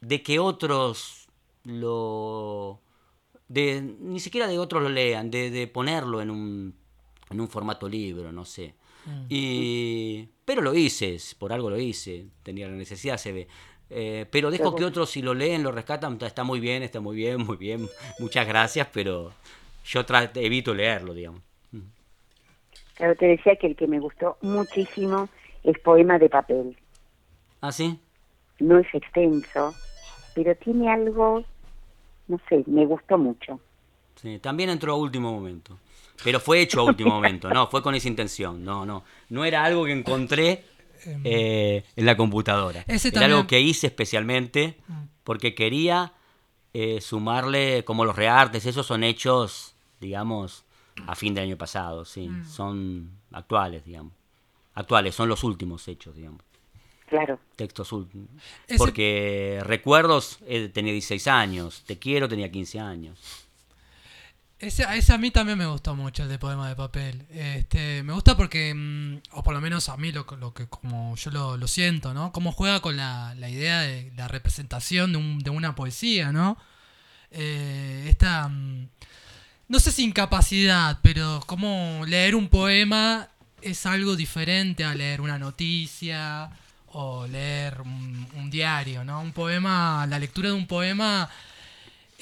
de 0.00 0.22
que 0.22 0.38
otros 0.38 1.28
lo... 1.64 2.80
De, 3.48 3.82
ni 3.82 4.18
siquiera 4.18 4.46
de 4.46 4.58
otros 4.58 4.82
lo 4.82 4.88
lean, 4.88 5.30
de, 5.30 5.50
de 5.50 5.66
ponerlo 5.66 6.22
en 6.22 6.30
un, 6.30 6.74
en 7.28 7.40
un 7.40 7.48
formato 7.48 7.88
libro, 7.88 8.32
no 8.32 8.44
sé. 8.46 8.74
Y, 9.28 10.28
pero 10.44 10.62
lo 10.62 10.74
hice, 10.74 11.18
por 11.38 11.52
algo 11.52 11.68
lo 11.68 11.78
hice, 11.78 12.26
tenía 12.42 12.68
la 12.68 12.74
necesidad, 12.74 13.16
se 13.16 13.32
ve. 13.32 13.48
Eh, 13.94 14.26
pero 14.30 14.50
dejo 14.50 14.74
que 14.74 14.86
otros 14.86 15.10
si 15.10 15.20
lo 15.20 15.34
leen, 15.34 15.62
lo 15.62 15.70
rescatan, 15.70 16.18
está- 16.22 16.44
muy 16.44 16.60
bien, 16.60 16.82
está 16.82 17.00
muy 17.00 17.14
bien, 17.14 17.44
muy 17.44 17.58
bien, 17.58 17.88
muchas 18.18 18.46
gracias, 18.46 18.88
pero 18.92 19.32
yo 19.84 20.04
evito 20.34 20.74
leerlo, 20.74 21.12
digamos. 21.12 21.42
Claro, 22.94 23.16
te 23.16 23.26
decía 23.26 23.56
que 23.56 23.66
el 23.66 23.76
que 23.76 23.86
me 23.86 23.98
gustó 24.00 24.38
muchísimo 24.42 25.28
es 25.64 25.78
Poema 25.80 26.18
de 26.18 26.28
papel. 26.30 26.76
¿Ah, 27.60 27.72
sí? 27.72 27.98
No 28.60 28.78
es 28.78 28.86
extenso, 28.94 29.74
pero 30.34 30.54
tiene 30.56 30.90
algo, 30.90 31.44
no 32.28 32.40
sé, 32.48 32.64
me 32.66 32.86
gustó 32.86 33.18
mucho. 33.18 33.60
Sí, 34.16 34.38
también 34.38 34.70
entró 34.70 34.92
a 34.92 34.96
último 34.96 35.32
momento. 35.32 35.78
Pero 36.24 36.38
fue 36.38 36.60
hecho 36.60 36.80
a 36.80 36.84
último 36.84 37.10
momento, 37.10 37.50
no, 37.50 37.66
fue 37.66 37.82
con 37.82 37.94
esa 37.94 38.08
intención. 38.08 38.64
No, 38.64 38.86
no. 38.86 39.02
No 39.30 39.44
era 39.44 39.64
algo 39.64 39.84
que 39.84 39.92
encontré 39.92 40.64
eh, 41.24 41.84
en 41.96 42.06
la 42.06 42.16
computadora. 42.16 42.84
Ese 42.88 43.08
era 43.08 43.20
también- 43.20 43.32
algo 43.38 43.46
que 43.46 43.60
hice 43.60 43.86
especialmente 43.88 44.76
porque 45.24 45.54
quería 45.54 46.12
eh, 46.74 47.00
sumarle, 47.02 47.84
como 47.84 48.04
los 48.04 48.16
reartes, 48.16 48.64
esos 48.64 48.86
son 48.86 49.04
hechos, 49.04 49.74
digamos, 50.00 50.64
a 51.06 51.14
fin 51.14 51.34
del 51.34 51.44
año 51.44 51.58
pasado, 51.58 52.04
sí. 52.06 52.30
Son 52.48 53.10
actuales, 53.30 53.84
digamos. 53.84 54.12
Actuales, 54.74 55.14
son 55.14 55.28
los 55.28 55.44
últimos 55.44 55.86
hechos, 55.88 56.16
digamos. 56.16 56.40
Claro. 57.08 57.38
Textos 57.56 57.92
últimos. 57.92 58.28
Ese- 58.66 58.78
Porque 58.78 59.60
recuerdos, 59.64 60.38
eh, 60.46 60.70
tenía 60.72 60.92
16 60.94 61.26
años. 61.28 61.82
Te 61.86 61.98
quiero, 61.98 62.26
tenía 62.26 62.50
15 62.50 62.80
años. 62.80 63.41
Ese, 64.62 64.84
ese 64.96 65.12
a 65.12 65.18
mí 65.18 65.32
también 65.32 65.58
me 65.58 65.66
gustó 65.66 65.96
mucho, 65.96 66.22
el 66.22 66.28
de 66.28 66.38
Poema 66.38 66.68
de 66.68 66.76
Papel. 66.76 67.26
Este, 67.30 68.04
me 68.04 68.12
gusta 68.12 68.36
porque, 68.36 68.72
mm, 68.72 69.16
o 69.32 69.42
por 69.42 69.54
lo 69.54 69.60
menos 69.60 69.88
a 69.88 69.96
mí 69.96 70.12
lo, 70.12 70.24
que- 70.24 70.36
lo 70.36 70.54
que 70.54 70.68
como 70.68 71.16
yo 71.16 71.32
lo, 71.32 71.56
lo 71.56 71.66
siento, 71.66 72.14
¿no? 72.14 72.30
Cómo 72.30 72.52
juega 72.52 72.78
con 72.80 72.96
la, 72.96 73.34
la 73.34 73.48
idea 73.50 73.80
de 73.80 74.12
la 74.16 74.28
representación 74.28 75.10
de, 75.12 75.18
un- 75.18 75.40
de 75.40 75.50
una 75.50 75.74
poesía, 75.74 76.30
¿no? 76.30 76.56
Eh, 77.32 78.06
esta, 78.08 78.48
mm, 78.48 78.88
no 79.68 79.80
sé 79.80 79.90
si 79.92 80.04
incapacidad, 80.04 80.98
pero 81.02 81.40
como 81.46 82.02
leer 82.06 82.36
un 82.36 82.48
poema 82.48 83.28
es 83.62 83.84
algo 83.86 84.14
diferente 84.16 84.84
a 84.84 84.94
leer 84.94 85.20
una 85.20 85.38
noticia 85.40 86.50
o 86.86 87.26
leer 87.26 87.80
un 87.80 88.48
diario, 88.50 89.04
¿no? 89.04 89.20
Un 89.22 89.32
poema, 89.32 90.06
la 90.08 90.18
lectura 90.20 90.48
de 90.50 90.54
un 90.54 90.66
poema 90.68 91.28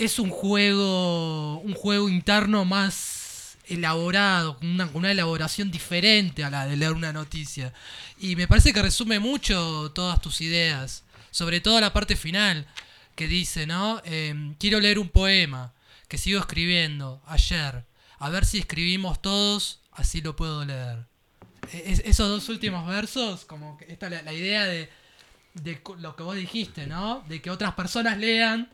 es 0.01 0.19
un 0.19 0.31
juego, 0.31 1.59
un 1.61 1.75
juego 1.75 2.09
interno 2.09 2.65
más 2.65 3.59
elaborado, 3.67 4.57
con 4.59 4.81
una, 4.95 5.11
elaboración 5.13 5.71
diferente 5.71 6.43
a 6.43 6.49
la 6.51 6.67
de 6.67 6.77
leer 6.77 6.93
una 6.93 7.13
noticia. 7.13 7.73
Y 8.19 8.35
me 8.35 8.49
parece 8.49 8.73
que 8.73 8.81
resume 8.83 9.21
mucho 9.21 9.93
todas 9.95 10.21
tus 10.23 10.41
ideas, 10.41 11.05
sobre 11.31 11.61
todo 11.61 11.79
la 11.81 11.93
parte 11.93 12.17
final, 12.17 12.67
que 13.15 13.29
dice, 13.29 13.67
¿no? 13.67 14.01
Em, 14.05 14.55
quiero 14.55 14.81
leer 14.81 14.99
un 14.99 15.11
poema 15.11 15.75
que 16.09 16.17
sigo 16.19 16.41
escribiendo 16.41 17.23
ayer, 17.27 17.85
a 18.19 18.31
ver 18.31 18.47
si 18.47 18.59
escribimos 18.59 19.21
todos, 19.21 19.81
así 19.93 20.23
lo 20.23 20.35
puedo 20.35 20.65
leer. 20.65 21.05
E- 21.73 21.85
es- 21.93 22.03
esos 22.07 22.29
dos 22.29 22.49
últimos 22.49 22.87
versos, 22.89 23.45
como 23.45 23.79
esta 23.87 24.09
la, 24.09 24.23
la 24.23 24.33
idea 24.33 24.65
de, 24.65 24.89
de 25.55 25.81
lo 25.99 26.17
que 26.17 26.23
vos 26.23 26.37
dijiste, 26.37 26.87
¿no? 26.87 27.23
De 27.29 27.43
que 27.43 27.51
otras 27.51 27.75
personas 27.75 28.17
lean 28.19 28.71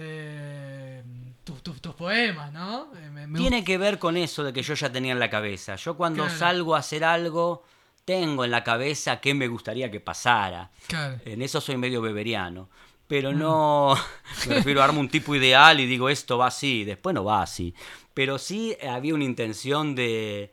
eh, 0.00 1.02
tus, 1.44 1.62
tus- 1.62 1.80
tus 1.80 1.94
poemas, 1.94 2.52
¿no? 2.52 2.92
Eh, 2.96 3.10
me- 3.10 3.26
me 3.26 3.38
Tiene 3.38 3.64
que 3.64 3.78
ver 3.78 3.98
con 3.98 4.16
eso 4.16 4.44
de 4.44 4.52
que 4.52 4.62
yo 4.62 4.74
ya 4.74 4.90
tenía 4.92 5.12
en 5.12 5.18
la 5.18 5.30
cabeza. 5.30 5.76
Yo 5.76 5.96
cuando 5.96 6.24
Claro. 6.24 6.38
salgo 6.38 6.74
a 6.76 6.78
hacer 6.78 7.04
algo, 7.04 7.64
tengo 8.04 8.44
en 8.44 8.50
la 8.50 8.64
cabeza 8.64 9.20
qué 9.20 9.34
me 9.34 9.48
gustaría 9.48 9.90
que 9.90 10.00
pasara. 10.00 10.70
Claro. 10.86 11.18
En 11.24 11.42
eso 11.42 11.60
soy 11.60 11.76
medio 11.76 12.00
beberiano. 12.00 12.68
Pero 13.06 13.32
Mm. 13.32 13.38
no 13.38 13.94
me 14.48 14.54
refiero 14.56 14.80
a 14.82 14.84
armar 14.84 15.00
un 15.00 15.08
tipo 15.08 15.34
ideal 15.34 15.80
y 15.80 15.86
digo 15.86 16.08
esto 16.08 16.38
va 16.38 16.48
así, 16.48 16.84
después 16.84 17.14
no 17.14 17.24
va 17.24 17.42
así. 17.42 17.74
Pero 18.14 18.38
sí 18.38 18.76
había 18.88 19.14
una 19.14 19.24
intención 19.24 19.94
de, 19.94 20.52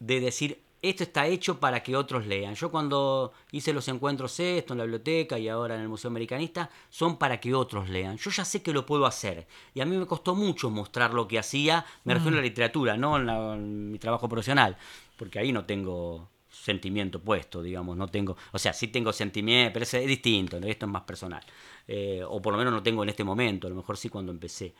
de 0.00 0.20
decir 0.20 0.60
esto 0.82 1.02
está 1.02 1.26
hecho 1.26 1.58
para 1.58 1.82
que 1.82 1.96
otros 1.96 2.26
lean. 2.26 2.54
Yo 2.54 2.70
cuando 2.70 3.32
hice 3.52 3.72
los 3.72 3.88
encuentros 3.88 4.38
esto 4.40 4.74
en 4.74 4.78
la 4.78 4.84
biblioteca 4.84 5.38
y 5.38 5.48
ahora 5.48 5.74
en 5.74 5.80
el 5.82 5.88
Museo 5.88 6.08
Americanista, 6.10 6.70
son 6.90 7.16
para 7.18 7.40
que 7.40 7.54
otros 7.54 7.88
lean. 7.88 8.16
Yo 8.18 8.30
ya 8.30 8.44
sé 8.44 8.62
que 8.62 8.72
lo 8.72 8.86
puedo 8.86 9.06
hacer. 9.06 9.46
Y 9.74 9.80
a 9.80 9.86
mí 9.86 9.96
me 9.96 10.06
costó 10.06 10.34
mucho 10.34 10.70
mostrar 10.70 11.12
lo 11.14 11.26
que 11.26 11.38
hacía, 11.38 11.84
me 12.04 12.14
refiero 12.14 12.36
a 12.36 12.40
la 12.40 12.46
literatura, 12.46 12.96
no 12.96 13.16
en, 13.16 13.26
la- 13.26 13.54
en 13.54 13.90
mi 13.92 13.98
trabajo 13.98 14.28
profesional, 14.28 14.76
porque 15.16 15.38
ahí 15.38 15.52
no 15.52 15.64
tengo 15.64 16.28
sentimiento 16.62 17.20
puesto, 17.20 17.62
digamos, 17.62 17.96
no 17.96 18.08
tengo, 18.08 18.36
o 18.52 18.58
sea, 18.58 18.72
sí 18.72 18.88
tengo 18.88 19.12
sentimiento, 19.12 19.72
pero 19.72 19.84
es, 19.84 19.94
es 19.94 20.06
distinto, 20.06 20.58
¿no? 20.60 20.66
esto 20.66 20.86
es 20.86 20.92
más 20.92 21.02
personal, 21.02 21.42
Eh, 21.88 22.22
o 22.26 22.40
por 22.42 22.52
lo 22.52 22.58
menos 22.58 22.72
no 22.72 22.82
tengo 22.82 23.02
en 23.04 23.08
este 23.10 23.22
momento, 23.24 23.66
a 23.66 23.70
lo 23.70 23.76
mejor 23.76 23.96
sí 23.96 24.08
cuando 24.08 24.32
empecé, 24.32 24.74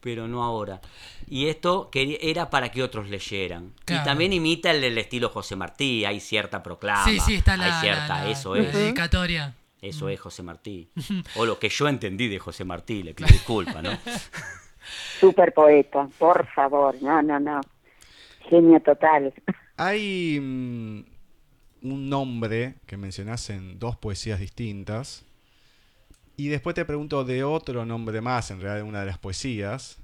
pero 0.00 0.26
no 0.28 0.42
ahora. 0.42 0.80
Y 1.26 1.46
esto 1.48 1.90
quería- 1.90 2.18
era 2.20 2.48
para 2.48 2.70
que 2.70 2.82
otros 2.82 3.08
leyeran. 3.10 3.72
Claro. 3.84 4.02
Y 4.02 4.04
también 4.06 4.32
imita 4.32 4.70
el, 4.70 4.82
el 4.84 4.96
estilo 4.98 5.28
José 5.28 5.56
Martí, 5.56 6.04
hay 6.06 6.20
cierta 6.20 6.62
proclama, 6.62 7.04
Sí, 7.04 7.18
sí, 7.20 7.34
está 7.34 7.56
la, 7.56 7.64
hay 7.66 7.80
cierta, 7.82 8.24
la- 8.24 8.30
eso 8.30 8.54
la 8.54 8.62
es. 8.62 8.72
dedicatoria. 8.72 9.54
Eso 9.82 10.08
es 10.08 10.18
José 10.20 10.42
Martí. 10.42 10.88
O 11.36 11.44
lo 11.44 11.58
que 11.58 11.68
yo 11.68 11.86
entendí 11.88 12.28
de 12.28 12.38
José 12.38 12.64
Martí, 12.64 13.02
le 13.02 13.12
pido 13.14 13.28
disculpas, 13.28 13.82
¿no? 13.82 13.90
Super 15.20 15.52
poeta, 15.52 16.08
por 16.18 16.46
favor. 16.54 16.94
No, 17.02 17.20
no, 17.22 17.38
no. 17.40 17.60
Genio 18.48 18.80
total. 18.80 19.34
Hay 19.76 20.38
mm, 20.40 21.00
un 21.82 22.08
nombre 22.08 22.76
que 22.86 22.96
mencionás 22.96 23.50
en 23.50 23.78
dos 23.78 23.96
poesías 23.96 24.40
distintas. 24.40 25.24
Y 26.36 26.48
después 26.48 26.74
te 26.74 26.84
pregunto 26.84 27.24
de 27.24 27.44
otro 27.44 27.86
nombre 27.86 28.20
más, 28.20 28.50
en 28.50 28.60
realidad 28.60 28.84
de 28.84 28.88
una 28.88 29.00
de 29.00 29.06
las 29.06 29.18
poesías, 29.18 29.98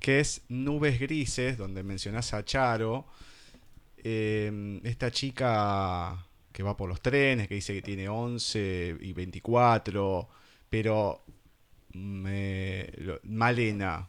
que 0.00 0.20
es 0.20 0.42
Nubes 0.48 1.00
Grises, 1.00 1.58
donde 1.58 1.82
mencionás 1.82 2.34
a 2.34 2.44
Charo, 2.44 3.06
eh, 3.98 4.80
esta 4.84 5.10
chica 5.10 6.26
que 6.52 6.62
va 6.62 6.76
por 6.76 6.88
los 6.88 7.00
trenes, 7.00 7.48
que 7.48 7.54
dice 7.56 7.74
que 7.74 7.82
tiene 7.82 8.08
11 8.08 8.96
y 9.00 9.12
24, 9.12 10.28
pero 10.70 11.24
me, 11.94 12.88
lo- 12.98 13.20
Malena. 13.24 14.08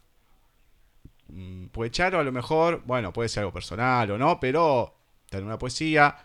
Mm, 1.28 1.68
Pues 1.68 1.92
Charo 1.92 2.20
a 2.20 2.24
lo 2.24 2.32
mejor, 2.32 2.84
bueno, 2.86 3.12
puede 3.14 3.30
ser 3.30 3.42
algo 3.42 3.54
personal 3.54 4.12
o 4.12 4.18
no, 4.18 4.40
pero 4.40 4.94
está 5.26 5.38
en 5.40 5.46
una 5.46 5.58
poesía 5.58 6.16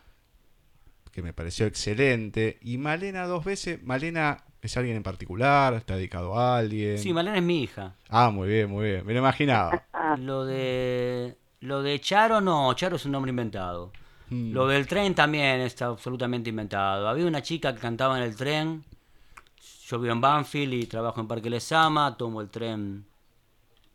que 1.10 1.22
me 1.22 1.32
pareció 1.32 1.66
excelente. 1.66 2.58
Y 2.62 2.78
Malena 2.78 3.26
dos 3.26 3.44
veces, 3.44 3.82
Malena 3.82 4.44
es 4.60 4.76
alguien 4.76 4.96
en 4.96 5.02
particular, 5.02 5.74
está 5.74 5.96
dedicado 5.96 6.38
a 6.38 6.58
alguien. 6.58 6.98
Sí, 6.98 7.12
Malena 7.12 7.38
es 7.38 7.42
mi 7.42 7.62
hija. 7.62 7.94
Ah, 8.08 8.30
muy 8.30 8.48
bien, 8.48 8.70
muy 8.70 8.86
bien, 8.86 9.06
me 9.06 9.12
lo 9.12 9.20
imaginaba. 9.20 9.84
Lo 10.18 10.46
de 10.46 11.36
lo 11.60 11.82
de 11.82 12.00
Charo 12.00 12.40
no, 12.40 12.72
Charo 12.74 12.96
es 12.96 13.04
un 13.04 13.12
nombre 13.12 13.30
inventado. 13.30 13.92
Mm. 14.30 14.52
Lo 14.52 14.66
del 14.66 14.86
tren 14.86 15.14
también 15.14 15.60
está 15.60 15.86
absolutamente 15.86 16.50
inventado. 16.50 17.08
Había 17.08 17.26
una 17.26 17.42
chica 17.42 17.74
que 17.74 17.80
cantaba 17.80 18.16
en 18.16 18.24
el 18.24 18.36
tren. 18.36 18.84
Yo 19.86 19.98
vivo 19.98 20.12
en 20.12 20.20
Banfield 20.20 20.74
y 20.74 20.86
trabajo 20.86 21.20
en 21.20 21.26
Parque 21.26 21.50
Lesama, 21.50 22.16
tomo 22.16 22.40
el 22.40 22.48
tren 22.48 23.06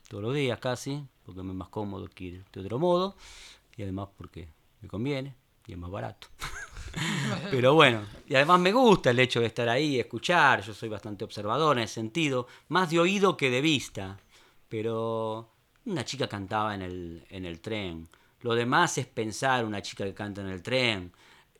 todos 0.09 0.23
los 0.23 0.33
días 0.33 0.59
casi, 0.59 1.03
porque 1.25 1.43
me 1.43 1.51
es 1.51 1.55
más 1.55 1.69
cómodo 1.69 2.07
que 2.07 2.23
ir 2.25 2.45
de 2.51 2.61
otro 2.61 2.79
modo, 2.79 3.15
y 3.77 3.83
además 3.83 4.09
porque 4.17 4.49
me 4.81 4.87
conviene 4.87 5.35
y 5.67 5.73
es 5.73 5.77
más 5.77 5.91
barato. 5.91 6.27
Pero 7.51 7.73
bueno, 7.73 8.01
y 8.27 8.35
además 8.35 8.59
me 8.59 8.71
gusta 8.71 9.11
el 9.11 9.19
hecho 9.19 9.39
de 9.39 9.47
estar 9.47 9.67
ahí, 9.69 9.99
escuchar, 9.99 10.61
yo 10.61 10.73
soy 10.73 10.89
bastante 10.89 11.23
observador 11.23 11.77
en 11.77 11.83
ese 11.83 11.95
sentido, 11.95 12.47
más 12.69 12.89
de 12.89 12.99
oído 12.99 13.35
que 13.37 13.49
de 13.49 13.61
vista, 13.61 14.19
pero 14.69 15.49
una 15.85 16.05
chica 16.05 16.27
cantaba 16.27 16.75
en 16.75 16.81
el, 16.81 17.25
en 17.29 17.45
el 17.45 17.59
tren, 17.59 18.07
lo 18.43 18.55
demás 18.55 18.97
es 18.97 19.07
pensar 19.07 19.65
una 19.65 19.81
chica 19.81 20.03
que 20.03 20.13
canta 20.13 20.41
en 20.41 20.49
el 20.49 20.61
tren. 20.61 21.13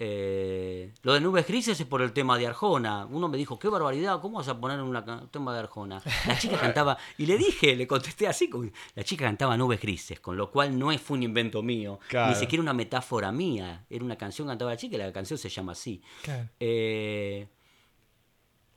Eh, 0.06 0.93
lo 1.04 1.14
de 1.14 1.22
nubes 1.22 1.47
grises 1.47 1.80
es 1.80 1.86
por 1.88 2.01
el 2.01 2.12
tema 2.12 2.38
de 2.38 2.45
Arjona. 2.45 3.06
Uno 3.06 3.30
me 3.30 3.38
dijo, 3.38 3.58
qué 3.58 3.70
barbaridad, 3.70 4.20
¿cómo 4.20 4.38
vas 4.39 4.49
a 4.49 4.60
poner 4.60 4.82
un 4.82 5.30
tema 5.32 5.54
de 5.54 5.60
Arjona? 5.60 6.01
La 6.28 6.38
chica 6.38 6.58
cantaba, 6.60 6.97
y 7.18 7.26
le 7.26 7.38
dije, 7.38 7.74
le 7.78 7.88
contesté 7.88 8.28
así, 8.28 8.49
la 8.95 9.04
chica 9.06 9.24
cantaba 9.24 9.56
nubes 9.56 9.80
grises, 9.80 10.20
con 10.20 10.36
lo 10.36 10.51
cual 10.51 10.78
no 10.78 10.91
fue 10.97 11.16
un 11.18 11.24
invento 11.24 11.62
mío, 11.64 11.99
Claro. 12.10 12.32
ni 12.32 12.36
siquiera 12.36 12.62
una 12.62 12.74
metáfora 12.74 13.32
mía. 13.32 13.86
Era 13.89 14.04
una 14.04 14.18
canción 14.18 14.45
que 14.47 14.51
cantaba 14.51 14.72
la 14.72 14.78
chica 14.78 14.95
y 14.95 14.99
la 14.99 15.14
canción 15.14 15.38
se 15.39 15.47
llama 15.47 15.72
así. 15.72 16.01
Claro. 16.22 16.49
Eh, 16.60 17.47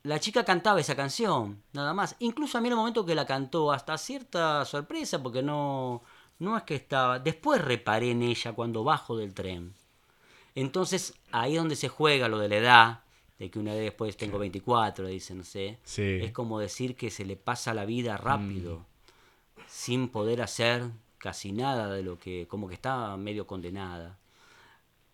la 0.03 0.19
chica 0.21 0.45
cantaba 0.45 0.79
esa 0.79 0.95
canción, 0.95 1.61
nada 1.73 1.93
más. 1.93 2.15
Incluso 2.19 2.57
a 2.57 2.61
mí 2.61 2.67
en 2.67 2.71
el 2.73 2.77
momento 2.77 3.05
que 3.05 3.15
la 3.15 3.25
cantó, 3.25 3.73
hasta 3.73 3.97
cierta 3.97 4.63
sorpresa, 4.63 5.21
porque 5.21 5.43
no, 5.43 6.03
no 6.39 6.55
es 6.55 6.63
que 6.63 6.75
estaba. 6.75 7.19
Después 7.19 7.59
reparé 7.61 8.11
en 8.11 8.21
ella 8.23 8.53
cuando 8.53 8.85
bajo 8.85 9.17
del 9.17 9.33
tren. 9.33 9.73
Entonces, 10.59 11.13
ahí 11.31 11.53
es 11.53 11.59
donde 11.59 11.75
se 11.75 11.87
juega 11.87 12.27
lo 12.27 12.39
de 12.39 12.49
la 12.49 12.57
edad, 12.57 12.99
de 13.39 13.49
que 13.49 13.59
una 13.59 13.73
vez 13.73 13.83
después 13.83 14.17
tengo 14.17 14.39
24, 14.39 15.07
dice, 15.07 15.35
no 15.35 15.43
sé. 15.43 15.77
Sí. 15.83 16.19
Es 16.21 16.31
como 16.31 16.59
decir 16.59 16.95
que 16.95 17.11
se 17.11 17.25
le 17.25 17.35
pasa 17.35 17.73
la 17.73 17.85
vida 17.85 18.17
rápido, 18.17 18.85
sin 19.67 20.09
poder 20.09 20.41
hacer 20.41 20.85
casi 21.17 21.51
nada 21.51 21.91
de 21.91 22.03
lo 22.03 22.19
que, 22.19 22.47
como 22.47 22.67
que 22.67 22.75
está 22.75 23.15
medio 23.17 23.45
condenada 23.45 24.17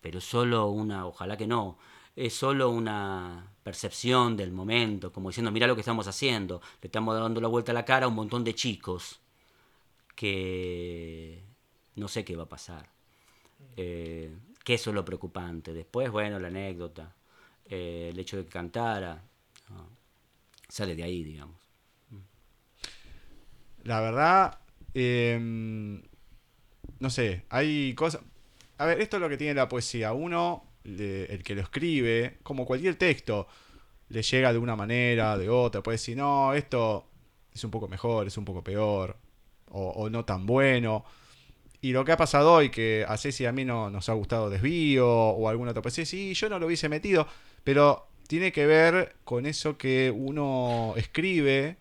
pero 0.04 0.20
solo 0.20 0.68
una, 0.68 1.06
ojalá 1.06 1.34
que 1.34 1.46
no, 1.46 1.78
es 2.14 2.34
solo 2.34 2.68
una 2.68 3.50
percepción 3.62 4.36
del 4.36 4.52
momento, 4.52 5.10
como 5.10 5.30
diciendo, 5.30 5.50
mira 5.50 5.66
lo 5.66 5.74
que 5.74 5.80
estamos 5.80 6.06
haciendo, 6.06 6.60
le 6.82 6.88
estamos 6.88 7.18
dando 7.18 7.40
la 7.40 7.48
vuelta 7.48 7.72
a 7.72 7.74
la 7.74 7.86
cara 7.86 8.04
a 8.04 8.08
un 8.10 8.14
montón 8.14 8.44
de 8.44 8.54
chicos 8.54 9.18
que 10.14 11.42
no 11.96 12.06
sé 12.08 12.22
qué 12.22 12.36
va 12.36 12.42
a 12.42 12.48
pasar. 12.50 12.86
Eh, 13.78 14.30
que 14.64 14.74
eso 14.74 14.90
es 14.90 14.94
lo 14.94 15.04
preocupante. 15.04 15.72
Después, 15.72 16.10
bueno, 16.10 16.40
la 16.40 16.48
anécdota, 16.48 17.14
eh, 17.66 18.08
el 18.10 18.18
hecho 18.18 18.38
de 18.38 18.44
que 18.44 18.50
cantara, 18.50 19.22
sale 20.68 20.96
de 20.96 21.04
ahí, 21.04 21.22
digamos. 21.22 21.56
La 23.84 24.00
verdad, 24.00 24.58
em, 24.94 26.02
no 26.98 27.10
sé, 27.10 27.44
hay 27.50 27.94
cosas... 27.94 28.22
A 28.78 28.86
ver, 28.86 29.00
esto 29.00 29.18
es 29.18 29.20
lo 29.20 29.28
que 29.28 29.36
tiene 29.36 29.54
la 29.54 29.68
poesía. 29.68 30.12
Uno, 30.14 30.64
el 30.82 31.42
que 31.44 31.54
lo 31.54 31.60
escribe, 31.60 32.38
como 32.42 32.66
cualquier 32.66 32.96
texto, 32.96 33.46
le 34.08 34.22
llega 34.22 34.52
de 34.52 34.58
una 34.58 34.74
manera, 34.74 35.38
de 35.38 35.48
otra. 35.48 35.82
Puede 35.82 35.96
decir, 35.96 36.16
no, 36.16 36.54
esto 36.54 37.06
es 37.52 37.62
un 37.62 37.70
poco 37.70 37.86
mejor, 37.86 38.26
es 38.26 38.36
un 38.36 38.44
poco 38.44 38.64
peor, 38.64 39.16
o, 39.70 39.90
o 39.90 40.10
no 40.10 40.24
tan 40.24 40.46
bueno. 40.46 41.04
Y 41.84 41.92
lo 41.92 42.02
que 42.02 42.12
ha 42.12 42.16
pasado 42.16 42.50
hoy, 42.50 42.70
que 42.70 43.04
a 43.06 43.18
Ceci 43.18 43.44
a 43.44 43.52
mí 43.52 43.66
no 43.66 43.90
nos 43.90 44.08
ha 44.08 44.14
gustado 44.14 44.48
Desvío 44.48 45.06
o 45.06 45.50
alguna 45.50 45.72
otra 45.72 45.82
poesía, 45.82 46.06
sí, 46.06 46.32
yo 46.32 46.48
no 46.48 46.58
lo 46.58 46.64
hubiese 46.64 46.88
metido, 46.88 47.28
pero 47.62 48.06
tiene 48.26 48.52
que 48.52 48.64
ver 48.64 49.16
con 49.22 49.44
eso 49.44 49.76
que 49.76 50.10
uno 50.10 50.94
escribe. 50.96 51.76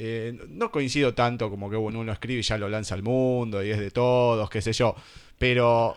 Eh, 0.00 0.36
no 0.48 0.72
coincido 0.72 1.14
tanto 1.14 1.48
como 1.48 1.70
que 1.70 1.76
bueno, 1.76 2.00
uno 2.00 2.10
escribe 2.10 2.40
y 2.40 2.42
ya 2.42 2.58
lo 2.58 2.68
lanza 2.68 2.96
al 2.96 3.04
mundo 3.04 3.62
y 3.62 3.70
es 3.70 3.78
de 3.78 3.92
todos, 3.92 4.50
qué 4.50 4.60
sé 4.60 4.72
yo. 4.72 4.96
Pero 5.38 5.96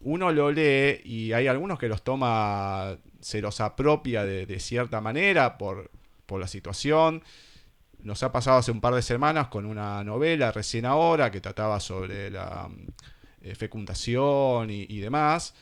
uno 0.00 0.32
lo 0.32 0.50
lee 0.50 1.02
y 1.04 1.34
hay 1.34 1.46
algunos 1.46 1.78
que 1.78 1.88
los 1.88 2.02
toma, 2.02 2.96
se 3.20 3.42
los 3.42 3.60
apropia 3.60 4.24
de, 4.24 4.46
de 4.46 4.60
cierta 4.60 5.02
manera 5.02 5.58
por, 5.58 5.90
por 6.24 6.40
la 6.40 6.48
situación. 6.48 7.22
Nos 8.02 8.22
ha 8.22 8.32
pasado 8.32 8.58
hace 8.58 8.70
un 8.70 8.80
par 8.80 8.94
de 8.94 9.02
semanas 9.02 9.48
con 9.48 9.66
una 9.66 10.02
novela 10.04 10.52
recién 10.52 10.86
ahora 10.86 11.30
que 11.30 11.40
trataba 11.40 11.80
sobre 11.80 12.30
la, 12.30 12.68
eh, 13.42 13.54
fecundación 13.54 14.70
y, 14.70 14.86
y 14.88 15.00
demás. 15.00 15.54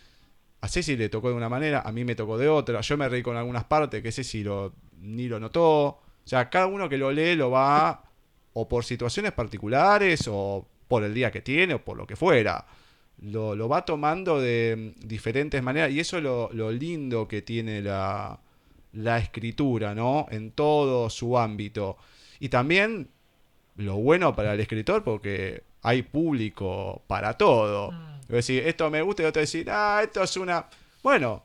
A 0.61 0.69
Ceci 0.69 0.97
le 0.97 1.09
tocó 1.09 1.29
de 1.29 1.35
una 1.35 1.49
manera, 1.49 1.83
a 1.83 1.93
mí 1.93 2.05
me 2.05 2.15
tocó 2.15 2.37
de 2.39 2.49
otra. 2.49 2.81
Yo 2.81 2.97
me 2.97 3.09
reí 3.09 3.23
con 3.23 3.37
algunas 3.37 3.65
partes 3.65 4.03
que 4.03 4.11
Ceci 4.11 4.43
lo, 4.43 4.73
ni 5.01 5.29
lo 5.29 5.39
notó. 5.39 5.87
O 5.87 6.03
sea, 6.25 6.51
cada 6.51 6.67
uno 6.67 6.89
que 6.89 6.99
lo 6.99 7.13
lee 7.13 7.37
lo 7.37 7.51
va 7.51 8.03
o 8.53 8.69
por 8.69 8.85
situaciones 8.85 9.33
particulares 9.33 10.29
o 10.29 10.67
por 10.89 11.05
el 11.05 11.15
día 11.15 11.31
que 11.31 11.43
tiene 11.43 11.75
o 11.75 11.85
por 11.85 11.97
lo 11.97 12.07
que 12.07 12.17
fuera. 12.17 12.67
Lo, 13.23 13.55
lo 13.55 13.69
va 13.69 13.85
tomando 13.85 14.41
de 14.41 14.95
mm, 14.97 15.07
diferentes 15.07 15.63
maneras 15.63 15.91
y 15.91 16.01
eso 16.01 16.19
es 16.19 16.23
lo, 16.23 16.51
lo 16.53 16.73
lindo 16.73 17.29
que 17.29 17.43
tiene 17.43 17.83
la, 17.83 18.41
la 18.93 19.19
escritura, 19.19 19.95
¿no? 19.95 20.27
En 20.31 20.53
todo 20.53 21.09
su 21.11 21.39
ámbito. 21.39 21.97
Y 22.41 22.49
también 22.49 23.09
lo 23.77 23.97
bueno 23.97 24.35
para 24.35 24.55
el 24.55 24.61
escritor 24.61 25.05
porque 25.05 25.63
hay 25.83 26.03
público 26.03 27.03
para 27.07 27.35
todo. 27.35 27.93
Mm. 27.93 28.21
Es 28.23 28.29
decir, 28.29 28.67
esto 28.67 28.91
me 28.91 29.03
gusta 29.03 29.23
y 29.23 29.27
otro 29.27 29.41
decir, 29.41 29.69
ah, 29.71 30.01
esto 30.03 30.23
es 30.23 30.37
una... 30.37 30.67
Bueno, 31.03 31.45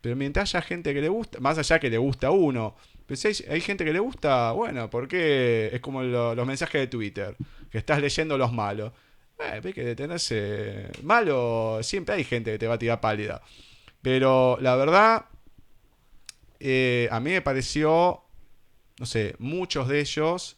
pero 0.00 0.16
mientras 0.16 0.54
haya 0.54 0.62
gente 0.62 0.92
que 0.92 1.00
le 1.00 1.08
gusta, 1.08 1.40
más 1.40 1.56
allá 1.56 1.78
que 1.78 1.88
le 1.88 1.96
gusta 1.96 2.26
a 2.26 2.30
uno, 2.30 2.74
pero 3.06 3.16
si 3.16 3.28
hay, 3.28 3.34
hay 3.50 3.60
gente 3.60 3.84
que 3.84 3.92
le 3.92 4.00
gusta, 4.00 4.52
bueno, 4.52 4.90
porque 4.90 5.70
es 5.72 5.80
como 5.80 6.02
lo- 6.02 6.34
los 6.34 6.46
mensajes 6.46 6.80
de 6.82 6.86
Twitter, 6.88 7.36
que 7.70 7.78
estás 7.78 8.00
leyendo 8.00 8.36
los 8.36 8.52
malos. 8.52 8.92
Eh, 9.38 9.60
ves 9.62 9.74
que 9.74 9.84
detenerse 9.84 10.90
malo, 11.02 11.78
siempre 11.82 12.16
hay 12.16 12.24
gente 12.24 12.52
que 12.52 12.58
te 12.58 12.66
va 12.66 12.74
a 12.74 12.78
tirar 12.78 13.00
pálida. 13.00 13.40
Pero 14.02 14.58
la 14.60 14.76
verdad, 14.76 15.24
eh, 16.60 17.08
a 17.10 17.20
mí 17.20 17.30
me 17.30 17.40
pareció, 17.42 18.23
no 18.98 19.06
sé, 19.06 19.34
muchos 19.38 19.88
de 19.88 20.00
ellos 20.00 20.56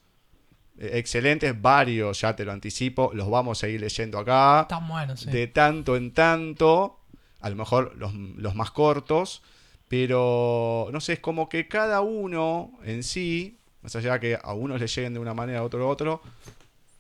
eh, 0.78 0.91
excelentes, 0.95 1.61
varios, 1.61 2.20
ya 2.20 2.37
te 2.37 2.45
lo 2.45 2.53
anticipo, 2.53 3.11
los 3.14 3.30
vamos 3.30 3.62
a 3.62 3.68
ir 3.68 3.80
leyendo 3.80 4.18
acá 4.18 4.66
Tan 4.68 4.87
bueno, 4.89 5.16
sí. 5.16 5.30
de 5.30 5.47
tanto 5.47 5.97
en 5.97 6.12
tanto, 6.12 7.01
a 7.41 7.49
lo 7.49 7.57
mejor 7.57 7.95
los, 7.97 8.12
los 8.14 8.55
más 8.55 8.70
cortos, 8.70 9.43
pero 9.89 10.89
no 10.93 11.01
sé, 11.01 11.14
es 11.14 11.20
como 11.20 11.49
que 11.49 11.68
cada 11.68 12.01
uno 12.01 12.72
en 12.84 13.03
sí, 13.03 13.59
más 13.82 13.97
allá 13.97 14.18
que 14.18 14.39
a 14.41 14.53
unos 14.53 14.80
le 14.80 14.87
lleguen 14.87 15.14
de 15.14 15.20
una 15.20 15.32
manera, 15.34 15.61
a 15.61 15.62
otro 15.62 15.80
de 15.80 15.87
otro, 15.87 16.20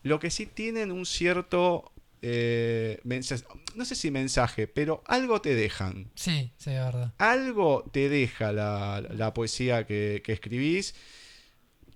lo 0.02 0.20
que 0.20 0.30
sí 0.30 0.46
tienen 0.46 0.92
un 0.92 1.04
cierto, 1.04 1.92
eh, 2.22 3.00
mensaje, 3.04 3.44
no 3.74 3.84
sé 3.84 3.94
si 3.94 4.10
mensaje, 4.10 4.68
pero 4.68 5.02
algo 5.06 5.40
te 5.42 5.54
dejan. 5.54 6.10
Sí, 6.14 6.52
sí, 6.56 6.70
es 6.70 6.76
verdad. 6.76 7.12
Algo 7.18 7.84
te 7.92 8.08
deja 8.08 8.52
la, 8.52 9.02
la 9.10 9.34
poesía 9.34 9.84
que, 9.84 10.22
que 10.24 10.32
escribís. 10.32 10.94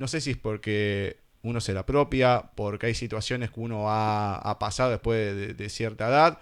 No 0.01 0.09
sé 0.09 0.23
si 0.23 0.31
es 0.31 0.39
porque 0.39 1.19
uno 1.43 1.61
se 1.61 1.75
la 1.75 1.81
apropia, 1.81 2.53
porque 2.57 2.87
hay 2.87 2.95
situaciones 2.95 3.51
que 3.51 3.61
uno 3.61 3.85
ha, 3.91 4.57
pasado 4.59 4.91
después 4.91 5.57
de, 5.59 5.69
cierta 5.69 6.09
edad, 6.09 6.41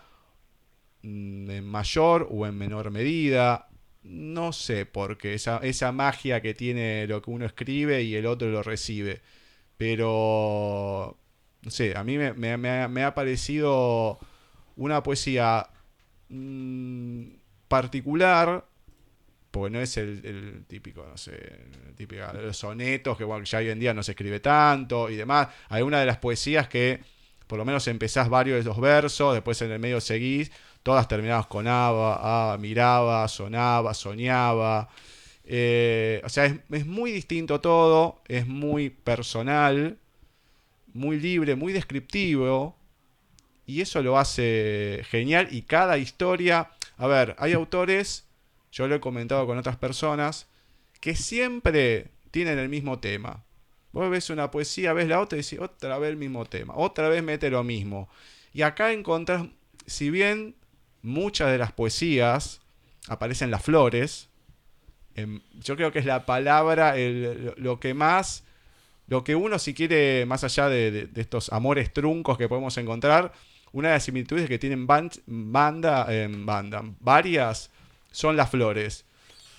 mm, 1.02 1.50
en 1.50 1.64
mayor 1.66 2.28
o 2.30 2.46
en 2.46 2.56
menor 2.56 2.92
medida. 2.92 3.68
No 4.04 4.52
sé, 4.52 4.86
porque 4.86 5.34
esa, 5.34 5.58
esa 5.58 5.90
magia 5.90 6.40
que 6.40 6.54
tiene 6.54 7.06
lo 7.08 7.20
que 7.20 7.30
uno 7.32 7.46
escribe 7.46 8.02
y 8.04 8.14
el 8.14 8.26
otro 8.26 8.48
lo 8.48 8.62
recibe. 8.62 9.22
Pero, 9.76 11.18
no 11.62 11.70
sé, 11.72 11.96
a 11.96 12.04
mí 12.04 12.16
me 12.16 13.04
ha 13.04 13.14
parecido 13.14 14.20
una 14.76 15.02
poesía 15.02 15.68
mm, 16.28 17.24
particular, 17.66 18.67
porque 19.58 19.76
no 19.76 19.80
es 19.82 19.96
el, 19.96 20.64
típico, 20.66 21.06
no 21.08 21.16
sé, 21.16 21.32
el 21.86 21.94
típico, 21.94 22.22
los 22.32 22.56
sonetos 22.56 23.16
que 23.16 23.26
ya 23.44 23.58
hoy 23.58 23.70
en 23.70 23.78
día 23.78 23.94
no 23.94 24.02
se 24.02 24.12
escribe 24.12 24.40
tanto 24.40 25.10
y 25.10 25.16
demás. 25.16 25.48
Hay 25.68 25.82
una 25.82 26.00
de 26.00 26.06
las 26.06 26.18
poesías 26.18 26.68
que 26.68 27.00
por 27.46 27.58
lo 27.58 27.64
menos 27.64 27.88
empezás 27.88 28.28
varios 28.28 28.58
de 28.58 28.64
los 28.64 28.78
versos, 28.78 29.34
después 29.34 29.60
en 29.62 29.72
el 29.72 29.78
medio 29.78 30.00
seguís, 30.00 30.52
todas 30.82 31.08
terminadas 31.08 31.46
con 31.46 31.66
aba, 31.66 32.52
ah, 32.52 32.58
miraba, 32.58 33.26
sonaba, 33.26 33.94
soñaba. 33.94 34.88
Eh, 35.44 36.20
o 36.24 36.28
sea, 36.28 36.44
es 36.44 36.86
muy 36.86 37.10
distinto 37.10 37.60
todo, 37.60 38.20
es 38.28 38.46
muy 38.46 38.90
personal, 38.90 39.98
muy 40.92 41.18
libre, 41.18 41.56
muy 41.56 41.72
descriptivo. 41.72 42.76
Y 43.66 43.80
eso 43.80 44.02
lo 44.02 44.18
hace 44.18 45.02
genial. 45.10 45.48
Y 45.50 45.62
cada 45.62 45.98
historia. 45.98 46.70
A 46.96 47.06
ver, 47.06 47.36
hay 47.38 47.52
autores, 47.52 48.26
yo 48.72 48.88
lo 48.88 48.94
he 48.96 49.00
comentado 49.00 49.46
con 49.46 49.58
otras 49.58 49.76
personas, 49.76 50.46
que 51.00 51.14
siempre 51.14 52.08
tienen 52.30 52.58
el 52.58 52.68
mismo 52.68 52.98
tema. 52.98 53.44
Vos 53.92 54.10
ves 54.10 54.30
una 54.30 54.50
poesía, 54.50 54.92
ves 54.92 55.08
la 55.08 55.20
otra 55.20 55.38
y 55.38 55.42
decís, 55.42 55.58
otra 55.60 55.98
vez 55.98 56.10
el 56.10 56.16
mismo 56.16 56.44
tema, 56.44 56.74
otra 56.76 57.08
vez 57.08 57.22
mete 57.22 57.50
lo 57.50 57.64
mismo. 57.64 58.08
Y 58.52 58.62
acá 58.62 58.92
encontrás, 58.92 59.44
si 59.86 60.10
bien 60.10 60.54
muchas 61.02 61.50
de 61.50 61.58
las 61.58 61.72
poesías 61.72 62.60
aparecen 63.08 63.50
las 63.50 63.62
flores, 63.62 64.28
em, 65.14 65.40
yo 65.54 65.76
creo 65.76 65.90
que 65.92 65.98
es 66.00 66.04
la 66.06 66.26
palabra, 66.26 66.94
lo- 67.56 67.80
que 67.80 67.94
más, 67.94 68.44
lo 69.06 69.24
que 69.24 69.34
uno 69.34 69.58
si 69.58 69.72
quiere, 69.74 70.26
más 70.26 70.44
allá 70.44 70.68
de, 70.68 71.08
estos 71.16 71.50
amores 71.52 71.92
truncos 71.92 72.36
que 72.36 72.48
podemos 72.48 72.76
encontrar, 72.76 73.32
una 73.72 73.88
de 73.88 73.94
las 73.94 74.04
similitudes 74.04 74.48
que 74.48 74.58
tienen 74.58 74.86
ban- 74.86 75.10
banda, 75.26 76.06
em, 76.14 76.44
banda, 76.46 76.82
varias, 77.00 77.70
son 78.10 78.36
las 78.36 78.50
flores. 78.50 79.04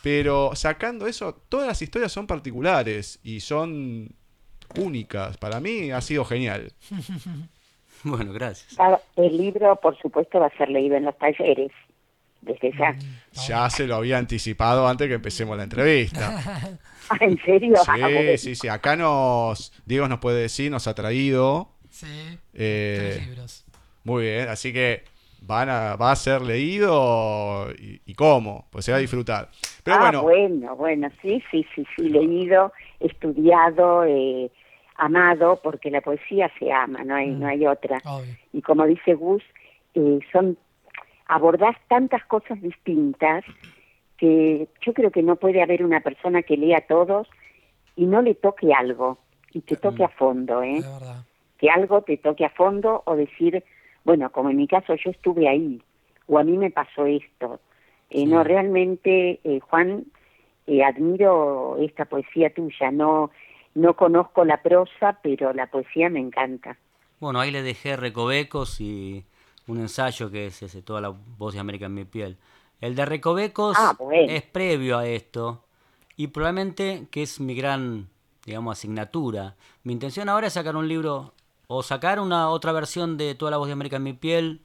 Pero 0.02 0.52
sacando 0.56 1.08
eso, 1.08 1.34
todas 1.50 1.68
las 1.68 1.82
historias 1.82 2.12
son 2.12 2.26
particulares 2.28 3.20
y 3.24 3.42
son 3.42 4.16
únicas. 4.78 5.38
Para 5.38 5.60
mí 5.60 5.92
ha 5.92 6.02
sido 6.02 6.26
genial. 6.26 6.72
Bueno, 8.04 8.32
gracias. 8.32 8.76
Ah, 8.80 8.98
El 9.18 9.36
libro, 9.36 9.76
por 9.76 9.98
supuesto, 10.02 10.40
va 10.40 10.46
a 10.48 10.58
ser 10.58 10.70
leído 10.70 10.96
en 10.96 11.04
los 11.04 11.18
talleres, 11.18 11.70
desde 12.40 12.72
ya. 12.78 12.96
Ya 13.46 13.70
se 13.70 13.88
lo 13.88 13.98
había 13.98 14.18
anticipado 14.18 14.88
antes 14.88 15.10
que 15.10 15.16
empecemos 15.16 15.58
la 15.58 15.64
entrevista. 15.64 16.78
Ah, 17.12 17.18
¿En 17.22 17.42
serio? 17.44 17.74
Ah. 17.88 17.96
Sí, 17.98 18.38
sí, 18.38 18.56
sí. 18.56 18.68
Acá 18.68 18.96
nos, 18.96 19.74
Diego 19.88 20.08
nos 20.08 20.20
puede 20.20 20.44
decir, 20.44 20.70
nos 20.72 20.88
ha 20.88 20.94
traído. 20.94 21.72
Sí, 21.90 22.06
Eh, 22.54 23.14
tres 23.18 23.28
libros. 23.28 23.66
muy 24.04 24.24
bien, 24.26 24.48
así 24.48 24.72
que 24.72 25.04
van 25.42 25.70
a, 25.70 25.96
va 25.96 26.12
a 26.12 26.16
ser 26.16 26.42
leído 26.42 27.72
y, 27.78 28.02
y 28.06 28.14
cómo, 28.14 28.68
pues 28.72 28.86
se 28.86 28.92
va 28.92 28.98
a 28.98 29.02
disfrutar. 29.02 29.50
Pero 29.84 29.98
ah, 29.98 30.00
bueno, 30.02 30.22
bueno, 30.24 30.76
bueno, 30.76 31.10
sí, 31.22 31.42
sí, 31.52 31.66
sí, 31.74 31.86
sí, 31.96 32.10
leído, 32.10 32.72
estudiado, 33.00 34.04
eh, 34.06 34.52
amado, 34.96 35.60
porque 35.64 35.90
la 35.92 36.02
poesía 36.02 36.52
se 36.60 36.72
ama, 36.72 37.04
no 37.04 37.16
hay, 37.16 37.30
Mm. 37.32 37.40
no 37.40 37.48
hay 37.48 37.66
otra. 37.68 37.98
Obvio. 38.06 38.34
Y 38.54 38.62
como 38.62 38.86
dice 38.86 39.14
Gus, 39.14 39.44
eh, 39.96 40.20
son 40.32 40.58
abordás 41.28 41.76
tantas 41.88 42.26
cosas 42.26 42.60
distintas 42.62 43.44
que 44.18 44.68
yo 44.86 44.94
creo 44.94 45.12
que 45.12 45.22
no 45.24 45.36
puede 45.38 45.62
haber 45.62 45.86
una 45.86 46.02
persona 46.02 46.42
que 46.42 46.58
lea 46.58 46.82
todos 46.88 47.28
y 47.96 48.06
no 48.06 48.22
le 48.22 48.34
toque 48.36 48.74
algo 48.74 49.20
y 49.54 49.62
te 49.62 49.76
toque 49.78 50.04
a 50.04 50.10
fondo, 50.10 50.62
¿eh? 50.64 50.82
Que 51.58 51.70
algo 51.70 52.02
te 52.02 52.18
toque 52.18 52.46
a 52.46 52.50
fondo 52.50 53.04
o 53.06 53.16
decir, 53.16 53.64
bueno, 54.04 54.32
como 54.32 54.50
en 54.50 54.58
mi 54.58 54.68
caso 54.68 54.96
yo 54.96 55.12
estuve 55.12 55.48
ahí 55.48 55.82
o 56.28 56.38
a 56.40 56.44
mí 56.44 56.58
me 56.58 56.72
pasó 56.72 57.06
esto. 57.06 57.60
Eh, 58.10 58.26
No, 58.26 58.44
realmente, 58.44 59.40
eh, 59.44 59.60
Juan, 59.60 60.06
eh, 60.68 60.84
admiro 60.84 61.78
esta 61.80 62.06
poesía 62.06 62.54
tuya. 62.54 62.92
No, 62.92 63.32
no 63.76 63.96
conozco 63.96 64.46
la 64.46 64.62
prosa, 64.62 65.20
pero 65.22 65.54
la 65.54 65.68
poesía 65.68 66.10
me 66.10 66.20
encanta. 66.20 66.78
Bueno, 67.20 67.40
ahí 67.40 67.52
le 67.52 67.62
dejé 67.64 67.96
Recovecos 67.98 68.80
y 68.82 69.26
un 69.68 69.80
ensayo 69.80 70.32
que 70.32 70.48
es 70.48 70.64
ese, 70.64 70.82
toda 70.82 71.02
la 71.02 71.10
voz 71.10 71.54
de 71.54 71.60
América 71.60 71.86
en 71.88 71.94
mi 71.94 72.06
piel. 72.06 72.38
El 72.82 72.96
de 72.96 73.06
Recovecos 73.06 73.76
Ah, 73.80 73.94
bueno. 74.00 74.32
es 74.32 74.42
previo 74.44 74.98
a 74.98 75.06
esto 75.08 75.66
y 76.16 76.28
probablemente 76.28 77.08
que 77.12 77.24
es 77.24 77.40
mi 77.40 77.54
gran, 77.56 78.08
digamos, 78.46 78.78
asignatura. 78.78 79.56
Mi 79.84 79.94
intención 79.94 80.30
ahora 80.30 80.48
es 80.48 80.54
sacar 80.54 80.76
un 80.76 80.88
libro 80.88 81.34
o 81.72 81.84
sacar 81.84 82.20
una 82.20 82.50
otra 82.50 82.72
versión 82.72 83.16
de 83.16 83.36
toda 83.36 83.52
la 83.52 83.58
voz 83.58 83.68
de 83.68 83.74
América 83.74 83.98
en 83.98 84.04
mi 84.04 84.14
piel, 84.14 84.62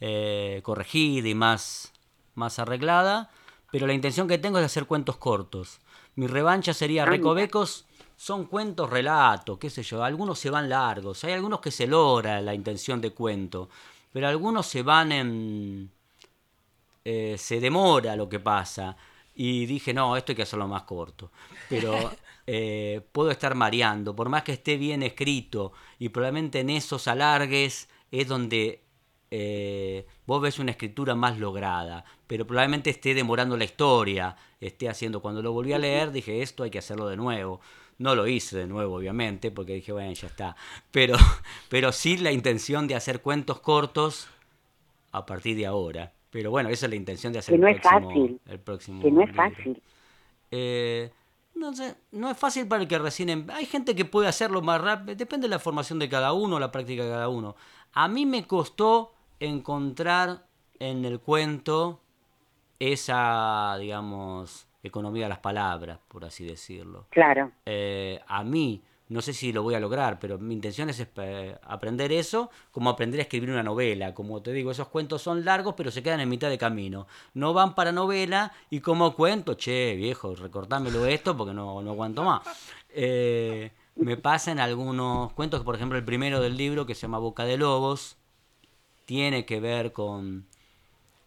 eh, 0.00 0.60
corregida 0.64 1.28
y 1.28 1.34
más, 1.34 1.92
más 2.34 2.58
arreglada, 2.58 3.30
pero 3.70 3.86
la 3.86 3.92
intención 3.92 4.26
que 4.26 4.38
tengo 4.38 4.58
es 4.58 4.64
hacer 4.64 4.86
cuentos 4.86 5.18
cortos. 5.18 5.80
Mi 6.14 6.26
revancha 6.26 6.72
sería 6.72 7.02
Ah. 7.02 7.06
Recovecos, 7.06 7.84
son 8.16 8.46
cuentos 8.46 8.88
relatos, 8.88 9.58
qué 9.58 9.68
sé 9.68 9.82
yo, 9.82 10.02
algunos 10.02 10.38
se 10.38 10.48
van 10.48 10.70
largos, 10.70 11.24
hay 11.24 11.34
algunos 11.34 11.60
que 11.60 11.70
se 11.70 11.86
logra 11.86 12.40
la 12.40 12.54
intención 12.54 13.02
de 13.02 13.10
cuento, 13.12 13.68
pero 14.14 14.28
algunos 14.28 14.66
se 14.66 14.82
van 14.82 15.12
en... 15.12 15.90
eh, 17.04 17.36
se 17.36 17.60
demora 17.60 18.16
lo 18.16 18.30
que 18.30 18.40
pasa. 18.40 18.96
Y 19.34 19.66
dije, 19.66 19.94
no, 19.94 20.16
esto 20.16 20.32
hay 20.32 20.36
que 20.36 20.42
hacerlo 20.42 20.68
más 20.68 20.82
corto. 20.82 21.30
Pero 21.68 21.94
eh, 22.46 23.00
puedo 23.12 23.30
estar 23.30 23.54
mareando, 23.54 24.14
por 24.14 24.28
más 24.28 24.42
que 24.42 24.52
esté 24.52 24.76
bien 24.76 25.02
escrito, 25.02 25.72
y 25.98 26.10
probablemente 26.10 26.60
en 26.60 26.70
esos 26.70 27.08
alargues 27.08 27.88
es 28.10 28.28
donde 28.28 28.82
eh, 29.34 30.06
vos 30.26 30.42
ves 30.42 30.58
una 30.58 30.72
escritura 30.72 31.14
más 31.14 31.38
lograda, 31.38 32.04
pero 32.26 32.46
probablemente 32.46 32.90
esté 32.90 33.14
demorando 33.14 33.56
la 33.56 33.64
historia, 33.64 34.36
esté 34.60 34.90
haciendo, 34.90 35.22
cuando 35.22 35.40
lo 35.40 35.52
volví 35.52 35.72
a 35.72 35.78
leer 35.78 36.12
dije, 36.12 36.42
esto 36.42 36.64
hay 36.64 36.70
que 36.70 36.78
hacerlo 36.78 37.08
de 37.08 37.16
nuevo. 37.16 37.60
No 37.98 38.14
lo 38.14 38.26
hice 38.26 38.58
de 38.58 38.66
nuevo, 38.66 38.96
obviamente, 38.96 39.50
porque 39.50 39.74
dije, 39.74 39.92
bueno, 39.92 40.12
ya 40.12 40.26
está. 40.26 40.56
Pero, 40.90 41.16
pero 41.70 41.92
sí 41.92 42.18
la 42.18 42.32
intención 42.32 42.86
de 42.86 42.94
hacer 42.94 43.22
cuentos 43.22 43.60
cortos 43.60 44.28
a 45.12 45.24
partir 45.24 45.56
de 45.56 45.66
ahora. 45.66 46.12
Pero 46.32 46.50
bueno, 46.50 46.68
esa 46.70 46.86
es 46.86 46.90
la 46.90 46.96
intención 46.96 47.32
de 47.32 47.38
hacer 47.38 47.54
Que 47.54 47.58
no 47.60 47.68
el, 47.68 47.76
es 47.76 47.80
próximo, 47.80 48.08
fácil. 48.08 48.40
el 48.48 48.58
próximo 48.58 49.02
Que 49.02 49.10
no 49.12 49.20
es 49.20 49.28
libro. 49.28 49.42
fácil. 49.50 49.82
Eh, 50.50 51.10
no 51.54 51.72
sé, 51.74 51.94
no 52.10 52.30
es 52.30 52.36
fácil 52.36 52.66
para 52.66 52.82
el 52.82 52.88
que 52.88 52.98
recién... 52.98 53.28
em- 53.28 53.46
Hay 53.52 53.66
gente 53.66 53.94
que 53.94 54.04
puede 54.04 54.26
hacerlo 54.28 54.62
más 54.62 54.80
rápido, 54.80 55.14
depende 55.14 55.44
de 55.46 55.50
la 55.50 55.58
formación 55.60 55.98
de 56.00 56.08
cada 56.08 56.32
uno, 56.32 56.58
la 56.58 56.72
práctica 56.72 57.04
de 57.04 57.10
cada 57.10 57.28
uno. 57.28 57.54
A 57.92 58.08
mí 58.08 58.26
me 58.26 58.46
costó 58.46 59.12
encontrar 59.38 60.46
en 60.80 61.04
el 61.04 61.20
cuento 61.20 62.00
esa, 62.80 63.76
digamos, 63.78 64.66
economía 64.82 65.24
de 65.24 65.28
las 65.28 65.38
palabras, 65.38 65.98
por 66.08 66.24
así 66.24 66.44
decirlo. 66.44 67.06
Claro. 67.10 67.52
Eh, 67.66 68.20
a 68.26 68.42
mí, 68.42 68.82
no 69.12 69.22
sé 69.22 69.32
si 69.32 69.52
lo 69.52 69.62
voy 69.62 69.74
a 69.74 69.80
lograr, 69.80 70.18
pero 70.18 70.38
mi 70.38 70.54
intención 70.54 70.90
es 70.90 71.06
aprender 71.62 72.12
eso, 72.12 72.50
como 72.70 72.90
aprender 72.90 73.20
a 73.20 73.24
escribir 73.24 73.50
una 73.50 73.62
novela. 73.62 74.14
Como 74.14 74.42
te 74.42 74.52
digo, 74.52 74.70
esos 74.70 74.88
cuentos 74.88 75.22
son 75.22 75.44
largos, 75.44 75.74
pero 75.76 75.90
se 75.90 76.02
quedan 76.02 76.20
en 76.20 76.28
mitad 76.28 76.48
de 76.48 76.58
camino. 76.58 77.06
No 77.34 77.52
van 77.52 77.74
para 77.74 77.92
novela 77.92 78.52
y 78.70 78.80
como 78.80 79.14
cuento, 79.14 79.54
che, 79.54 79.94
viejo, 79.96 80.34
recortámelo 80.34 81.06
esto 81.06 81.36
porque 81.36 81.54
no, 81.54 81.82
no 81.82 81.90
aguanto 81.90 82.24
más. 82.24 82.42
Eh, 82.88 83.70
me 83.96 84.16
pasa 84.16 84.50
en 84.50 84.60
algunos 84.60 85.32
cuentos, 85.34 85.62
por 85.62 85.74
ejemplo 85.74 85.98
el 85.98 86.04
primero 86.04 86.40
del 86.40 86.56
libro, 86.56 86.86
que 86.86 86.94
se 86.94 87.02
llama 87.02 87.18
Boca 87.18 87.44
de 87.44 87.58
Lobos, 87.58 88.16
tiene 89.04 89.44
que 89.44 89.60
ver 89.60 89.92
con 89.92 90.46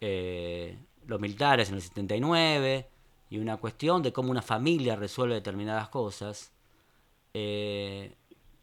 eh, 0.00 0.78
los 1.06 1.20
militares 1.20 1.68
en 1.68 1.76
el 1.76 1.82
79 1.82 2.88
y 3.30 3.38
una 3.38 3.56
cuestión 3.56 4.02
de 4.02 4.12
cómo 4.12 4.30
una 4.30 4.42
familia 4.42 4.96
resuelve 4.96 5.34
determinadas 5.34 5.88
cosas. 5.88 6.52
Eh, 7.38 8.14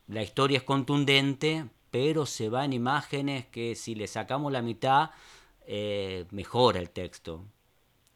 la 0.08 0.24
historia 0.24 0.58
es 0.58 0.64
contundente, 0.64 1.66
pero 1.92 2.26
se 2.26 2.50
va 2.50 2.66
en 2.66 2.74
imágenes 2.74 3.46
que 3.46 3.76
si 3.76 3.94
le 3.94 4.08
sacamos 4.08 4.52
la 4.52 4.64
mitad, 4.64 5.12
eh, 5.68 6.26
mejora 6.32 6.80
el 6.80 6.90
texto. 6.90 7.46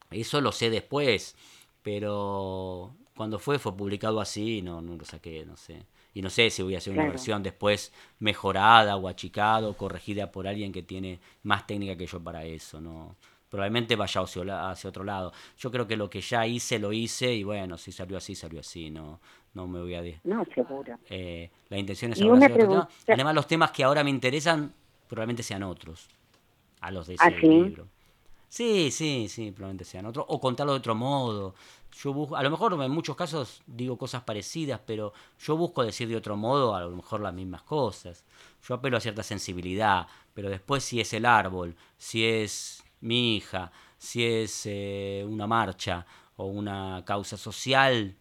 Eso 0.10 0.42
lo 0.42 0.52
sé 0.52 0.72
después, 0.72 1.36
pero 1.84 2.96
cuando 3.16 3.38
fue, 3.38 3.60
fue 3.60 3.78
publicado 3.78 4.20
así, 4.20 4.64
no, 4.64 4.82
no 4.82 4.96
lo 4.96 5.06
saqué, 5.06 5.46
no 5.46 5.58
sé. 5.58 5.86
Y 6.16 6.24
no 6.24 6.32
sé 6.32 6.50
si 6.50 6.64
voy 6.64 6.74
a 6.74 6.80
hacer 6.80 6.94
una 6.94 7.06
versión 7.06 7.44
después 7.44 7.94
mejorada 8.18 8.96
o 8.96 9.08
achicada 9.08 9.68
o 9.68 9.78
corregida 9.78 10.32
por 10.32 10.48
alguien 10.48 10.72
que 10.72 10.82
tiene 10.82 11.20
más 11.44 11.68
técnica 11.68 11.96
que 11.96 12.08
yo 12.08 12.20
para 12.20 12.46
eso, 12.46 12.82
¿no? 12.82 13.16
Probablemente 13.50 13.96
vaya 13.96 14.22
hacia, 14.22 14.72
hacia 14.72 14.90
otro 14.90 15.04
lado. 15.04 15.32
Yo 15.60 15.72
creo 15.72 15.88
que 15.88 15.96
lo 15.98 16.10
que 16.10 16.22
ya 16.22 16.48
hice, 16.48 16.80
lo 16.80 16.92
hice 16.92 17.34
y 17.34 17.44
bueno, 17.44 17.78
si 17.78 17.92
salió 17.92 18.18
así, 18.18 18.34
salió 18.36 18.60
así, 18.62 18.90
no, 18.90 19.22
no 19.58 19.68
me 19.68 19.82
voy 19.82 19.96
a... 19.96 20.04
No, 20.24 20.46
seguro. 20.54 20.98
eh, 21.10 21.50
la 21.70 21.78
intención 21.78 22.14
es 22.14 22.20
Y 22.20 22.24
ahora 22.24 22.46
hacer 22.46 22.52
otro 22.64 22.70
tema. 22.70 22.90
Además, 23.08 23.36
los 23.36 23.48
temas 23.48 23.72
que 23.72 23.84
ahora 23.84 24.04
me 24.04 24.10
interesan 24.12 24.72
probablemente 25.08 25.42
sean 25.44 25.64
otros 25.64 26.08
a 26.80 26.92
los 26.92 27.08
de 27.08 27.16
ese 27.16 27.24
¿Ah, 27.26 27.32
sí? 27.42 27.48
libro. 27.48 27.88
Sí, 28.50 28.92
sí, 28.92 29.28
sí, 29.28 29.52
probablemente 29.52 29.84
sean 29.84 30.06
otros. 30.06 30.26
O 30.30 30.40
contarlo 30.40 30.74
de 30.74 30.78
otro 30.80 30.96
modo. 30.96 31.56
Yo 32.02 32.14
busco, 32.14 32.36
a 32.36 32.44
lo 32.44 32.52
mejor 32.52 32.74
en 32.82 32.92
muchos 32.92 33.16
casos 33.16 33.62
digo 33.66 33.98
cosas 33.98 34.22
parecidas, 34.24 34.80
pero 34.86 35.12
yo 35.40 35.58
busco 35.58 35.84
decir 35.84 36.08
de 36.08 36.16
otro 36.16 36.38
modo 36.38 36.76
a 36.76 36.82
lo 36.82 36.92
mejor 36.96 37.20
las 37.22 37.34
mismas 37.34 37.64
cosas. 37.64 38.24
Yo 38.68 38.76
apelo 38.76 38.98
a 38.98 39.02
cierta 39.02 39.24
sensibilidad, 39.24 40.08
pero 40.34 40.50
después 40.50 40.84
si 40.84 41.02
es 41.02 41.12
el 41.14 41.26
árbol, 41.26 41.76
si 41.98 42.24
es 42.26 42.84
mi 43.02 43.36
hija, 43.38 43.72
si 43.98 44.24
es 44.24 44.62
eh, 44.66 45.26
una 45.28 45.48
marcha 45.48 46.06
o 46.36 46.46
una 46.46 47.04
causa 47.06 47.36
social, 47.36 48.16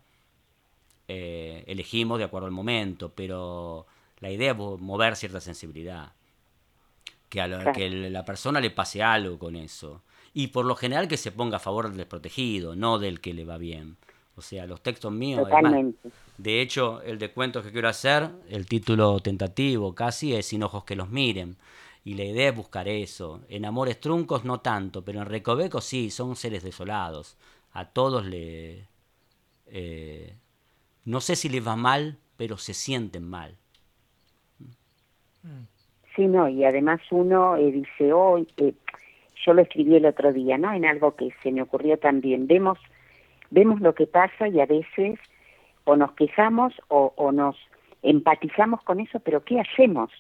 eh, 1.09 1.65
elegimos 1.67 2.19
de 2.19 2.25
acuerdo 2.25 2.47
al 2.47 2.53
momento, 2.53 3.13
pero 3.15 3.87
la 4.21 4.31
idea 4.31 4.53
es 4.53 4.57
mo- 4.57 4.79
mover 4.79 5.17
cierta 5.17 5.41
sensibilidad. 5.41 6.13
Que 7.29 7.41
a 7.41 7.47
lo- 7.49 7.59
Claro. 7.59 7.73
que 7.73 7.89
la 7.91 8.25
persona 8.25 8.61
le 8.61 8.71
pase 8.71 9.03
algo 9.03 9.39
con 9.39 9.57
eso. 9.57 10.03
Y 10.35 10.49
por 10.49 10.65
lo 10.65 10.75
general 10.77 11.09
que 11.09 11.17
se 11.17 11.33
ponga 11.33 11.57
a 11.57 11.61
favor 11.61 11.89
del 11.89 11.97
desprotegido, 11.97 12.77
no 12.77 12.99
del 12.99 13.21
que 13.21 13.35
le 13.35 13.45
va 13.45 13.57
bien. 13.59 13.97
O 14.37 14.43
sea, 14.43 14.67
los 14.67 14.83
textos 14.83 15.11
míos... 15.13 15.49
además, 15.51 15.95
de 16.37 16.61
hecho, 16.61 17.01
el 17.03 17.19
de 17.19 17.31
cuentos 17.31 17.65
que 17.65 17.73
quiero 17.73 17.89
hacer, 17.89 18.29
el 18.51 18.67
título 18.67 19.19
tentativo 19.21 19.95
casi 19.95 20.35
es 20.35 20.47
Sin 20.47 20.63
ojos 20.63 20.85
que 20.85 20.95
los 20.95 21.09
miren. 21.09 21.57
Y 22.05 22.15
la 22.15 22.25
idea 22.25 22.51
es 22.51 22.55
buscar 22.57 22.87
eso. 22.87 23.41
En 23.49 23.65
Amores 23.65 23.99
Truncos 23.99 24.45
no 24.45 24.61
tanto, 24.61 25.03
pero 25.03 25.21
en 25.23 25.27
Recoveco 25.27 25.81
sí, 25.81 26.11
son 26.11 26.37
seres 26.37 26.63
desolados. 26.63 27.37
A 27.73 27.87
todos 27.87 28.27
le... 28.27 28.85
eh, 29.69 30.35
no 31.07 31.21
sé 31.21 31.37
si 31.37 31.49
les 31.49 31.67
va 31.67 31.77
mal, 31.77 32.19
pero 32.37 32.59
se 32.59 32.75
sienten 32.75 33.25
mal. 33.25 33.57
Sí, 36.15 36.27
no, 36.27 36.49
y 36.49 36.65
además 36.65 37.01
uno 37.11 37.57
eh, 37.57 37.71
dice 37.71 38.13
hoy, 38.13 38.49
eh, 38.57 38.75
yo 39.45 39.55
lo 39.55 39.63
escribí 39.63 39.95
el 39.95 40.07
otro 40.07 40.33
día, 40.33 40.59
¿no? 40.59 40.73
En 40.73 40.85
algo 40.85 41.15
que 41.15 41.31
se 41.43 41.53
me 41.53 41.63
ocurrió 41.63 41.99
también. 41.99 42.49
Vemos, 42.49 42.79
vemos 43.51 43.81
lo 43.81 43.95
que 43.95 44.07
pasa 44.07 44.49
y 44.49 44.61
a 44.61 44.67
veces 44.67 45.21
o 45.85 45.95
nos 45.95 46.13
quejamos 46.13 46.75
o, 46.89 47.13
o 47.17 47.31
nos 47.31 47.57
empatizamos 48.03 48.83
con 48.83 48.99
eso, 48.99 49.21
pero 49.21 49.45
¿qué 49.45 49.61
hacemos? 49.61 50.11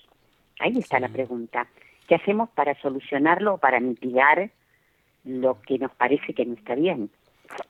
Ahí 0.60 0.78
está 0.78 1.00
la 1.00 1.08
pregunta. 1.08 1.66
¿Qué 2.06 2.14
hacemos 2.14 2.48
para 2.50 2.80
solucionarlo 2.80 3.54
o 3.54 3.58
para 3.58 3.80
mitigar 3.80 4.50
lo 5.24 5.60
que 5.62 5.78
nos 5.78 5.90
parece 5.92 6.32
que 6.32 6.46
no 6.46 6.54
está 6.54 6.76
bien? 6.76 7.10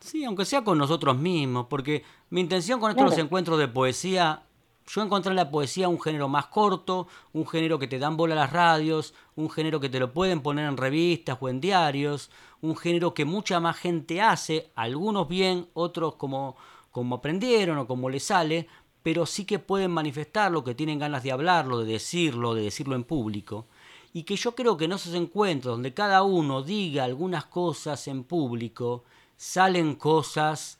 Sí, 0.01 0.25
aunque 0.25 0.45
sea 0.45 0.63
con 0.63 0.79
nosotros 0.79 1.17
mismos, 1.19 1.67
porque 1.69 2.05
mi 2.31 2.41
intención 2.41 2.81
con 2.81 2.91
estos 2.91 3.07
Claro. 3.07 3.23
encuentros 3.23 3.59
de 3.59 3.69
poesía, 3.69 4.43
yo 4.87 5.03
encontré 5.03 5.31
en 5.31 5.37
la 5.37 5.51
poesía 5.51 5.89
un 5.89 6.01
género 6.01 6.29
más 6.29 6.47
corto, 6.47 7.09
un 7.33 7.47
género 7.47 7.79
que 7.79 7.89
te 7.89 7.99
dan 7.99 8.17
bola 8.17 8.35
a 8.35 8.39
las 8.39 8.53
radios, 8.53 9.15
un 9.35 9.51
género 9.51 9.81
que 9.81 9.89
te 9.89 9.99
lo 9.99 10.13
pueden 10.13 10.43
poner 10.43 10.69
en 10.69 10.77
revistas 10.77 11.39
o 11.41 11.49
en 11.49 11.61
diarios, 11.61 12.31
un 12.61 12.77
género 12.77 13.15
que 13.15 13.25
mucha 13.25 13.59
más 13.59 13.77
gente 13.77 14.21
hace, 14.21 14.71
algunos 14.77 15.29
bien, 15.29 15.69
otros 15.75 16.15
como, 16.15 16.57
como 16.93 17.17
aprendieron 17.17 17.79
o 17.79 17.87
como 17.87 18.09
les 18.09 18.25
sale, 18.25 18.69
pero 19.03 19.27
sí 19.27 19.45
que 19.45 19.59
pueden 19.59 19.91
manifestarlo, 19.91 20.63
que 20.65 20.75
tienen 20.75 20.99
ganas 20.99 21.23
de 21.23 21.33
hablarlo, 21.33 21.79
de 21.79 21.93
decirlo, 21.93 22.55
de 22.55 22.63
decirlo 22.63 22.95
en 22.97 23.05
público. 23.05 23.67
Y 24.13 24.23
que 24.23 24.37
yo 24.37 24.55
creo 24.55 24.77
que 24.77 24.87
en 24.87 24.93
esos 24.93 25.15
encuentros 25.15 25.75
donde 25.75 25.95
cada 25.95 26.23
uno 26.23 26.63
diga 26.63 27.05
algunas 27.05 27.45
cosas 27.47 28.09
en 28.09 28.25
público, 28.25 29.05
salen 29.37 29.95
cosas 29.95 30.79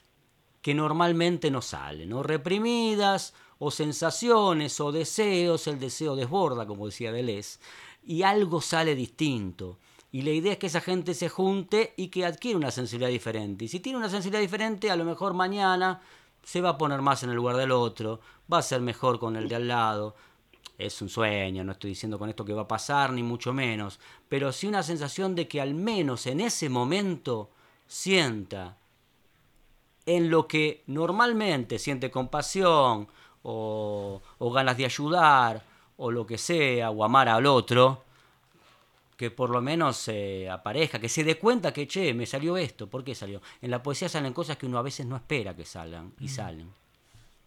que 0.61 0.73
normalmente 0.73 1.49
no 1.51 1.61
salen, 1.61 2.11
o 2.13 2.23
reprimidas, 2.23 3.33
o 3.59 3.71
sensaciones, 3.71 4.79
o 4.79 4.91
deseos, 4.91 5.67
el 5.67 5.79
deseo 5.79 6.15
desborda, 6.15 6.65
como 6.65 6.85
decía 6.85 7.11
Deleuze, 7.11 7.59
y 8.05 8.23
algo 8.23 8.61
sale 8.61 8.95
distinto. 8.95 9.77
Y 10.11 10.21
la 10.21 10.31
idea 10.31 10.53
es 10.53 10.57
que 10.57 10.67
esa 10.67 10.81
gente 10.81 11.13
se 11.13 11.29
junte 11.29 11.93
y 11.97 12.07
que 12.07 12.25
adquiera 12.25 12.57
una 12.57 12.71
sensibilidad 12.71 13.09
diferente. 13.09 13.65
Y 13.65 13.67
si 13.67 13.79
tiene 13.79 13.97
una 13.97 14.09
sensibilidad 14.09 14.41
diferente, 14.41 14.89
a 14.89 14.95
lo 14.95 15.05
mejor 15.05 15.33
mañana 15.33 16.01
se 16.43 16.61
va 16.61 16.69
a 16.69 16.77
poner 16.77 17.01
más 17.01 17.23
en 17.23 17.29
el 17.29 17.35
lugar 17.35 17.57
del 17.57 17.71
otro, 17.71 18.21
va 18.51 18.59
a 18.59 18.63
ser 18.63 18.81
mejor 18.81 19.19
con 19.19 19.35
el 19.35 19.49
de 19.49 19.55
al 19.55 19.67
lado. 19.67 20.15
Es 20.77 21.01
un 21.01 21.09
sueño, 21.09 21.63
no 21.63 21.73
estoy 21.73 21.89
diciendo 21.89 22.17
con 22.17 22.29
esto 22.29 22.45
que 22.45 22.53
va 22.53 22.61
a 22.61 22.67
pasar, 22.67 23.11
ni 23.11 23.23
mucho 23.23 23.51
menos, 23.51 23.99
pero 24.29 24.51
sí 24.51 24.67
una 24.67 24.83
sensación 24.83 25.35
de 25.35 25.47
que 25.47 25.59
al 25.59 25.73
menos 25.73 26.25
en 26.27 26.39
ese 26.39 26.69
momento 26.69 27.49
sienta 27.87 28.77
en 30.05 30.29
lo 30.29 30.47
que 30.47 30.83
normalmente 30.87 31.79
siente 31.79 32.09
compasión 32.11 33.07
o, 33.43 34.21
o 34.37 34.51
ganas 34.51 34.77
de 34.77 34.85
ayudar 34.85 35.63
o 35.97 36.11
lo 36.11 36.25
que 36.25 36.37
sea, 36.37 36.91
o 36.91 37.03
amar 37.03 37.27
al 37.27 37.45
otro, 37.45 38.03
que 39.17 39.31
por 39.31 39.49
lo 39.49 39.61
menos 39.61 40.07
eh, 40.07 40.47
aparezca, 40.49 40.99
que 40.99 41.09
se 41.09 41.23
dé 41.23 41.39
cuenta 41.39 41.73
que, 41.73 41.87
che, 41.87 42.13
me 42.13 42.25
salió 42.25 42.55
esto, 42.55 42.87
¿por 42.87 43.03
qué 43.03 43.15
salió? 43.15 43.41
En 43.61 43.71
la 43.71 43.81
poesía 43.81 44.07
salen 44.07 44.31
cosas 44.31 44.57
que 44.57 44.67
uno 44.67 44.77
a 44.77 44.83
veces 44.83 45.07
no 45.07 45.15
espera 45.15 45.55
que 45.55 45.65
salgan, 45.65 46.13
y 46.19 46.27
salen. 46.27 46.71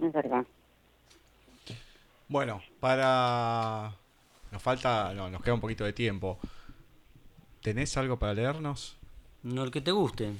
Es 0.00 0.12
verdad. 0.12 0.44
Bueno, 2.28 2.62
para... 2.80 3.92
Nos 4.50 4.62
falta... 4.62 5.14
No, 5.14 5.30
nos 5.30 5.42
queda 5.42 5.54
un 5.54 5.60
poquito 5.60 5.84
de 5.84 5.92
tiempo. 5.92 6.38
¿Tenés 7.62 7.96
algo 7.96 8.18
para 8.18 8.34
leernos? 8.34 8.96
No 9.42 9.64
el 9.64 9.70
que 9.70 9.80
te 9.80 9.90
guste. 9.92 10.30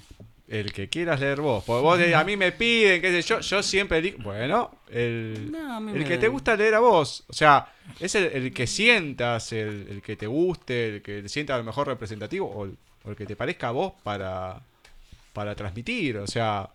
El 0.48 0.72
que 0.72 0.88
quieras 0.88 1.20
leer 1.20 1.40
vos. 1.40 1.62
Porque 1.64 1.82
vos 1.82 2.00
a 2.14 2.24
mí 2.24 2.36
me 2.36 2.50
piden, 2.52 3.00
qué 3.00 3.10
sé 3.10 3.22
yo. 3.22 3.40
Yo 3.40 3.62
siempre 3.62 4.02
digo... 4.02 4.18
Bueno, 4.22 4.72
el, 4.90 5.48
No, 5.52 5.74
a 5.76 5.80
mí 5.80 5.92
el 5.92 5.98
me- 6.00 6.04
que 6.04 6.18
te 6.18 6.26
gusta 6.28 6.56
leer 6.56 6.74
a 6.74 6.80
vos. 6.80 7.22
O 7.28 7.32
sea, 7.32 7.72
es 8.00 8.14
el, 8.16 8.24
el 8.24 8.52
que 8.52 8.66
sientas, 8.66 9.52
el, 9.52 9.86
el 9.88 10.02
que 10.02 10.16
te 10.16 10.26
guste, 10.26 10.96
el 10.96 11.02
que 11.02 11.22
te 11.22 11.28
sienta 11.28 11.54
a 11.54 11.58
lo 11.58 11.64
mejor 11.64 11.86
representativo 11.86 12.48
o 12.50 12.64
el, 12.64 12.76
o 13.04 13.10
el 13.10 13.16
que 13.16 13.26
te 13.26 13.36
parezca 13.36 13.68
a 13.68 13.70
vos 13.70 13.92
para, 14.02 14.60
para 15.32 15.54
transmitir. 15.54 16.16
O 16.18 16.26
sea, 16.26 16.68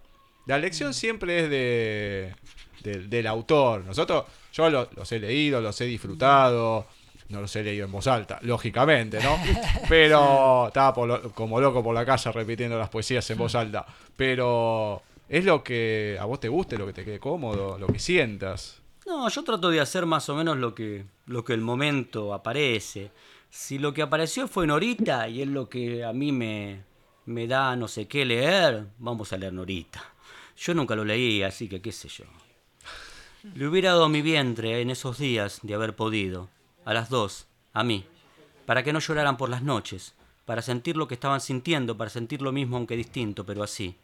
la 0.47 0.57
lección 0.57 0.93
siempre 0.93 1.39
es 1.43 1.49
de, 1.49 2.35
del- 2.81 3.09
del 3.09 3.27
autor. 3.27 3.83
Nosotros, 3.83 4.23
yo 4.53 4.69
lo- 4.69 4.89
los 4.95 5.11
he 5.11 5.19
leído, 5.19 5.59
los 5.59 5.79
he 5.81 5.85
disfrutado. 5.85 6.87
No 7.29 7.41
los 7.41 7.55
he 7.55 7.63
leído 7.63 7.85
en 7.85 7.91
voz 7.91 8.07
alta, 8.07 8.39
lógicamente, 8.41 9.19
¿no? 9.21 9.37
Pero 9.89 10.67
estaba 10.67 10.93
por 10.93 11.31
como 11.33 11.59
loco 11.59 11.83
por 11.83 11.95
la 11.95 12.05
casa 12.05 12.31
repitiendo 12.31 12.77
las 12.77 12.89
poesías 12.89 13.29
en 13.31 13.37
voz 13.37 13.55
alta. 13.55 13.85
Pero 14.15 15.01
es 15.27 15.43
lo 15.43 15.63
que 15.63 16.17
a 16.19 16.25
vos 16.25 16.39
te 16.39 16.49
guste, 16.49 16.77
lo 16.77 16.85
que 16.85 16.93
te 16.93 17.03
quede 17.03 17.19
cómodo, 17.19 17.77
lo 17.79 17.87
que 17.87 17.99
sientas. 17.99 18.81
No, 19.05 19.29
yo 19.29 19.43
trato 19.43 19.69
de 19.69 19.79
hacer 19.79 20.05
más 20.05 20.29
o 20.29 20.35
menos 20.35 20.57
lo 20.57 20.73
que, 20.73 21.05
lo 21.25 21.43
que 21.43 21.53
el 21.53 21.61
momento 21.61 22.33
aparece. 22.33 23.11
Si 23.49 23.77
lo 23.77 23.93
que 23.93 24.01
apareció 24.01 24.47
fue 24.47 24.67
Norita 24.67 25.27
y 25.29 25.41
es 25.41 25.47
lo 25.47 25.69
que 25.69 26.03
a 26.03 26.11
mí 26.11 26.31
me, 26.31 26.83
me 27.25 27.47
da 27.47 27.75
no 27.75 27.87
sé 27.87 28.07
qué 28.07 28.25
leer, 28.25 28.87
vamos 28.97 29.31
a 29.33 29.37
leer 29.37 29.53
Norita. 29.53 30.03
Yo 30.57 30.73
nunca 30.73 30.95
lo 30.95 31.05
leí, 31.05 31.43
así 31.43 31.67
que 31.67 31.81
qué 31.81 31.91
sé 31.91 32.07
yo. 32.07 32.25
Le 33.53 33.67
hubiera 33.67 33.91
dado 33.91 34.09
mi 34.09 34.21
vientre 34.21 34.81
en 34.81 34.89
esos 34.89 35.19
días 35.19 35.59
de 35.61 35.75
haber 35.75 35.95
podido, 35.95 36.49
a 36.85 36.93
las 36.93 37.09
dos, 37.09 37.47
a 37.73 37.83
mí, 37.83 38.05
para 38.67 38.83
que 38.83 38.93
no 38.93 38.99
lloraran 38.99 39.37
por 39.37 39.49
las 39.49 39.63
noches, 39.63 40.13
para 40.45 40.61
sentir 40.61 40.95
lo 40.95 41.07
que 41.07 41.15
estaban 41.15 41.41
sintiendo, 41.41 41.97
para 41.97 42.11
sentir 42.11 42.43
lo 42.43 42.51
mismo 42.51 42.77
aunque 42.77 42.95
distinto, 42.95 43.43
pero 43.43 43.63
así. 43.63 43.97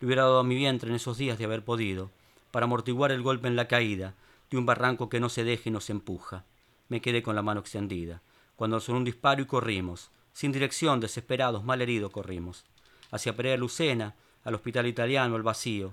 Le 0.00 0.06
hubiera 0.06 0.22
dado 0.22 0.38
a 0.38 0.44
mi 0.44 0.54
vientre 0.56 0.88
en 0.88 0.96
esos 0.96 1.18
días 1.18 1.38
de 1.38 1.44
haber 1.44 1.62
podido, 1.62 2.10
para 2.50 2.64
amortiguar 2.64 3.12
el 3.12 3.22
golpe 3.22 3.46
en 3.46 3.56
la 3.56 3.68
caída, 3.68 4.14
de 4.50 4.56
un 4.56 4.64
barranco 4.64 5.10
que 5.10 5.20
no 5.20 5.28
se 5.28 5.44
deja 5.44 5.68
y 5.68 5.72
nos 5.72 5.90
empuja. 5.90 6.44
Me 6.88 7.02
quedé 7.02 7.22
con 7.22 7.36
la 7.36 7.42
mano 7.42 7.60
extendida, 7.60 8.22
cuando 8.56 8.80
sonó 8.80 8.98
un 8.98 9.04
disparo 9.04 9.42
y 9.42 9.46
corrimos, 9.46 10.10
sin 10.32 10.50
dirección, 10.50 11.00
desesperados, 11.00 11.62
mal 11.62 11.82
heridos 11.82 12.10
corrimos, 12.10 12.64
hacia 13.10 13.36
Perea 13.36 13.58
Lucena, 13.58 14.14
al 14.44 14.54
hospital 14.54 14.86
italiano, 14.86 15.36
al 15.36 15.42
vacío, 15.42 15.92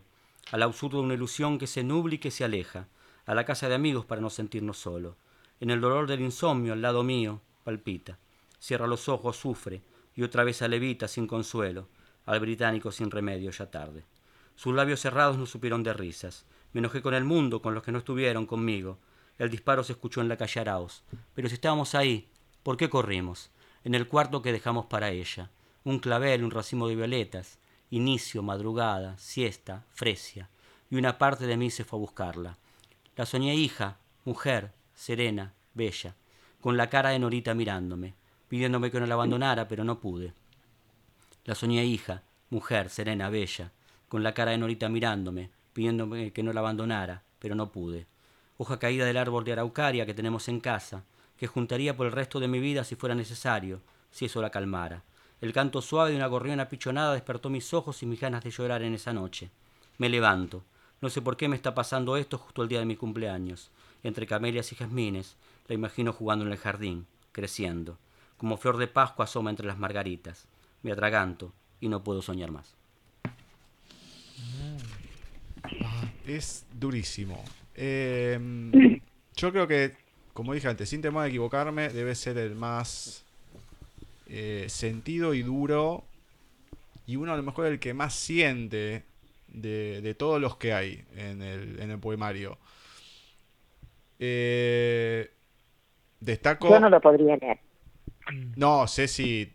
al 0.52 0.64
absurdo 0.64 1.00
de 1.00 1.04
una 1.06 1.14
ilusión 1.14 1.58
que 1.58 1.68
se 1.68 1.84
nubla 1.84 2.16
y 2.16 2.20
que 2.20 2.32
se 2.32 2.46
aleja, 2.46 2.88
a 3.26 3.36
la 3.36 3.46
casa 3.46 3.68
de 3.68 3.76
amigos 3.76 4.06
para 4.06 4.22
no 4.22 4.30
sentirnos 4.30 4.78
solos. 4.78 5.16
En 5.62 5.70
el 5.70 5.80
dolor 5.80 6.08
del 6.08 6.22
insomnio, 6.22 6.74
al 6.74 6.82
lado 6.82 7.04
mío, 7.04 7.40
palpita. 7.64 8.18
Cierra 8.60 8.88
los 8.88 9.08
ojos, 9.08 9.38
sufre, 9.38 9.84
y 10.16 10.24
otra 10.24 10.44
vez 10.44 10.64
a 10.64 10.68
Levita 10.68 11.08
sin 11.08 11.28
consuelo, 11.28 11.88
al 12.26 12.40
británico 12.40 12.92
sin 12.92 13.12
remedio, 13.12 13.52
ya 13.52 13.70
tarde. 13.70 14.04
Sus 14.56 14.74
labios 14.74 15.02
cerrados 15.02 15.38
no 15.38 15.46
supieron 15.46 15.84
de 15.84 15.94
risas. 15.94 16.48
Me 16.74 16.80
enojé 16.80 17.04
con 17.04 17.14
el 17.14 17.26
mundo, 17.26 17.62
con 17.62 17.76
los 17.76 17.84
que 17.84 17.92
no 17.92 18.00
estuvieron 18.00 18.48
conmigo. 18.48 18.98
El 19.38 19.52
disparo 19.52 19.84
se 19.84 19.92
escuchó 19.94 20.20
en 20.22 20.30
la 20.30 20.38
calle 20.38 20.62
Arauz. 20.62 21.04
Pero 21.36 21.48
si 21.48 21.54
estábamos 21.54 21.94
ahí, 21.94 22.28
¿por 22.64 22.76
qué 22.76 22.90
corrimos? 22.90 23.52
En 23.84 23.94
el 23.94 24.08
cuarto 24.08 24.42
que 24.42 24.52
dejamos 24.52 24.88
para 24.88 25.12
ella. 25.12 25.52
Un 25.84 26.00
clavel, 26.00 26.44
un 26.44 26.50
racimo 26.50 26.88
de 26.88 26.96
violetas. 26.96 27.60
Inicio, 27.92 28.42
madrugada, 28.42 29.16
siesta, 29.20 29.86
fresia. 29.92 30.50
Y 30.90 30.96
una 30.96 31.20
parte 31.20 31.46
de 31.46 31.58
mí 31.58 31.70
se 31.70 31.84
fue 31.84 31.98
a 31.98 32.02
buscarla. 32.02 32.58
La 33.16 33.28
soñé 33.28 33.54
hija, 33.54 34.00
mujer, 34.26 34.74
serena, 35.02 35.56
bella, 35.74 36.14
con 36.62 36.78
la 36.78 36.88
cara 36.88 37.10
de 37.10 37.18
Norita 37.18 37.56
mirándome, 37.56 38.14
pidiéndome 38.48 38.92
que 38.92 39.00
no 39.00 39.08
la 39.08 39.16
abandonara, 39.16 39.68
pero 39.68 39.84
no 39.84 40.00
pude. 40.00 40.32
La 41.44 41.56
soñé 41.56 41.84
hija, 41.86 42.22
mujer, 42.52 42.92
serena, 42.92 43.32
bella, 43.32 43.72
con 44.08 44.22
la 44.22 44.36
cara 44.36 44.52
de 44.52 44.60
Norita 44.60 44.90
mirándome, 44.90 45.50
pidiéndome 45.74 46.32
que 46.32 46.44
no 46.44 46.54
la 46.54 46.60
abandonara, 46.60 47.24
pero 47.40 47.56
no 47.56 47.72
pude. 47.72 48.06
Hoja 48.60 48.78
caída 48.78 49.04
del 49.04 49.18
árbol 49.18 49.44
de 49.44 49.54
araucaria 49.54 50.06
que 50.06 50.14
tenemos 50.14 50.48
en 50.50 50.60
casa, 50.60 51.04
que 51.36 51.48
juntaría 51.48 51.98
por 51.98 52.06
el 52.06 52.12
resto 52.12 52.40
de 52.40 52.48
mi 52.48 52.60
vida 52.60 52.84
si 52.84 52.94
fuera 52.96 53.16
necesario, 53.16 53.82
si 54.12 54.26
eso 54.26 54.40
la 54.40 54.52
calmara. 54.52 55.02
El 55.42 55.52
canto 55.52 55.82
suave 55.82 56.12
de 56.12 56.18
una 56.18 56.28
gorriona 56.28 56.70
pichonada 56.70 57.14
despertó 57.14 57.50
mis 57.50 57.74
ojos 57.74 58.04
y 58.04 58.06
mis 58.06 58.22
ganas 58.22 58.44
de 58.44 58.52
llorar 58.52 58.84
en 58.84 58.94
esa 58.94 59.14
noche. 59.14 59.50
Me 59.98 60.10
levanto. 60.10 60.62
No 61.02 61.10
sé 61.10 61.24
por 61.24 61.38
qué 61.38 61.48
me 61.48 61.56
está 61.56 61.74
pasando 61.74 62.18
esto 62.18 62.38
justo 62.38 62.62
el 62.62 62.70
día 62.70 62.78
de 62.78 62.86
mi 62.86 62.96
cumpleaños. 62.96 63.72
Entre 64.04 64.26
camelias 64.26 64.72
y 64.72 64.76
jazmines, 64.76 65.36
la 65.68 65.76
imagino 65.76 66.14
jugando 66.14 66.46
en 66.46 66.52
el 66.52 66.58
jardín, 66.58 67.06
creciendo. 67.32 67.98
Como 68.38 68.58
flor 68.58 68.78
de 68.78 68.88
Pascua 68.88 69.26
asoma 69.26 69.52
entre 69.52 69.68
las 69.68 69.78
margaritas. 69.78 70.46
Me 70.82 70.92
atraganto 70.92 71.54
y 71.80 71.90
no 71.90 72.04
puedo 72.04 72.22
soñar 72.22 72.52
más. 72.52 72.74
Es 76.26 76.66
durísimo. 76.74 77.44
Eh, 77.76 78.40
yo 79.36 79.52
creo 79.52 79.68
que, 79.68 79.96
como 80.34 80.54
dije 80.54 80.68
antes, 80.68 80.90
sin 80.90 81.02
temor 81.02 81.24
a 81.24 81.28
equivocarme, 81.28 81.90
debe 81.90 82.16
ser 82.16 82.38
el 82.38 82.56
más 82.56 83.24
eh, 84.28 84.66
sentido 84.70 85.34
y 85.34 85.44
duro. 85.44 86.04
Y 87.06 87.16
uno 87.16 87.34
a 87.34 87.38
lo 87.38 87.44
mejor 87.44 87.68
el 87.68 87.80
que 87.80 87.94
más 87.94 88.16
siente 88.16 89.04
de, 89.48 90.02
de 90.02 90.16
todos 90.16 90.42
los 90.42 90.56
que 90.58 90.74
hay 90.74 91.04
en 91.16 91.42
el, 91.42 91.80
en 91.80 91.92
el 91.92 92.00
poemario. 92.00 92.58
Eh, 94.24 95.32
destaco. 96.20 96.70
Yo 96.70 96.80
no 96.80 96.90
lo 96.90 97.02
podría 97.02 97.36
leer. 97.38 97.60
No, 98.56 98.88
Ceci 98.88 99.52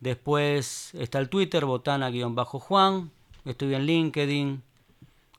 Después 0.00 0.94
está 0.94 1.18
el 1.18 1.28
Twitter, 1.28 1.64
botana-juan. 1.64 3.10
Estoy 3.44 3.74
en 3.74 3.86
LinkedIn. 3.86 4.62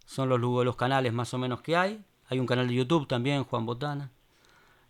Son 0.06 0.30
los, 0.30 0.40
los 0.40 0.76
canales 0.76 1.14
más 1.14 1.34
o 1.34 1.38
menos 1.38 1.62
que 1.62 1.76
hay. 1.76 2.04
Hay 2.30 2.40
un 2.40 2.46
canal 2.46 2.68
de 2.68 2.74
YouTube 2.74 3.08
también, 3.08 3.44
Juan 3.44 3.66
Botana. 3.66 4.12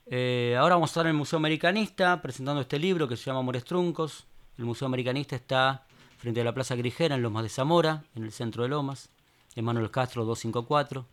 Eh, 0.05 0.55
ahora 0.57 0.75
vamos 0.75 0.89
a 0.89 0.91
estar 0.91 1.05
en 1.05 1.11
el 1.11 1.17
Museo 1.17 1.37
Americanista 1.37 2.21
presentando 2.21 2.61
este 2.61 2.79
libro 2.79 3.07
que 3.07 3.17
se 3.17 3.25
llama 3.25 3.39
Amores 3.39 3.65
Truncos. 3.65 4.25
El 4.57 4.65
Museo 4.65 4.85
Americanista 4.85 5.35
está 5.35 5.85
frente 6.17 6.41
a 6.41 6.43
la 6.43 6.53
Plaza 6.53 6.75
Grijera 6.75 7.15
en 7.15 7.21
Lomas 7.21 7.43
de 7.43 7.49
Zamora, 7.49 8.03
en 8.15 8.23
el 8.23 8.31
centro 8.31 8.63
de 8.63 8.69
Lomas, 8.69 9.09
en 9.55 9.65
Manuel 9.65 9.91
Castro 9.91 10.23
254. 10.25 11.05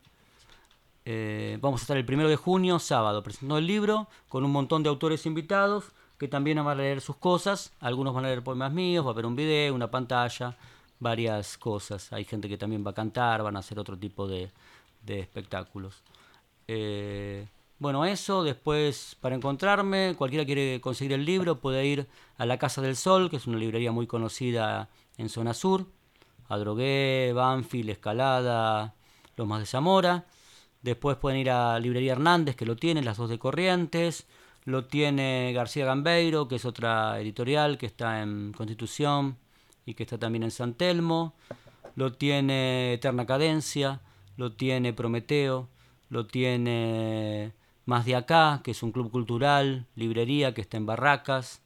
Eh, 1.07 1.59
vamos 1.61 1.81
a 1.81 1.85
estar 1.85 1.97
el 1.97 2.07
primero 2.07 2.29
de 2.29 2.37
junio, 2.37 2.79
sábado, 2.79 3.23
presentando 3.23 3.59
el 3.59 3.67
libro 3.67 4.09
con 4.29 4.45
un 4.45 4.53
montón 4.53 4.83
de 4.83 4.89
autores 4.89 5.27
invitados 5.27 5.93
que 6.19 6.29
también 6.29 6.57
van 6.59 6.69
a 6.69 6.75
leer 6.75 7.01
sus 7.01 7.17
cosas. 7.17 7.73
Algunos 7.81 8.15
van 8.15 8.25
a 8.25 8.29
leer 8.29 8.43
poemas 8.43 8.73
míos, 8.73 9.05
va 9.05 9.11
a 9.11 9.13
haber 9.13 9.27
un 9.27 9.37
video, 9.37 9.75
una 9.75 9.91
pantalla, 9.91 10.57
varias 11.01 11.59
cosas. 11.59 12.13
Hay 12.13 12.25
gente 12.25 12.49
que 12.49 12.57
también 12.57 12.85
va 12.87 12.93
a 12.93 12.95
cantar, 12.95 13.43
van 13.43 13.57
a 13.57 13.59
hacer 13.59 13.79
otro 13.79 13.99
tipo 13.99 14.27
de, 14.27 14.51
espectáculos. 15.07 16.03
Eh, 16.69 17.47
bueno, 17.79 18.05
eso. 18.07 18.43
Después, 18.43 19.17
para 19.21 19.35
encontrarme, 19.35 20.15
cualquiera 20.17 20.47
quiere 20.47 20.81
conseguir 20.81 21.13
el 21.13 21.25
libro, 21.27 21.61
puede 21.61 21.85
ir 21.85 22.07
a 22.39 22.47
la 22.47 22.59
Casa 22.59 22.81
del 22.81 22.97
Sol, 22.97 23.29
que 23.29 23.37
es 23.37 23.47
una 23.47 23.59
librería 23.59 23.93
muy 23.93 24.07
conocida 24.07 24.89
en 25.19 25.29
zona 25.29 25.53
sur. 25.53 25.87
A 26.49 26.57
Drogué, 26.57 27.33
Banfield, 27.35 27.91
Escalada, 27.91 28.95
Lomas 29.37 29.61
de 29.61 29.67
Zamora. 29.67 30.25
Después 30.85 31.17
pueden 31.17 31.39
ir 31.39 31.49
a 31.49 31.81
Librería 31.81 32.13
Hernández, 32.13 32.57
que 32.57 32.67
lo 32.67 32.77
tiene, 32.77 33.03
las 33.03 33.17
dos 33.17 33.31
de 33.31 33.39
Corrientes. 33.39 34.27
Lo 34.67 34.85
tiene 34.85 35.51
García 35.55 35.87
Gambeiro, 35.87 36.47
que 36.47 36.57
es 36.57 36.67
otra 36.67 37.19
editorial 37.19 37.79
que 37.79 37.87
está 37.87 38.21
en 38.21 38.53
Constitución 38.53 39.39
y 39.87 39.95
que 39.95 40.03
está 40.03 40.19
también 40.19 40.43
en 40.43 40.51
San 40.51 40.75
Telmo. 40.75 41.33
Lo 41.97 42.13
tiene 42.13 42.93
Eterna 42.93 43.25
Cadencia, 43.25 44.03
lo 44.37 44.53
tiene 44.53 44.93
Prometeo, 44.93 45.71
lo 46.11 46.27
tiene 46.27 47.53
Más 47.87 48.05
de 48.05 48.17
Acá, 48.17 48.61
que 48.63 48.73
es 48.73 48.83
un 48.83 48.93
club 48.93 49.11
cultural, 49.11 49.87
librería 49.97 50.53
que 50.53 50.61
está 50.61 50.77
en 50.77 50.85
Barracas. 50.85 51.63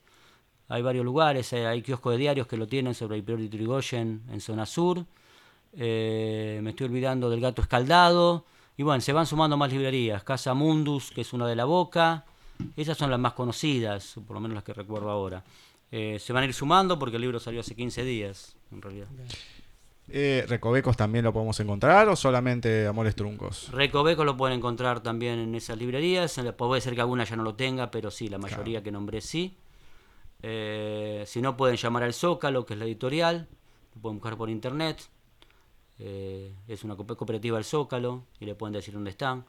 Hay 0.68 0.82
varios 0.82 1.04
lugares, 1.04 1.52
hay 1.52 1.82
kioscos 1.82 2.12
de 2.12 2.18
diarios 2.18 2.46
que 2.46 2.56
lo 2.56 2.68
tienen 2.68 2.94
sobre 2.94 3.16
el 3.16 3.24
Prior 3.24 3.40
de 3.40 3.48
Trigoyen 3.48 4.22
en 4.30 4.40
zona 4.40 4.64
sur. 4.64 5.04
Eh, 5.72 6.60
me 6.62 6.70
estoy 6.70 6.86
olvidando 6.86 7.28
del 7.28 7.40
Gato 7.40 7.62
Escaldado. 7.62 8.44
Y 8.78 8.84
bueno, 8.84 9.00
se 9.00 9.12
van 9.12 9.26
sumando 9.26 9.56
más 9.56 9.72
librerías. 9.72 10.22
Casa 10.22 10.54
Mundus, 10.54 11.10
que 11.10 11.22
es 11.22 11.32
una 11.32 11.48
de 11.48 11.56
la 11.56 11.64
Boca. 11.64 12.24
Esas 12.76 12.96
son 12.96 13.10
las 13.10 13.18
más 13.18 13.32
conocidas, 13.32 14.14
por 14.24 14.34
lo 14.34 14.40
menos 14.40 14.54
las 14.54 14.62
que 14.62 14.72
recuerdo 14.72 15.10
ahora. 15.10 15.42
Eh, 15.90 16.18
se 16.20 16.32
van 16.32 16.44
a 16.44 16.46
ir 16.46 16.54
sumando 16.54 16.96
porque 16.96 17.16
el 17.16 17.22
libro 17.22 17.40
salió 17.40 17.58
hace 17.58 17.74
15 17.74 18.04
días, 18.04 18.56
en 18.70 18.80
realidad. 18.80 19.08
Eh, 20.06 20.44
¿Recovecos 20.48 20.96
también 20.96 21.24
lo 21.24 21.32
podemos 21.32 21.58
encontrar 21.58 22.08
o 22.08 22.14
solamente 22.14 22.86
Amores 22.86 23.16
Truncos? 23.16 23.68
Recovecos 23.72 24.24
lo 24.24 24.36
pueden 24.36 24.58
encontrar 24.58 25.00
también 25.02 25.40
en 25.40 25.56
esas 25.56 25.76
librerías. 25.76 26.40
Puede 26.56 26.80
ser 26.80 26.94
que 26.94 27.00
alguna 27.00 27.24
ya 27.24 27.34
no 27.34 27.42
lo 27.42 27.56
tenga, 27.56 27.90
pero 27.90 28.12
sí, 28.12 28.28
la 28.28 28.38
mayoría 28.38 28.80
que 28.80 28.92
nombré 28.92 29.20
sí. 29.20 29.56
Eh, 30.40 31.24
si 31.26 31.42
no, 31.42 31.56
pueden 31.56 31.76
llamar 31.76 32.04
al 32.04 32.14
Zócalo, 32.14 32.64
que 32.64 32.74
es 32.74 32.78
la 32.78 32.84
editorial. 32.84 33.48
Lo 33.96 34.02
pueden 34.02 34.18
buscar 34.20 34.36
por 34.36 34.48
internet. 34.48 35.08
Eh, 35.98 36.54
es 36.68 36.84
una 36.84 36.96
cooperativa 36.96 37.56
del 37.56 37.64
Zócalo 37.64 38.24
y 38.38 38.44
le 38.44 38.54
pueden 38.54 38.74
decir 38.74 38.94
dónde 38.94 39.10
están. 39.10 39.44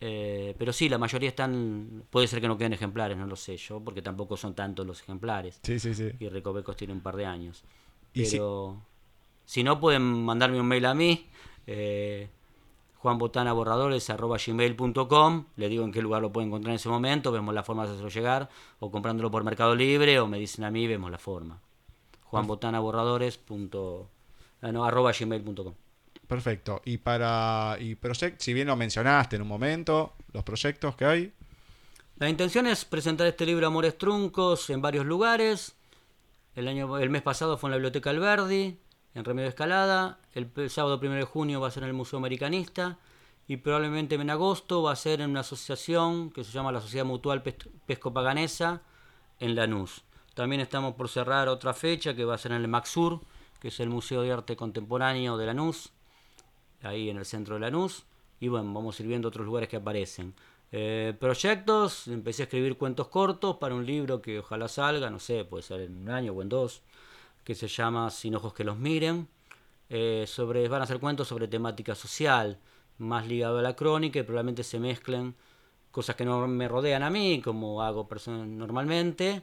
Eh, 0.00 0.54
pero 0.58 0.72
sí, 0.72 0.88
la 0.88 0.98
mayoría 0.98 1.28
están. 1.28 2.04
Puede 2.10 2.26
ser 2.26 2.40
que 2.40 2.48
no 2.48 2.56
queden 2.56 2.72
ejemplares, 2.72 3.18
no 3.18 3.26
lo 3.26 3.36
sé 3.36 3.56
yo, 3.56 3.80
porque 3.80 4.00
tampoco 4.00 4.36
son 4.36 4.54
tantos 4.54 4.86
los 4.86 5.02
ejemplares. 5.02 5.60
Sí, 5.62 5.78
sí, 5.78 5.94
sí. 5.94 6.10
Y 6.18 6.28
Recovecos 6.28 6.76
tiene 6.76 6.94
un 6.94 7.00
par 7.00 7.16
de 7.16 7.26
años. 7.26 7.62
Pero 8.14 8.80
si... 9.44 9.62
no, 9.62 9.78
pueden 9.78 10.02
mandarme 10.02 10.58
un 10.58 10.66
mail 10.66 10.86
a 10.86 10.94
mí. 10.94 11.28
Eh, 11.66 12.30
juanbotanaborradores.gmail.com 12.96 15.44
Le 15.56 15.68
digo 15.68 15.84
en 15.84 15.92
qué 15.92 16.00
lugar 16.02 16.22
lo 16.22 16.32
pueden 16.32 16.48
encontrar 16.48 16.72
en 16.72 16.76
ese 16.76 16.88
momento, 16.88 17.30
vemos 17.32 17.54
la 17.54 17.62
forma 17.62 17.84
de 17.84 17.90
hacerlo 17.92 18.10
llegar, 18.10 18.50
o 18.78 18.90
comprándolo 18.90 19.30
por 19.30 19.44
Mercado 19.44 19.74
Libre, 19.74 20.18
o 20.20 20.26
me 20.26 20.38
dicen 20.38 20.64
a 20.64 20.70
mí, 20.70 20.86
vemos 20.86 21.10
la 21.10 21.18
forma. 21.18 21.60
juanbotanaborradores. 22.24 23.38
Ah, 24.62 24.72
no, 24.72 24.84
arroba 24.84 25.12
gmail.com. 25.12 25.74
Perfecto. 26.26 26.80
Y 26.84 26.98
para 26.98 27.76
y 27.80 27.98
si 28.38 28.54
bien 28.54 28.68
lo 28.68 28.76
mencionaste 28.76 29.36
en 29.36 29.42
un 29.42 29.48
momento, 29.48 30.14
los 30.32 30.44
proyectos 30.44 30.94
que 30.94 31.04
hay. 31.04 31.32
La 32.18 32.28
intención 32.28 32.66
es 32.66 32.84
presentar 32.84 33.26
este 33.26 33.46
libro 33.46 33.66
Amores 33.66 33.96
Truncos 33.98 34.70
en 34.70 34.82
varios 34.82 35.06
lugares. 35.06 35.74
El, 36.54 36.68
año, 36.68 36.98
el 36.98 37.10
mes 37.10 37.22
pasado 37.22 37.56
fue 37.56 37.68
en 37.68 37.72
la 37.72 37.76
Biblioteca 37.78 38.10
Alberdi, 38.10 38.78
en 39.14 39.24
Remedio 39.24 39.48
Escalada. 39.48 40.20
El, 40.34 40.52
sábado 40.68 41.00
1 41.02 41.14
de 41.14 41.24
junio 41.24 41.60
va 41.60 41.68
a 41.68 41.70
ser 41.70 41.82
en 41.82 41.88
el 41.88 41.94
Museo 41.94 42.18
Americanista. 42.18 42.98
Y 43.48 43.56
probablemente 43.56 44.14
en 44.14 44.30
agosto 44.30 44.82
va 44.82 44.92
a 44.92 44.96
ser 44.96 45.22
en 45.22 45.30
una 45.30 45.40
asociación 45.40 46.30
que 46.30 46.44
se 46.44 46.52
llama 46.52 46.70
la 46.70 46.80
Sociedad 46.80 47.04
Mutual 47.06 47.42
Pesco 47.42 48.12
Paganesa 48.12 48.82
en 49.40 49.56
Lanús. 49.56 50.04
También 50.34 50.60
estamos 50.60 50.94
por 50.94 51.08
cerrar 51.08 51.48
otra 51.48 51.74
fecha 51.74 52.14
que 52.14 52.24
va 52.24 52.36
a 52.36 52.38
ser 52.38 52.52
en 52.52 52.60
el 52.60 52.68
Maxur, 52.68 53.20
que 53.60 53.68
es 53.68 53.78
el 53.80 53.90
Museo 53.90 54.22
de 54.22 54.32
Arte 54.32 54.56
Contemporáneo 54.56 55.36
de 55.36 55.46
Lanús, 55.46 55.90
ahí 56.82 57.10
en 57.10 57.18
el 57.18 57.24
centro 57.24 57.54
de 57.54 57.60
Lanús. 57.60 58.04
Y 58.40 58.48
bueno, 58.48 58.72
vamos 58.72 58.98
a 58.98 59.02
ir 59.02 59.08
viendo 59.08 59.28
otros 59.28 59.44
lugares 59.46 59.68
que 59.68 59.76
aparecen. 59.76 60.34
Eh, 60.72 61.14
proyectos, 61.18 62.08
empecé 62.08 62.42
a 62.42 62.44
escribir 62.44 62.76
cuentos 62.76 63.08
cortos 63.08 63.56
para 63.56 63.74
un 63.74 63.84
libro 63.84 64.22
que 64.22 64.38
ojalá 64.38 64.68
salga, 64.68 65.10
no 65.10 65.18
sé, 65.18 65.44
puede 65.44 65.62
ser 65.62 65.80
en 65.80 65.96
un 65.98 66.10
año 66.10 66.32
o 66.32 66.42
en 66.42 66.48
dos, 66.48 66.82
que 67.44 67.54
se 67.54 67.68
llama 67.68 68.10
Sin 68.10 68.34
ojos 68.34 68.54
que 68.54 68.64
los 68.64 68.78
miren. 68.78 69.28
Eh, 69.90 70.24
sobre, 70.28 70.68
van 70.68 70.82
a 70.82 70.86
ser 70.86 71.00
cuentos 71.00 71.28
sobre 71.28 71.48
temática 71.48 71.94
social, 71.94 72.58
más 72.98 73.26
ligado 73.26 73.58
a 73.58 73.62
la 73.62 73.74
crónica 73.74 74.20
y 74.20 74.22
probablemente 74.22 74.62
se 74.62 74.78
mezclen 74.78 75.34
cosas 75.90 76.14
que 76.14 76.24
no 76.24 76.46
me 76.46 76.68
rodean 76.68 77.02
a 77.02 77.10
mí, 77.10 77.42
como 77.42 77.82
hago 77.82 78.08
normalmente, 78.26 79.42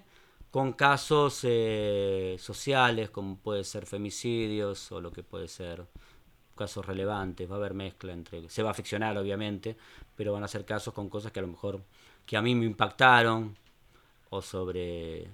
con 0.51 0.73
casos 0.73 1.41
eh, 1.43 2.37
sociales, 2.39 3.09
como 3.09 3.37
puede 3.37 3.63
ser 3.63 3.85
femicidios 3.85 4.91
o 4.91 5.01
lo 5.01 5.11
que 5.11 5.23
puede 5.23 5.47
ser 5.47 5.85
casos 6.55 6.85
relevantes. 6.85 7.49
Va 7.49 7.55
a 7.55 7.57
haber 7.57 7.73
mezcla 7.73 8.13
entre. 8.13 8.49
Se 8.49 8.63
va 8.63 8.71
a 8.71 8.73
ficcionar, 8.73 9.17
obviamente, 9.17 9.77
pero 10.15 10.33
van 10.33 10.43
a 10.43 10.47
ser 10.47 10.65
casos 10.65 10.93
con 10.93 11.09
cosas 11.09 11.31
que 11.31 11.39
a 11.39 11.43
lo 11.43 11.49
mejor 11.49 11.83
que 12.25 12.37
a 12.37 12.41
mí 12.41 12.55
me 12.55 12.65
impactaron 12.65 13.55
o 14.29 14.41
sobre 14.41 15.27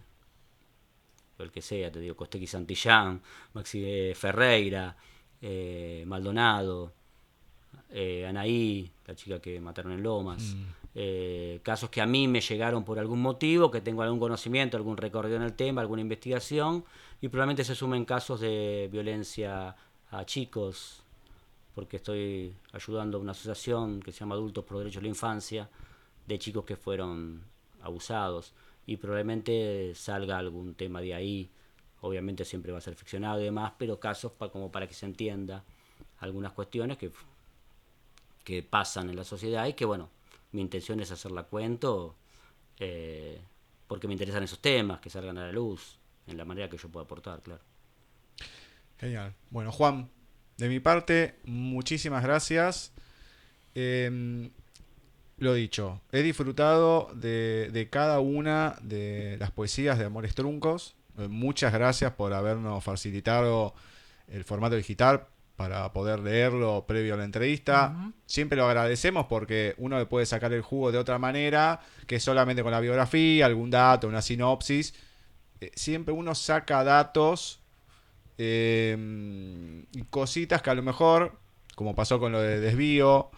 el 1.39 1.51
que 1.51 1.61
sea, 1.61 1.91
te 1.91 1.99
digo, 1.99 2.15
Costequi 2.15 2.47
Santillán, 2.47 3.21
Maxi 3.53 3.83
eh, 3.83 4.13
Ferreira, 4.15 4.95
eh, 5.41 6.03
Maldonado, 6.07 6.93
Anaí, 8.27 8.91
la 9.05 9.15
chica 9.15 9.39
que 9.39 9.59
mataron 9.59 9.93
en 9.93 10.03
Lomas. 10.03 10.55
Mm. 10.55 10.82
Eh, 10.95 11.59
casos 11.63 11.89
que 11.89 12.01
a 12.01 12.05
mí 12.05 12.27
me 12.27 12.39
llegaron 12.39 12.83
por 12.83 12.99
algún 12.99 13.21
motivo, 13.21 13.71
que 13.71 13.81
tengo 13.81 14.03
algún 14.03 14.19
conocimiento, 14.19 14.77
algún 14.77 14.97
recorrido 14.97 15.37
en 15.37 15.41
el 15.41 15.53
tema, 15.53 15.81
alguna 15.81 16.01
investigación, 16.01 16.85
y 17.21 17.29
probablemente 17.29 17.63
se 17.63 17.73
sumen 17.73 18.05
casos 18.05 18.39
de 18.41 18.89
violencia 18.91 19.75
a 20.11 20.25
chicos, 20.25 21.03
porque 21.73 21.97
estoy 21.97 22.53
ayudando 22.71 23.17
a 23.17 23.21
una 23.21 23.31
asociación 23.31 24.01
que 24.01 24.11
se 24.11 24.19
llama 24.19 24.35
Adultos 24.35 24.63
por 24.65 24.77
Derechos 24.77 25.01
de 25.01 25.03
la 25.03 25.09
Infancia, 25.09 25.69
de 26.27 26.37
chicos 26.37 26.63
que 26.63 26.75
fueron 26.75 27.43
abusados, 27.81 28.53
y 28.85 28.97
probablemente 28.97 29.93
salga 29.95 30.37
algún 30.37 30.75
tema 30.75 31.01
de 31.01 31.15
ahí, 31.15 31.49
obviamente 32.01 32.45
siempre 32.45 32.71
va 32.71 32.77
a 32.77 32.81
ser 32.81 32.95
ficcionado 32.95 33.41
y 33.41 33.45
demás, 33.45 33.73
pero 33.77 33.99
casos 33.99 34.33
como 34.51 34.71
para 34.71 34.87
que 34.87 34.93
se 34.93 35.05
entienda 35.05 35.63
algunas 36.19 36.51
cuestiones 36.51 36.97
que, 36.97 37.11
que 38.43 38.61
pasan 38.61 39.09
en 39.09 39.15
la 39.15 39.23
sociedad 39.23 39.65
y 39.67 39.73
que 39.73 39.85
bueno, 39.85 40.09
mi 40.53 40.61
intención 40.61 40.99
es 41.01 41.11
hacerla 41.11 41.43
cuento 41.43 42.15
eh, 42.79 43.41
porque 43.87 44.07
me 44.07 44.13
interesan 44.13 44.43
esos 44.43 44.59
temas, 44.59 44.99
que 44.99 45.09
salgan 45.09 45.37
a 45.37 45.47
la 45.47 45.51
luz, 45.51 45.99
en 46.25 46.37
la 46.37 46.45
manera 46.45 46.69
que 46.69 46.77
yo 46.77 46.89
pueda 46.89 47.03
aportar, 47.03 47.41
claro. 47.41 47.61
Genial. 48.97 49.35
Bueno, 49.49 49.71
Juan, 49.71 50.09
de 50.57 50.69
mi 50.69 50.79
parte, 50.79 51.35
muchísimas 51.43 52.23
gracias. 52.23 52.93
Em, 53.75 54.51
lo 55.37 55.53
dicho, 55.53 56.01
he 56.11 56.21
disfrutado 56.21 57.09
de, 57.13 57.87
cada 57.91 58.19
una 58.19 58.77
de 58.81 59.37
las 59.39 59.51
poesías 59.51 59.99
de 59.99 60.05
Amores 60.05 60.35
Truncos. 60.35 60.95
Eh, 61.17 61.27
muchas 61.27 61.73
gracias 61.73 62.13
por 62.13 62.33
habernos 62.33 62.83
facilitado 62.83 63.73
el 64.27 64.43
formato 64.43 64.75
digital 64.75 65.27
para 65.55 65.93
poder 65.93 66.19
leerlo 66.19 66.85
previo 66.87 67.13
a 67.13 67.17
la 67.17 67.25
entrevista. 67.25 68.11
Siempre 68.25 68.57
lo 68.57 68.65
agradecemos 68.65 69.27
porque 69.27 69.75
uno 69.77 69.97
le 69.99 70.05
puede 70.05 70.25
sacar 70.25 70.51
el 70.53 70.61
jugo 70.61 70.91
de 70.91 70.97
otra 70.97 71.19
manera, 71.19 71.79
que 72.07 72.19
solamente 72.19 72.63
con 72.63 72.71
la 72.71 72.79
biografía, 72.79 73.45
algún 73.45 73.69
dato, 73.69 74.07
una 74.07 74.21
sinopsis. 74.21 74.95
Eh, 75.61 75.71
siempre 75.75 76.13
uno 76.13 76.33
saca 76.33 76.83
datos 76.83 77.61
eh, 78.37 79.85
y 79.91 80.01
cositas 80.03 80.61
que 80.61 80.69
a 80.71 80.75
lo 80.75 80.81
mejor, 80.81 81.37
como 81.75 81.93
pasó 81.93 82.19
con 82.19 82.31
lo 82.31 82.41
de 82.41 82.59
desvío, 82.59 83.29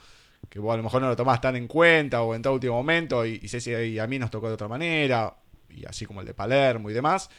que 0.49 0.59
vos 0.59 0.73
a 0.73 0.77
lo 0.77 0.83
mejor 0.83 1.01
no 1.01 1.09
lo 1.09 1.15
tomás 1.15 1.41
tan 1.41 1.55
en 1.57 1.67
cuenta 1.67 2.21
o 2.21 2.33
en 2.33 2.41
todo 2.41 2.53
último 2.53 2.75
momento 2.75 3.25
y, 3.25 3.41
y, 3.43 3.69
y 3.69 3.99
a 3.99 4.07
mí 4.07 4.19
nos 4.19 4.31
tocó 4.31 4.47
de 4.47 4.53
otra 4.53 4.67
manera, 4.69 5.35
y 5.69 5.85
así 5.85 6.05
como 6.05 6.21
el 6.21 6.27
de 6.27 6.33
Palermo 6.33 6.89
y 6.89 6.93
demás 6.93 7.29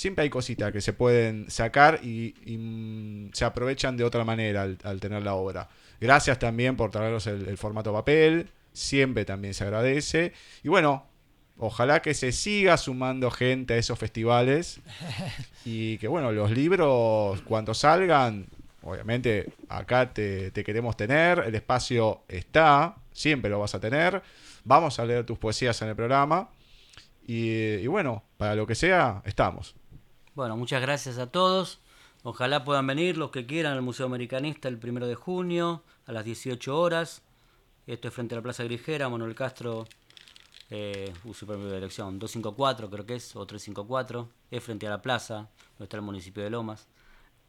siempre 0.00 0.22
hay 0.22 0.30
cositas 0.30 0.72
que 0.72 0.80
se 0.80 0.94
pueden 0.94 1.50
sacar 1.50 2.00
y, 2.02 2.32
mm, 2.56 3.34
se 3.34 3.44
aprovechan 3.44 3.98
de 3.98 4.04
otra 4.04 4.24
manera 4.24 4.62
al, 4.62 4.98
tener 4.98 5.22
la 5.22 5.34
obra. 5.34 5.68
Gracias 6.00 6.38
también 6.38 6.74
por 6.74 6.90
traernos 6.90 7.26
el, 7.26 7.58
formato 7.58 7.92
papel, 7.92 8.48
siempre 8.72 9.26
también 9.26 9.52
se 9.52 9.64
agradece. 9.64 10.32
Y 10.62 10.70
bueno, 10.70 11.04
ojalá 11.58 12.00
que 12.00 12.14
se 12.14 12.32
siga 12.32 12.78
sumando 12.78 13.30
gente 13.30 13.74
a 13.74 13.76
esos 13.76 13.98
festivales 13.98 14.80
y 15.66 15.98
que 15.98 16.08
bueno, 16.08 16.32
los 16.32 16.50
libros 16.50 17.42
cuando 17.42 17.74
salgan, 17.74 18.46
obviamente 18.80 19.52
acá 19.68 20.14
te, 20.14 20.50
queremos 20.64 20.96
tener, 20.96 21.40
el 21.40 21.54
espacio 21.54 22.22
está, 22.26 22.96
siempre 23.12 23.50
lo 23.50 23.60
vas 23.60 23.74
a 23.74 23.80
tener, 23.80 24.22
vamos 24.64 24.98
a 24.98 25.04
leer 25.04 25.26
tus 25.26 25.36
poesías 25.36 25.82
en 25.82 25.88
el 25.88 25.94
programa 25.94 26.48
y 27.26 27.86
bueno, 27.86 28.24
para 28.38 28.54
lo 28.54 28.66
que 28.66 28.74
sea, 28.74 29.20
estamos. 29.26 29.74
Bueno, 30.40 30.56
muchas 30.56 30.80
gracias 30.80 31.18
a 31.18 31.26
todos. 31.26 31.80
Ojalá 32.22 32.64
puedan 32.64 32.86
venir 32.86 33.18
los 33.18 33.30
que 33.30 33.44
quieran 33.44 33.74
al 33.74 33.82
Museo 33.82 34.06
Americanista 34.06 34.68
el 34.68 34.78
primero 34.78 35.06
de 35.06 35.14
junio 35.14 35.82
a 36.06 36.12
las 36.12 36.24
18 36.24 36.80
horas. 36.80 37.20
Esto 37.86 38.08
es 38.08 38.14
frente 38.14 38.34
a 38.34 38.38
la 38.38 38.42
Plaza 38.42 38.64
Grigera, 38.64 39.10
Manuel 39.10 39.34
Castro, 39.34 39.86
eh, 40.70 41.12
uso 41.24 41.44
de 41.44 41.76
elección, 41.76 42.18
254 42.18 42.88
creo 42.88 43.04
que 43.04 43.16
es, 43.16 43.36
o 43.36 43.44
354. 43.44 44.30
Es 44.50 44.64
frente 44.64 44.86
a 44.86 44.90
la 44.90 45.02
plaza, 45.02 45.50
donde 45.72 45.84
está 45.84 45.98
el 45.98 46.04
municipio 46.04 46.42
de 46.42 46.48
Lomas. 46.48 46.88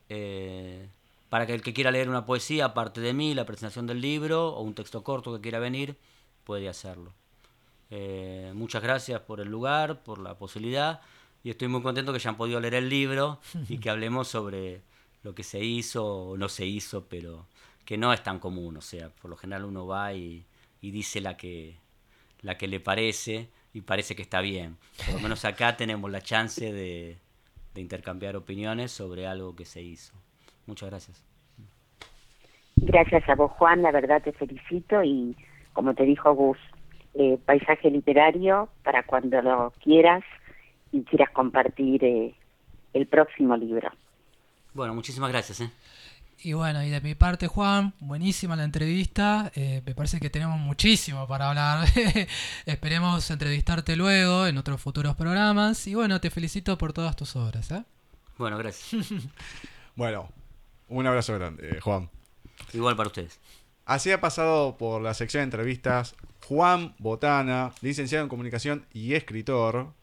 Eh, 0.09 0.89
para 1.29 1.47
que 1.47 1.53
el 1.53 1.61
que 1.61 1.71
quiera 1.71 1.91
leer 1.91 2.09
una 2.09 2.25
poesía, 2.25 2.65
aparte 2.65 2.99
de 2.99 3.13
mí, 3.13 3.33
la 3.33 3.45
presentación 3.45 3.87
del 3.87 4.01
libro, 4.01 4.49
o 4.49 4.63
un 4.63 4.73
texto 4.73 5.01
corto 5.01 5.33
que 5.33 5.39
quiera 5.39 5.59
venir, 5.59 5.95
puede 6.43 6.67
hacerlo. 6.67 7.13
Eh, 7.89 8.51
muchas 8.53 8.83
gracias 8.83 9.21
por 9.21 9.39
el 9.39 9.47
lugar, 9.47 10.03
por 10.03 10.19
la 10.19 10.37
posibilidad 10.37 10.99
y 11.43 11.49
estoy 11.49 11.67
muy 11.67 11.81
contento 11.81 12.11
que 12.11 12.17
hayan 12.17 12.37
podido 12.37 12.59
leer 12.59 12.75
el 12.75 12.89
libro 12.89 13.39
y 13.69 13.79
que 13.79 13.89
hablemos 13.89 14.27
sobre 14.27 14.81
lo 15.23 15.33
que 15.35 15.43
se 15.43 15.59
hizo 15.59 16.29
o 16.29 16.37
no 16.37 16.49
se 16.49 16.65
hizo, 16.65 17.05
pero 17.07 17.45
que 17.85 17.97
no 17.97 18.13
es 18.13 18.23
tan 18.23 18.39
común, 18.39 18.77
o 18.77 18.81
sea, 18.81 19.09
por 19.09 19.29
lo 19.29 19.37
general 19.37 19.65
uno 19.65 19.87
va 19.87 20.13
y, 20.13 20.45
dice 20.81 21.21
la 21.21 21.37
que, 21.37 21.75
la 22.41 22.57
que 22.57 22.67
le 22.67 22.79
parece 22.79 23.49
y 23.73 23.81
parece 23.81 24.15
que 24.15 24.21
está 24.21 24.41
bien. 24.41 24.77
Por 25.05 25.15
lo 25.15 25.19
menos 25.21 25.45
acá 25.45 25.77
tenemos 25.77 26.09
la 26.11 26.21
chance 26.21 26.71
de, 26.71 27.17
intercambiar 27.75 28.35
opiniones 28.35 28.91
sobre 28.91 29.27
algo 29.27 29.55
que 29.55 29.65
se 29.65 29.81
hizo. 29.81 30.13
Muchas 30.67 30.89
gracias. 30.89 31.23
Gracias 32.75 33.27
a 33.29 33.35
vos, 33.35 33.51
Juan, 33.51 33.81
la 33.81 33.91
verdad 33.91 34.21
te 34.21 34.33
felicito 34.33 35.03
y 35.03 35.35
como 35.73 35.93
te 35.93 36.03
dijo 36.03 36.33
Gus, 36.33 36.57
eh, 37.13 37.37
paisaje 37.45 37.89
literario 37.89 38.69
para 38.83 39.03
cuando 39.03 39.41
lo 39.41 39.71
quieras 39.81 40.23
y 40.91 41.03
quieras 41.03 41.29
compartir 41.31 42.03
eh, 42.03 42.35
el 42.93 43.07
próximo 43.07 43.55
libro. 43.57 43.89
Bueno, 44.73 44.93
muchísimas 44.93 45.29
gracias. 45.31 45.61
¿eh? 45.61 45.69
Y 46.43 46.53
bueno, 46.53 46.83
y 46.83 46.89
de 46.89 47.01
mi 47.01 47.13
parte, 47.13 47.47
Juan, 47.47 47.93
buenísima 47.99 48.55
la 48.55 48.63
entrevista. 48.63 49.51
Eh, 49.53 49.83
me 49.85 49.93
parece 49.93 50.19
que 50.19 50.31
tenemos 50.31 50.59
muchísimo 50.59 51.27
para 51.27 51.49
hablar. 51.49 51.87
Esperemos 52.65 53.29
entrevistarte 53.29 53.95
luego 53.95 54.47
en 54.47 54.57
otros 54.57 54.81
futuros 54.81 55.15
programas. 55.15 55.85
Y 55.85 55.93
bueno, 55.93 56.19
te 56.19 56.31
felicito 56.31 56.77
por 56.79 56.93
todas 56.93 57.15
tus 57.15 57.35
obras. 57.35 57.69
¿eh? 57.71 57.83
Bueno, 58.37 58.57
gracias. 58.57 59.01
Bueno, 59.93 60.29
un 60.87 61.05
abrazo 61.05 61.33
grande, 61.37 61.69
eh, 61.69 61.79
Juan. 61.81 62.09
Igual 62.73 62.95
para 62.95 63.07
ustedes. 63.07 63.41
Así 63.85 64.09
ha 64.09 64.21
pasado 64.21 64.77
por 64.77 65.01
la 65.01 65.13
sección 65.13 65.41
de 65.41 65.43
entrevistas 65.43 66.15
Juan 66.47 66.95
Botana, 66.97 67.73
licenciado 67.81 68.23
en 68.23 68.29
comunicación 68.29 68.85
y 68.93 69.13
escritor, 69.13 69.93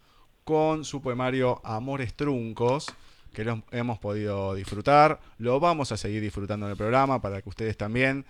con 0.49 0.87
su 0.87 1.03
poemario 1.03 1.61
Amores 1.63 2.15
Truncos, 2.15 2.87
que 3.35 3.45
lo 3.45 3.65
hemos 3.71 3.99
podido 3.99 4.55
disfrutar. 4.55 5.21
Lo 5.37 5.61
vamos 5.61 5.93
a 5.93 5.99
seguir 5.99 6.23
disfrutando 6.23 6.65
en 6.65 6.73
el 6.73 6.79
programa 6.79 7.21
para 7.21 7.43
que 7.43 7.51
ustedes 7.51 7.77
también 7.77 8.25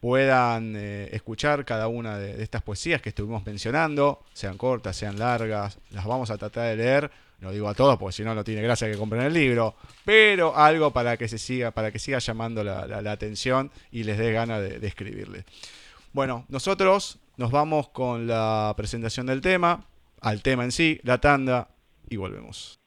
puedan 0.00 0.72
eh, 0.76 1.10
escuchar 1.12 1.66
cada 1.66 1.88
una 1.88 2.16
de, 2.16 2.42
estas 2.42 2.62
poesías 2.62 3.02
que 3.02 3.10
estuvimos 3.10 3.44
mencionando, 3.44 4.24
sean 4.32 4.56
cortas, 4.56 4.96
sean 4.96 5.18
largas, 5.18 5.78
las 5.90 6.06
vamos 6.06 6.30
a 6.30 6.38
tratar 6.38 6.70
de 6.70 6.76
leer 6.76 7.10
no 7.40 7.50
digo 7.50 7.68
a 7.68 7.74
todos 7.74 7.98
porque 7.98 8.12
si 8.14 8.24
no 8.24 8.34
no 8.34 8.44
tiene 8.44 8.62
gracia 8.62 8.90
que 8.90 8.96
compren 8.96 9.22
el 9.22 9.34
libro, 9.34 9.74
pero 10.06 10.56
algo 10.56 10.90
para 10.92 11.18
que 11.18 11.28
se 11.28 11.36
siga, 11.36 11.72
para 11.72 11.90
que 11.90 11.98
siga 11.98 12.18
llamando 12.18 12.64
la, 12.64 13.12
atención 13.12 13.70
y 13.90 14.04
les 14.04 14.16
dé 14.16 14.32
ganas 14.32 14.62
de 14.62 14.86
escribirle. 14.86 15.44
Bueno, 16.12 16.46
nosotros 16.48 17.18
nos 17.36 17.50
vamos 17.50 17.88
con 17.88 18.26
la 18.26 18.72
presentación 18.76 19.26
del 19.26 19.40
tema, 19.40 19.84
al 20.22 20.42
tema 20.42 20.64
en 20.64 20.72
sí, 20.72 21.00
la 21.02 21.20
tanda, 21.20 21.68
y 22.08 22.16
volvemos. 22.16 22.81